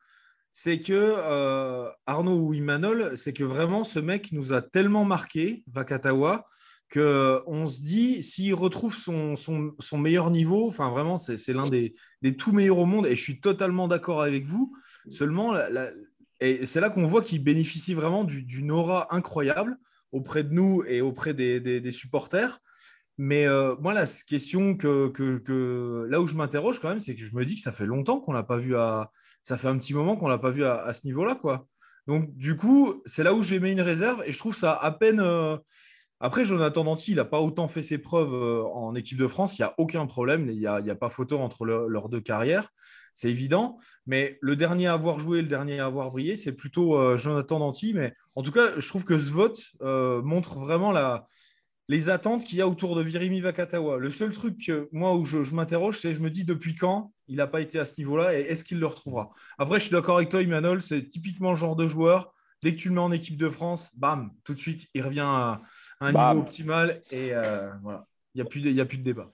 c'est 0.57 0.79
que 0.79 0.93
euh, 0.95 1.91
Arnaud 2.07 2.39
ou 2.39 2.55
Imanol, 2.55 3.19
c'est 3.19 3.33
que 3.33 3.43
vraiment 3.43 3.83
ce 3.83 3.99
mec 3.99 4.31
nous 4.31 4.53
a 4.53 4.63
tellement 4.63 5.05
marqué, 5.05 5.65
Vakatawa, 5.73 6.47
qu'on 6.93 7.67
se 7.67 7.81
dit, 7.81 8.23
s'il 8.23 8.55
retrouve 8.55 8.97
son, 8.97 9.99
meilleur 9.99 10.31
niveau, 10.31 10.69
enfin 10.69 10.91
vraiment, 10.91 11.19
c'est 11.19 11.49
l'un 11.49 11.69
des, 11.69 11.97
des, 12.23 12.37
tout 12.37 12.53
meilleurs 12.53 12.79
au 12.79 12.87
monde, 12.87 13.05
et 13.07 13.17
je 13.17 13.23
suis 13.23 13.41
totalement 13.41 13.89
d'accord 13.89 14.23
avec 14.23 14.47
vous, 14.47 14.73
seulement, 15.11 15.55
et 16.41 16.65
c'est 16.67 16.81
là 16.81 16.89
qu'on 16.89 17.09
voit 17.09 17.23
qu'il 17.23 17.43
bénéficie 17.43 17.95
vraiment 17.95 18.23
d'une 18.23 18.71
aura 18.71 19.13
incroyable 19.13 19.77
auprès 20.13 20.45
de 20.45 20.55
nous 20.55 20.85
et 20.87 21.01
auprès 21.01 21.35
des, 21.35 21.93
supporters. 21.93 22.61
Mais 23.17 23.47
euh, 23.47 23.77
moi, 23.81 23.95
la 23.95 24.07
question 24.07 24.77
que, 24.77 25.09
que, 25.09 25.39
que, 25.39 26.07
là 26.11 26.21
où 26.21 26.27
je 26.27 26.35
m'interroge 26.35 26.81
quand 26.81 26.89
même, 26.89 26.99
c'est 26.99 27.15
que 27.15 27.21
je 27.21 27.35
me 27.35 27.45
dis 27.45 27.55
que 27.55 27.61
ça 27.61 27.71
fait 27.71 27.87
longtemps 27.87 28.21
qu'on 28.21 28.33
l'a 28.33 28.43
pas 28.43 28.59
vu 28.59 28.77
à, 28.77 29.11
ça 29.43 29.57
fait 29.57 29.69
un 29.69 29.79
petit 29.79 29.95
moment 29.95 30.17
qu'on 30.17 30.29
l'a 30.29 30.39
pas 30.39 30.51
vu 30.51 30.65
à, 30.65 30.93
ce 30.93 31.07
niveau-là, 31.07 31.37
quoi. 31.37 31.67
Donc 32.07 32.37
du 32.37 32.57
coup, 32.57 33.03
c'est 33.07 33.23
là 33.23 33.33
où 33.33 33.43
j'ai 33.43 33.61
mis 33.61 33.73
une 33.73 33.81
réserve 33.81 34.23
et 34.27 34.33
je 34.33 34.39
trouve 34.39 34.57
ça 34.57 34.73
à 34.73 34.91
peine. 34.91 35.21
Euh, 35.21 35.57
après, 36.21 36.45
Jonathan 36.45 36.85
Danti, 36.85 37.13
il 37.13 37.17
n'a 37.17 37.25
pas 37.25 37.41
autant 37.41 37.69
fait 37.69 37.83
ses 37.83 37.99
preuves 37.99 38.35
euh, 38.35 38.63
en 38.65 38.95
équipe 38.95 39.19
de 39.19 39.29
France. 39.29 39.59
Il 39.59 39.63
n'y 39.63 39.67
a 39.67 39.75
aucun 39.79 40.07
problème. 40.07 40.49
Il 40.51 40.59
n'y 40.59 40.67
a, 40.67 40.75
a, 40.75 40.95
pas 40.95 41.11
photo 41.11 41.39
entre 41.39 41.65
leurs 41.65 42.09
deux 42.09 42.21
carrières. 42.21 42.71
C'est 43.15 43.31
évident. 43.31 43.79
Mais 44.07 44.39
le 44.41 44.57
dernier 44.57 44.89
à 44.89 44.95
avoir 44.95 45.21
joué, 45.21 45.41
le 45.41 45.49
dernier 45.49 45.81
à 45.81 45.87
avoir 45.87 46.11
brillé, 46.11 46.37
c'est 46.37 46.53
plutôt 46.53 47.17
Jonathan 47.17 47.59
Danti. 47.59 47.95
Mais 47.95 48.15
en 48.35 48.43
tout 48.43 48.53
cas, 48.53 48.73
je 48.79 48.89
trouve 48.89 49.05
que 49.05 49.19
ce 49.19 49.31
vote 49.31 49.61
montre 49.81 50.59
vraiment 50.59 50.93
la, 50.93 51.27
les 51.89 52.09
attentes 52.09 52.45
qu'il 52.45 52.59
y 52.59 52.63
a 52.63 52.69
autour 52.69 52.97
de 52.97 53.03
Virimi 53.03 53.41
Vakatawa. 53.41 53.99
Le 53.99 54.11
seul 54.11 54.33
truc, 54.33 54.71
moi, 54.93 55.15
où 55.15 55.25
je, 55.25 55.55
m'interroge, 55.55 55.99
c'est 55.99 56.15
je 56.15 56.21
me 56.21 56.31
dis 56.31 56.45
depuis 56.45 56.75
quand 56.75 57.13
il 57.29 57.37
n'a 57.37 57.47
pas 57.47 57.61
été 57.61 57.79
à 57.79 57.85
ce 57.85 57.95
niveau-là 57.99 58.39
et 58.39 58.43
est-ce 58.43 58.65
qu'il 58.65 58.81
le 58.81 58.87
retrouvera? 58.87 59.31
Après, 59.59 59.79
je 59.79 59.85
suis 59.85 59.93
d'accord 59.93 60.17
avec 60.17 60.31
toi, 60.31 60.41
Emmanuel, 60.41 60.81
c'est 60.81 61.09
typiquement 61.09 61.51
le 61.51 61.57
genre 61.57 61.77
de 61.77 61.87
joueur. 61.87 62.33
Dès 62.63 62.75
que 62.75 62.81
tu 62.81 62.89
le 62.89 62.95
mets 62.95 63.01
en 63.01 63.13
équipe 63.13 63.37
de 63.37 63.51
France, 63.51 63.91
bam, 63.95 64.31
tout 64.43 64.55
de 64.55 64.61
suite, 64.61 64.89
il 64.95 65.03
revient 65.03 65.21
à, 65.21 65.61
un 66.01 66.13
niveau 66.13 66.41
optimal 66.41 67.03
et 67.11 67.35
euh, 67.35 67.71
voilà, 67.83 68.07
il 68.35 68.41
n'y 68.41 68.47
a, 68.47 68.49
plus 68.49 68.63
de, 68.63 68.81
a 68.81 68.85
plus 68.87 68.97
de 68.97 69.03
débat. 69.03 69.31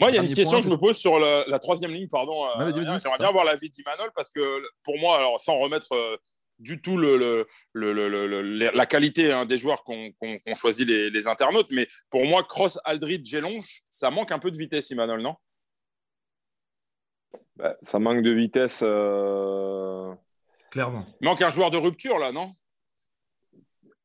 Moi, 0.00 0.10
il 0.10 0.16
y 0.16 0.18
a 0.18 0.22
une 0.22 0.34
question 0.34 0.58
que 0.58 0.64
je 0.64 0.70
me 0.70 0.76
pose 0.76 0.96
sur 0.96 1.20
la, 1.20 1.58
troisième 1.60 1.92
ligne, 1.92 2.08
pardon. 2.08 2.46
Euh, 2.46 2.72
j'aimerais 2.74 3.18
bien 3.18 3.30
voir 3.30 3.44
l'avis 3.44 3.68
d'Imanol 3.68 4.10
parce 4.16 4.28
que 4.28 4.40
pour 4.82 4.98
moi, 4.98 5.18
alors 5.18 5.40
sans 5.40 5.56
remettre 5.58 5.92
euh, 5.92 6.16
du 6.58 6.80
tout 6.80 6.96
le, 6.96 7.46
la 7.74 8.86
qualité 8.86 9.32
hein, 9.32 9.44
des 9.44 9.58
joueurs 9.58 9.84
qu'ont 9.84 10.12
choisi 10.54 10.84
les, 10.84 11.26
internautes, 11.26 11.70
mais 11.70 11.86
pour 12.10 12.24
moi, 12.24 12.44
Cross, 12.44 12.78
Aldrid, 12.84 13.26
Gelonge, 13.26 13.82
ça 13.90 14.10
manque 14.10 14.32
un 14.32 14.38
peu 14.38 14.50
de 14.50 14.58
vitesse, 14.58 14.90
Emmanuel, 14.90 15.20
non? 15.20 15.36
Bah, 17.56 17.76
Ça 17.82 17.98
manque 17.98 18.22
de 18.22 18.30
vitesse. 18.30 18.80
Euh, 18.82 20.12
Clairement. 20.70 21.06
Il 21.20 21.26
manque 21.26 21.40
un 21.40 21.50
joueur 21.50 21.70
de 21.70 21.78
rupture, 21.78 22.18
là, 22.18 22.32
non? 22.32 22.52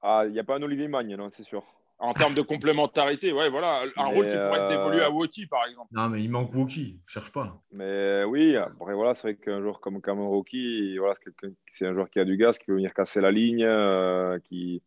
Ah, 0.02 0.24
il 0.28 0.34
n'y 0.34 0.40
a 0.40 0.44
pas 0.44 0.56
un 0.56 0.62
Olivier 0.62 0.88
Magne, 0.88 1.16
non, 1.16 1.30
c'est 1.32 1.44
sûr. 1.44 1.64
En 2.02 2.14
termes 2.14 2.34
de 2.34 2.42
complémentarité, 2.42 3.34
ouais, 3.34 3.50
voilà. 3.50 3.82
Un 3.98 4.06
rôle 4.06 4.30
qui 4.30 4.38
pourrait 4.38 4.62
être 4.62 4.70
dévolu 4.70 5.02
à 5.02 5.10
Woki, 5.12 5.48
par 5.48 5.66
exemple. 5.68 5.90
Non, 5.92 6.08
mais 6.08 6.24
il 6.24 6.30
manque 6.30 6.54
Woki, 6.54 7.02
cherche 7.06 7.30
pas. 7.32 7.62
Mais 7.74 8.24
oui, 8.24 8.56
après, 8.56 8.94
voilà, 8.94 9.14
c'est 9.14 9.24
vrai 9.24 9.36
qu'un 9.36 9.60
joueur 9.62 9.82
comme 9.82 10.02
Cameron 10.02 10.30
Woki, 10.30 10.98
voilà, 10.98 11.14
c'est 11.70 11.86
un 11.86 11.92
joueur 11.92 12.10
qui 12.10 12.20
a 12.20 12.24
du 12.26 12.38
gaz, 12.38 12.58
qui 12.58 12.68
peut 12.68 12.74
venir 12.74 12.94
casser 12.94 13.20
la 13.20 13.32
ligne, 13.32 13.66
euh, 13.66 14.40
qui, 14.46 14.82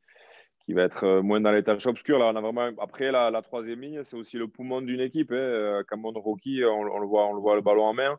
qui 0.64 0.72
va 0.72 0.84
être 0.84 1.20
moins 1.20 1.40
dans 1.42 1.52
les 1.52 1.62
tâches 1.62 1.86
obscures. 1.86 2.18
Là, 2.18 2.30
on 2.32 2.36
a 2.36 2.40
vraiment... 2.40 2.70
Après, 2.80 3.12
la, 3.12 3.30
la 3.30 3.42
troisième 3.42 3.82
ligne, 3.82 4.04
c'est 4.04 4.16
aussi 4.16 4.38
le 4.38 4.48
poumon 4.48 4.80
d'une 4.80 5.00
équipe. 5.00 5.32
Hein. 5.32 5.82
Cameron 5.90 6.18
Rocky, 6.18 6.64
on, 6.64 6.80
on, 6.80 6.98
le 6.98 7.06
voit, 7.06 7.26
on 7.26 7.34
le 7.34 7.40
voit 7.40 7.56
le 7.56 7.60
ballon 7.60 7.84
en 7.84 7.92
main. 7.92 8.18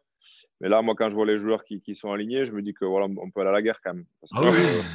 Mais 0.63 0.69
là, 0.69 0.81
moi, 0.81 0.95
quand 0.97 1.09
je 1.09 1.15
vois 1.15 1.25
les 1.25 1.37
joueurs 1.37 1.65
qui, 1.65 1.81
qui, 1.81 1.93
sont 1.93 2.13
alignés, 2.13 2.45
je 2.45 2.53
me 2.53 2.61
dis 2.61 2.73
que 2.73 2.85
voilà, 2.85 3.05
on 3.17 3.29
peut 3.29 3.41
aller 3.41 3.49
à 3.49 3.51
la 3.51 3.61
guerre 3.61 3.81
quand 3.83 3.93
même. 3.93 4.05
ah 4.31 4.43
oui, 4.43 4.49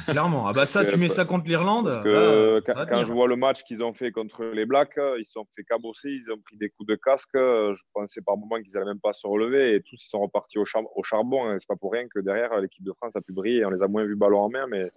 clairement. 0.07 0.47
Ah 0.47 0.51
bah 0.51 0.65
ça, 0.65 0.83
tu 0.83 0.97
mets 0.97 1.09
ça 1.09 1.25
contre 1.25 1.45
l'Irlande. 1.45 1.85
Parce 1.85 1.99
que 1.99 2.59
quand, 2.65 3.03
je 3.03 3.13
vois 3.13 3.27
le 3.27 3.35
match 3.35 3.63
qu'ils 3.65 3.83
ont 3.83 3.93
fait 3.93 4.11
contre 4.11 4.45
les 4.45 4.65
Blacks, 4.65 4.99
ils 5.19 5.27
se 5.27 5.33
sont 5.33 5.45
fait 5.55 5.63
cabosser, 5.63 6.09
ils 6.09 6.31
ont 6.31 6.39
pris 6.39 6.57
des 6.57 6.69
coups 6.71 6.87
de 6.87 6.95
casque. 6.95 7.35
Je 7.35 7.81
pensais 7.93 8.21
par 8.21 8.35
moments 8.35 8.59
qu'ils 8.63 8.73
n'allaient 8.73 8.87
même 8.87 8.99
pas 8.99 9.13
se 9.13 9.27
relever 9.27 9.75
et 9.75 9.81
tous 9.83 10.03
ils 10.03 10.09
sont 10.09 10.21
repartis 10.21 10.57
au, 10.57 10.65
char 10.65 10.81
au 10.95 11.03
charbon. 11.03 11.47
Hein. 11.47 11.57
C'est 11.59 11.67
pas 11.67 11.75
pour 11.75 11.91
rien 11.91 12.07
que 12.07 12.19
derrière 12.19 12.59
l'équipe 12.59 12.83
de 12.83 12.93
France 12.93 13.15
a 13.15 13.21
pu 13.21 13.31
briller. 13.31 13.63
On 13.63 13.69
les 13.69 13.83
a 13.83 13.87
moins 13.87 14.05
vus 14.05 14.15
ballon 14.15 14.41
en 14.41 14.49
main, 14.49 14.65
mais 14.65 14.91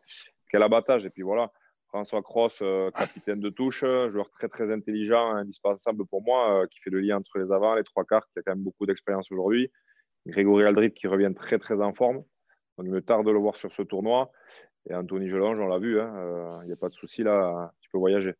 quel 0.50 0.62
abattage. 0.62 1.04
Et 1.04 1.10
puis 1.10 1.22
voilà. 1.22 1.52
François 1.88 2.22
Cross, 2.22 2.60
euh, 2.62 2.90
capitaine 2.92 3.40
de 3.40 3.50
touche, 3.50 3.80
joueur 3.80 4.30
très 4.30 4.48
très 4.48 4.72
intelligent, 4.72 5.34
indispensable 5.34 6.06
pour 6.06 6.22
moi, 6.22 6.62
euh, 6.62 6.66
qui 6.66 6.80
fait 6.80 6.88
le 6.88 7.00
lien 7.00 7.18
entre 7.18 7.36
les 7.36 7.52
avants, 7.52 7.74
les 7.74 7.84
trois 7.84 8.04
quarts, 8.06 8.26
qui 8.32 8.38
a 8.38 8.42
quand 8.42 8.52
même 8.52 8.64
beaucoup 8.64 8.86
d'expérience 8.86 9.30
aujourd'hui. 9.30 9.70
Grégory 10.26 10.64
Aldrit 10.64 10.92
qui 10.92 11.06
revient 11.06 11.32
très 11.34 11.58
très 11.58 11.80
en 11.82 11.94
forme. 11.94 12.24
Donc, 12.78 12.86
il 12.86 12.90
me 12.90 13.02
tarde 13.02 13.26
de 13.26 13.30
le 13.30 13.38
voir 13.38 13.56
sur 13.56 13.72
ce 13.72 13.82
tournoi. 13.82 14.30
Et 14.88 14.94
Anthony 14.94 15.28
Gelange, 15.28 15.60
on 15.60 15.68
l'a 15.68 15.78
vu, 15.78 15.96
il 15.96 16.00
hein, 16.00 16.60
n'y 16.64 16.70
euh, 16.70 16.74
a 16.74 16.76
pas 16.76 16.88
de 16.88 16.94
souci 16.94 17.22
là, 17.22 17.72
tu 17.80 17.88
peux 17.90 17.98
voyager. 17.98 18.34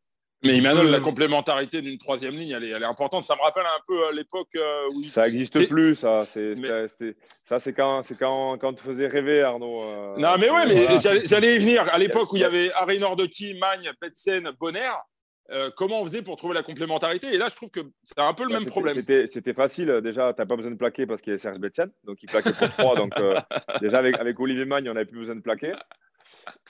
Mais 0.44 0.56
Emmanuel, 0.56 0.90
la 0.90 0.98
complémentarité 0.98 1.82
d'une 1.82 1.98
troisième 1.98 2.34
ligne, 2.34 2.50
elle 2.56 2.64
est, 2.64 2.70
elle 2.70 2.82
est, 2.82 2.86
importante. 2.86 3.22
Ça 3.22 3.36
me 3.36 3.40
rappelle 3.42 3.64
un 3.64 3.80
peu 3.86 4.08
euh, 4.08 4.12
l'époque 4.12 4.48
euh, 4.56 4.88
où. 4.92 5.04
Ça 5.04 5.22
n'existe 5.22 5.68
plus, 5.68 5.94
ça. 5.94 6.24
C'est, 6.26 6.54
Ça, 7.44 7.60
c'est 7.60 7.72
quand, 7.72 8.02
c'est 8.02 8.18
quand, 8.18 8.58
quand 8.58 8.70
on 8.70 8.74
te 8.74 8.82
faisait 8.82 9.06
rêver, 9.06 9.42
Arnaud. 9.42 10.16
non, 10.18 10.34
mais 10.40 10.50
ouais, 10.50 10.66
mais 10.66 10.98
j'allais 11.26 11.54
y 11.54 11.58
venir. 11.60 11.88
À 11.92 11.98
l'époque 11.98 12.32
où 12.32 12.36
il 12.36 12.42
y 12.42 12.44
avait 12.44 12.72
Harry 12.72 12.98
Nordoki, 12.98 13.54
Magne, 13.54 13.92
Petsen, 14.00 14.50
Bonner, 14.58 14.90
euh, 15.52 15.70
comment 15.76 16.00
on 16.00 16.04
faisait 16.04 16.22
pour 16.22 16.36
trouver 16.36 16.54
la 16.54 16.62
complémentarité 16.62 17.34
Et 17.34 17.38
là, 17.38 17.48
je 17.48 17.56
trouve 17.56 17.70
que 17.70 17.80
c'est 18.02 18.18
un 18.18 18.34
peu 18.34 18.44
le 18.44 18.50
bah, 18.50 18.58
même 18.58 18.66
problème. 18.66 18.94
C'était 18.94 19.54
facile. 19.54 20.00
Déjà, 20.02 20.32
tu 20.32 20.40
n'as 20.40 20.46
pas 20.46 20.56
besoin 20.56 20.72
de 20.72 20.76
plaquer 20.76 21.06
parce 21.06 21.20
qu'il 21.20 21.32
y 21.32 21.36
a 21.36 21.38
Serge 21.38 21.58
Betsen. 21.58 21.90
Donc, 22.04 22.22
il 22.22 22.26
plaquait 22.28 22.52
pour 22.52 22.70
trois. 22.70 22.94
donc, 22.96 23.12
euh, 23.20 23.34
déjà, 23.80 23.98
avec, 23.98 24.18
avec 24.18 24.38
Olivier 24.40 24.64
Magne, 24.64 24.88
on 24.88 24.94
n'avait 24.94 25.06
plus 25.06 25.18
besoin 25.18 25.36
de 25.36 25.40
plaquer. 25.40 25.74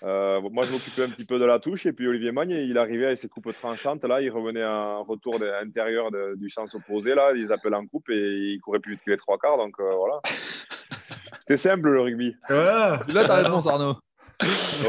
Euh, 0.03 0.41
moi, 0.51 0.65
je 0.65 0.73
m'occupais 0.73 1.05
un 1.05 1.11
petit 1.11 1.25
peu 1.25 1.39
de 1.39 1.45
la 1.45 1.59
touche. 1.59 1.87
Et 1.87 1.93
puis, 1.93 2.09
Olivier 2.09 2.33
Magne, 2.33 2.51
il 2.51 2.77
arrivait 2.77 3.07
avec 3.07 3.19
ses 3.19 3.29
coupes 3.29 3.53
tranchantes. 3.53 4.05
Là, 4.05 4.21
il 4.21 4.31
revenait 4.31 4.65
en 4.65 5.05
retour 5.05 5.39
de, 5.39 5.47
intérieur 5.63 6.11
du 6.37 6.51
sens 6.51 6.75
opposé. 6.75 7.15
Là, 7.15 7.33
il 7.37 7.53
appelaient 7.53 7.77
en 7.77 7.87
coupe 7.87 8.11
et 8.11 8.55
il 8.55 8.61
courait 8.61 8.81
plus 8.81 8.93
vite 8.93 9.03
que 9.05 9.11
les 9.11 9.17
trois 9.17 9.39
quarts. 9.39 9.59
Donc, 9.59 9.77
voilà. 9.79 10.21
C'était 11.41 11.57
simple, 11.57 11.91
le 11.91 12.01
rugby. 12.01 12.37
Là, 12.49 13.05
tu 13.09 13.15
réponse, 13.15 13.67
Arnaud. 13.67 13.97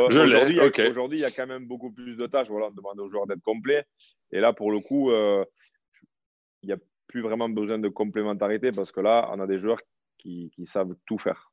Aujourd'hui, 0.02 1.18
il 1.18 1.22
y 1.22 1.26
a 1.26 1.32
quand 1.32 1.48
même 1.48 1.68
beaucoup 1.68 1.92
plus 1.92 2.18
de 2.18 2.28
tâches. 2.28 2.50
Voilà, 2.50 2.68
on 2.68 2.72
demande 2.72 3.00
aux 3.00 3.10
joueurs 3.10 3.28
d'être 3.28 3.44
complets. 3.44 3.86
Et 4.32 4.40
là, 4.40 4.54
pour 4.54 4.72
le 4.72 4.80
coup, 4.80 5.12
euh, 5.12 5.46
il 6.62 6.68
n'y 6.68 6.74
a 6.74 6.78
plus 7.08 7.22
vraiment 7.22 7.50
besoin 7.50 7.80
de 7.80 7.90
complémentarité 7.90 8.72
parce 8.72 8.92
que 8.92 9.02
là, 9.02 9.30
on 9.32 9.40
a 9.40 9.48
des 9.48 9.60
joueurs 9.60 9.80
qui, 10.18 10.52
savent 10.66 10.96
tout 11.06 11.18
faire. 11.18 11.52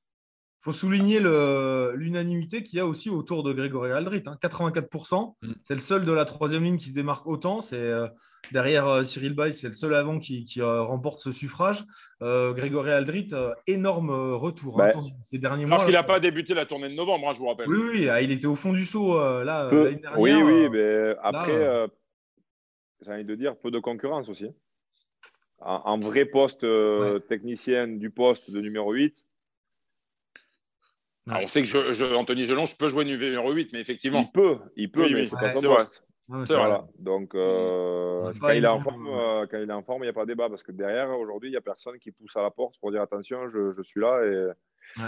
Il 0.60 0.64
faut 0.64 0.72
souligner 0.72 1.20
l'unanimité 1.20 2.62
qu'il 2.62 2.78
y 2.78 2.80
a 2.80 2.86
aussi 2.86 3.10
autour 3.10 3.42
de 3.42 3.52
Grégory 3.52 3.92
Aldrit. 3.92 4.20
84%, 4.20 5.14
hein. 5.14 5.32
mm. 5.42 5.52
c'est 5.62 5.74
le 5.74 5.80
seul 5.80 6.04
de 6.04 6.12
la 6.12 6.24
troisième 6.24 6.64
ligne 6.64 6.76
qui 6.76 6.90
se 6.90 6.94
démarque 6.94 7.26
autant. 7.26 7.60
C'est 7.60 7.78
euh, 7.78 8.06
Derrière 8.52 8.88
euh, 8.88 9.04
Cyril 9.04 9.34
Bay, 9.34 9.52
c'est 9.52 9.68
le 9.68 9.74
seul 9.74 9.94
avant 9.94 10.18
qui, 10.18 10.46
euh, 10.58 10.82
remporte 10.82 11.20
ce 11.20 11.32
suffrage. 11.32 11.84
Euh, 12.22 12.52
Grégory 12.52 12.90
Aldrit, 12.90 13.28
énorme 13.66 14.10
retour 14.10 14.80
hein, 14.82 14.90
ces 15.22 15.38
derniers 15.38 15.66
mois. 15.66 15.76
Alors 15.76 15.86
qu'il 15.86 15.94
n'a 15.94 16.02
pas 16.02 16.20
débuté 16.20 16.54
la 16.54 16.66
tournée 16.66 16.88
de 16.88 16.94
novembre, 16.94 17.28
hein, 17.28 17.32
je 17.34 17.38
vous 17.38 17.46
rappelle. 17.46 17.68
Oui, 17.68 17.78
oui, 17.92 18.08
ah, 18.08 18.20
il 18.20 18.30
était 18.32 18.46
au 18.46 18.56
fond 18.56 18.72
du 18.72 18.84
saut 18.84 19.18
là 19.44 19.70
dernière. 19.70 20.18
Oui, 20.18 20.32
oui, 20.34 20.68
mais 20.68 21.14
après, 21.22 21.88
j'ai 23.04 23.12
envie 23.12 23.24
de 23.24 23.34
dire, 23.34 23.56
peu 23.56 23.70
de 23.70 23.78
concurrence 23.78 24.28
aussi. 24.28 24.48
En, 25.60 25.98
vrai 25.98 26.24
poste 26.24 26.66
technicien 27.28 27.86
du 27.86 28.10
poste 28.10 28.50
de 28.50 28.60
numéro 28.60 28.92
8, 28.92 29.24
on 31.26 31.46
sait 31.46 31.62
que 31.62 31.68
je, 31.68 32.14
Anthony 32.14 32.44
Gelon, 32.44 32.66
je 32.66 32.76
peux 32.76 32.88
jouer 32.88 33.04
numéro 33.04 33.52
8, 33.52 33.72
mais 33.72 33.80
effectivement. 33.80 34.22
Il 34.22 34.32
peut, 34.32 34.58
il 34.76 34.90
peut, 34.90 35.06
mais 35.12 35.26
c'est 35.26 35.36
pas 35.36 35.50
son 35.50 35.62
poste. 35.62 36.02
Voilà. 36.30 36.86
Donc, 36.98 37.34
euh, 37.34 38.32
quand, 38.40 38.50
il 38.50 38.64
est 38.64 38.68
en 38.68 38.80
forme, 38.80 39.08
euh, 39.08 39.46
quand 39.50 39.58
il 39.58 39.68
est 39.68 39.72
en 39.72 39.82
forme, 39.82 40.02
il 40.02 40.06
n'y 40.06 40.10
a 40.10 40.12
pas 40.12 40.22
de 40.22 40.28
débat 40.28 40.48
parce 40.48 40.62
que 40.62 40.72
derrière, 40.72 41.10
aujourd'hui, 41.18 41.48
il 41.48 41.52
n'y 41.52 41.58
a 41.58 41.62
personne 41.62 41.98
qui 41.98 42.12
pousse 42.12 42.36
à 42.36 42.42
la 42.42 42.50
porte 42.50 42.76
pour 42.80 42.92
dire 42.92 43.02
attention, 43.02 43.48
je, 43.48 43.72
je 43.76 43.82
suis 43.82 44.00
là. 44.00 44.22
Et... 44.24 45.02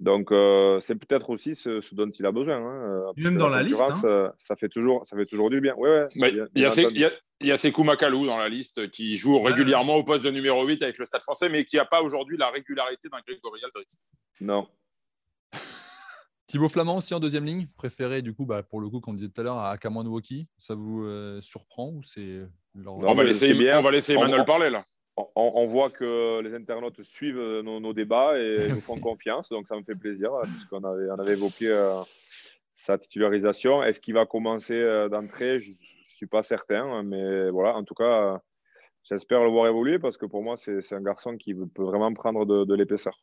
Donc, 0.00 0.32
euh, 0.32 0.80
c'est 0.80 0.94
peut-être 0.94 1.30
aussi 1.30 1.54
ce, 1.54 1.94
dont 1.94 2.10
il 2.10 2.26
a 2.26 2.32
besoin. 2.32 2.56
Hein, 2.56 3.12
Même 3.16 3.36
dans 3.36 3.48
la, 3.48 3.62
liste. 3.62 3.80
Hein. 3.80 4.32
Ça, 4.38 4.56
fait 4.56 4.68
toujours, 4.68 5.06
ça 5.06 5.16
fait 5.16 5.26
toujours 5.26 5.50
du 5.50 5.60
bien. 5.60 5.74
Ouais, 5.76 6.06
il, 6.14 6.20
y 6.56 6.64
a, 6.64 7.08
il, 7.40 7.46
y 7.46 7.52
a, 7.52 7.56
Sekou 7.58 7.84
Makalou 7.84 8.26
dans 8.26 8.38
la 8.38 8.48
liste 8.48 8.90
qui 8.90 9.16
joue 9.16 9.40
régulièrement 9.40 9.96
au 9.96 10.02
poste 10.02 10.24
de 10.24 10.30
numéro 10.30 10.66
8 10.66 10.82
avec 10.82 10.98
le 10.98 11.04
Stade 11.06 11.22
français, 11.22 11.48
mais 11.48 11.64
qui 11.64 11.76
n'a 11.76 11.84
pas 11.84 12.02
aujourd'hui 12.02 12.36
la 12.38 12.50
régularité 12.50 13.08
d'un 13.08 13.20
Grégory 13.26 13.60
Aldrit. 13.64 13.98
Non. 14.40 14.66
Thibaut 16.54 16.68
Flamand 16.68 16.98
aussi 16.98 17.12
en 17.14 17.18
deuxième 17.18 17.44
ligne, 17.44 17.66
préféré 17.76 18.22
du 18.22 18.32
coup, 18.32 18.46
bah, 18.46 18.62
pour 18.62 18.80
le 18.80 18.88
coup, 18.88 19.00
comme 19.00 19.14
on 19.14 19.16
disait 19.16 19.28
tout 19.28 19.40
à 19.40 19.42
l'heure, 19.42 19.58
à 19.58 19.76
Cameron 19.76 20.06
Woki. 20.06 20.46
Ça 20.56 20.76
vous 20.76 21.02
euh, 21.02 21.40
surprend 21.40 21.88
ou 21.88 22.04
c'est 22.04 22.42
on, 22.86 23.12
va 23.12 23.24
laisser, 23.24 23.52
on 23.74 23.82
va 23.82 23.90
laisser 23.90 24.12
Emmanuel 24.12 24.44
parler 24.44 24.70
là. 24.70 24.84
On, 25.34 25.64
voit 25.64 25.90
que 25.90 26.40
les 26.42 26.54
internautes 26.54 27.02
suivent 27.02 27.40
euh, 27.40 27.62
nos, 27.62 27.92
débats 27.92 28.38
et 28.38 28.68
nous 28.70 28.80
font 28.80 29.00
confiance, 29.00 29.48
donc 29.48 29.66
ça 29.66 29.74
me 29.74 29.82
fait 29.82 29.96
plaisir, 29.96 30.30
puisqu'on 30.42 30.84
avait, 30.84 31.10
on 31.10 31.18
avait 31.18 31.32
évoqué 31.32 31.66
euh, 31.66 32.00
sa 32.72 32.98
titularisation. 32.98 33.82
Est-ce 33.82 33.98
qu'il 33.98 34.14
va 34.14 34.24
commencer 34.24 34.80
d'entrée? 35.10 35.58
Je 35.58 35.72
ne 35.72 35.76
suis 36.04 36.26
pas 36.26 36.44
certain, 36.44 37.02
mais 37.02 37.50
voilà, 37.50 37.74
en 37.74 37.82
tout 37.82 37.94
cas, 37.94 38.40
j'espère 39.02 39.42
le 39.42 39.50
voir 39.50 39.66
évoluer 39.66 39.98
parce 39.98 40.16
que 40.16 40.26
pour 40.26 40.44
moi, 40.44 40.56
c'est 40.56 40.92
un 40.92 41.02
garçon 41.02 41.36
qui 41.36 41.52
peut 41.52 41.82
vraiment 41.82 42.14
prendre 42.14 42.46
de 42.64 42.74
l'épaisseur. 42.76 43.18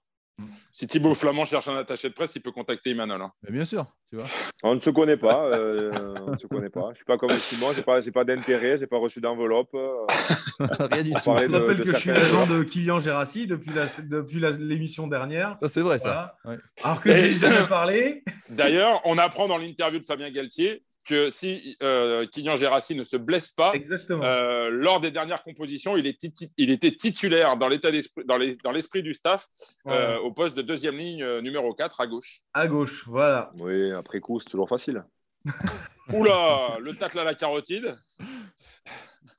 Si 0.72 0.88
Thibaut 0.88 1.14
Flamand 1.14 1.46
cherche 1.46 1.68
un 1.68 1.76
attaché 1.76 2.10
de 2.10 2.14
presse, 2.14 2.36
il 2.36 2.42
peut 2.42 2.52
contacter 2.52 2.92
Emmanuel. 2.92 3.22
Hein. 3.22 3.32
bien 3.50 3.66
sûr, 3.66 3.86
tu 4.10 4.16
vois. 4.16 4.26
On 4.64 4.76
ne 4.76 4.80
se 4.80 4.90
connaît 4.90 5.18
pas. 5.18 5.46
Euh, 5.48 5.92
on 6.26 6.32
ne 6.32 6.38
se 6.38 6.48
connaît 6.48 6.70
pas. 6.70 6.86
Je 6.86 6.90
ne 6.90 6.96
suis 6.96 7.06
pas 7.06 7.18
comme 7.18 7.30
Simon, 7.32 7.72
je 7.74 7.78
n'ai 7.78 7.84
pas, 7.84 8.02
pas 8.02 8.24
d'intérêt, 8.24 8.78
je 8.78 8.82
n'ai 8.82 8.88
pas 8.88 8.98
reçu 8.98 9.20
d'enveloppe. 9.20 9.74
Euh. 9.74 10.06
Rien 10.92 11.04
du 11.04 11.12
tout. 11.12 11.20
Je 11.24 11.52
rappelle 11.52 11.82
que 11.82 11.94
je 11.94 12.00
suis 12.00 12.12
l'agent 12.12 12.48
de 12.48 12.64
Kylian 12.64 13.00
Gérassi 13.00 13.48
depuis, 13.48 13.72
depuis 14.04 14.40
l'émission 14.60 15.08
dernière. 15.08 15.58
Ça, 15.62 15.68
c'est 15.68 15.82
vrai, 15.82 16.00
ça. 16.00 16.38
Alors 16.84 17.02
que 17.02 17.14
j'ai 17.14 17.38
jamais 17.38 17.68
parlé. 17.68 18.24
D'ailleurs, 18.50 19.02
on 19.06 19.18
apprend 19.18 19.48
dans 19.48 19.58
l'interview 19.58 20.00
de 20.00 20.06
Fabien 20.06 20.32
Galtier 20.32 20.84
que 21.04 21.30
si 21.30 21.78
euh, 21.82 22.28
Kylian 22.28 22.56
Gérassi 22.56 22.96
ne 22.96 23.04
se 23.04 23.18
blesse 23.18 23.50
pas, 23.50 23.74
euh, 24.12 24.70
lors 24.70 25.00
des 25.00 25.12
dernières 25.12 25.44
compositions, 25.44 25.98
il, 25.98 26.14
il 26.58 26.70
était 26.70 26.92
titulaire 26.92 27.58
dans 27.58 27.68
l'état 27.68 27.92
d'esprit, 27.92 28.24
dans 28.26 28.72
l'esprit 28.72 29.04
du 29.04 29.14
staff, 29.14 29.48
euh, 29.88 30.18
au 30.20 30.32
poste 30.32 30.56
de 30.56 30.62
deuxième 30.62 30.98
ligne 30.98 31.26
numéro 31.40 31.74
4 31.74 32.02
à 32.02 32.08
gauche. 32.08 32.42
À 32.54 32.68
gauche, 32.68 33.06
voilà. 33.08 33.52
Oui, 33.60 33.92
après 33.92 34.20
coup, 34.20 34.40
c'est 34.40 34.50
toujours 34.50 34.70
facile. 34.70 35.04
Oula, 36.14 36.78
le 36.80 36.96
tacle 36.96 37.20
à 37.20 37.24
la 37.24 37.34
carotide. 37.34 37.98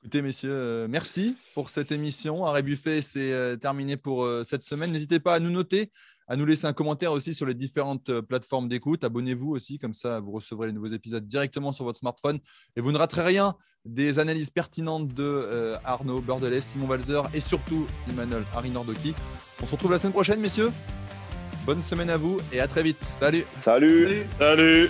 Écoutez, 0.01 0.21
messieurs, 0.21 0.87
merci 0.89 1.37
pour 1.53 1.69
cette 1.69 1.93
émission. 1.93 2.43
Arrêt 2.43 2.61
Buffet, 2.61 3.01
c'est 3.01 3.57
terminé 3.61 3.95
pour 3.95 4.27
cette 4.43 4.63
semaine. 4.63 4.91
N'hésitez 4.91 5.21
pas 5.21 5.35
à 5.35 5.39
nous 5.39 5.51
noter 5.51 5.91
à 6.27 6.35
nous 6.35 6.45
laisser 6.45 6.65
un 6.65 6.73
commentaire 6.73 7.11
aussi 7.11 7.33
sur 7.33 7.45
les 7.45 7.53
différentes 7.53 8.09
euh, 8.09 8.21
plateformes 8.21 8.67
d'écoute. 8.67 9.03
Abonnez-vous 9.03 9.51
aussi, 9.51 9.77
comme 9.77 9.93
ça 9.93 10.19
vous 10.19 10.31
recevrez 10.31 10.67
les 10.67 10.73
nouveaux 10.73 10.87
épisodes 10.87 11.27
directement 11.27 11.71
sur 11.73 11.85
votre 11.85 11.99
smartphone 11.99 12.39
et 12.75 12.81
vous 12.81 12.91
ne 12.91 12.97
raterez 12.97 13.23
rien 13.23 13.55
des 13.85 14.19
analyses 14.19 14.49
pertinentes 14.49 15.09
de 15.09 15.23
euh, 15.23 15.77
Arnaud 15.83 16.21
Bordelais, 16.21 16.61
Simon 16.61 16.87
Walzer 16.87 17.23
et 17.33 17.41
surtout 17.41 17.85
Emmanuel 18.09 18.43
Harry 18.53 18.69
Nordoki. 18.69 19.13
On 19.61 19.65
se 19.65 19.71
retrouve 19.71 19.91
la 19.91 19.99
semaine 19.99 20.13
prochaine, 20.13 20.39
messieurs. 20.39 20.71
Bonne 21.65 21.81
semaine 21.81 22.09
à 22.09 22.17
vous 22.17 22.39
et 22.51 22.59
à 22.59 22.67
très 22.67 22.83
vite. 22.83 22.97
Salut. 23.19 23.45
Salut. 23.61 24.23
Salut. 24.37 24.89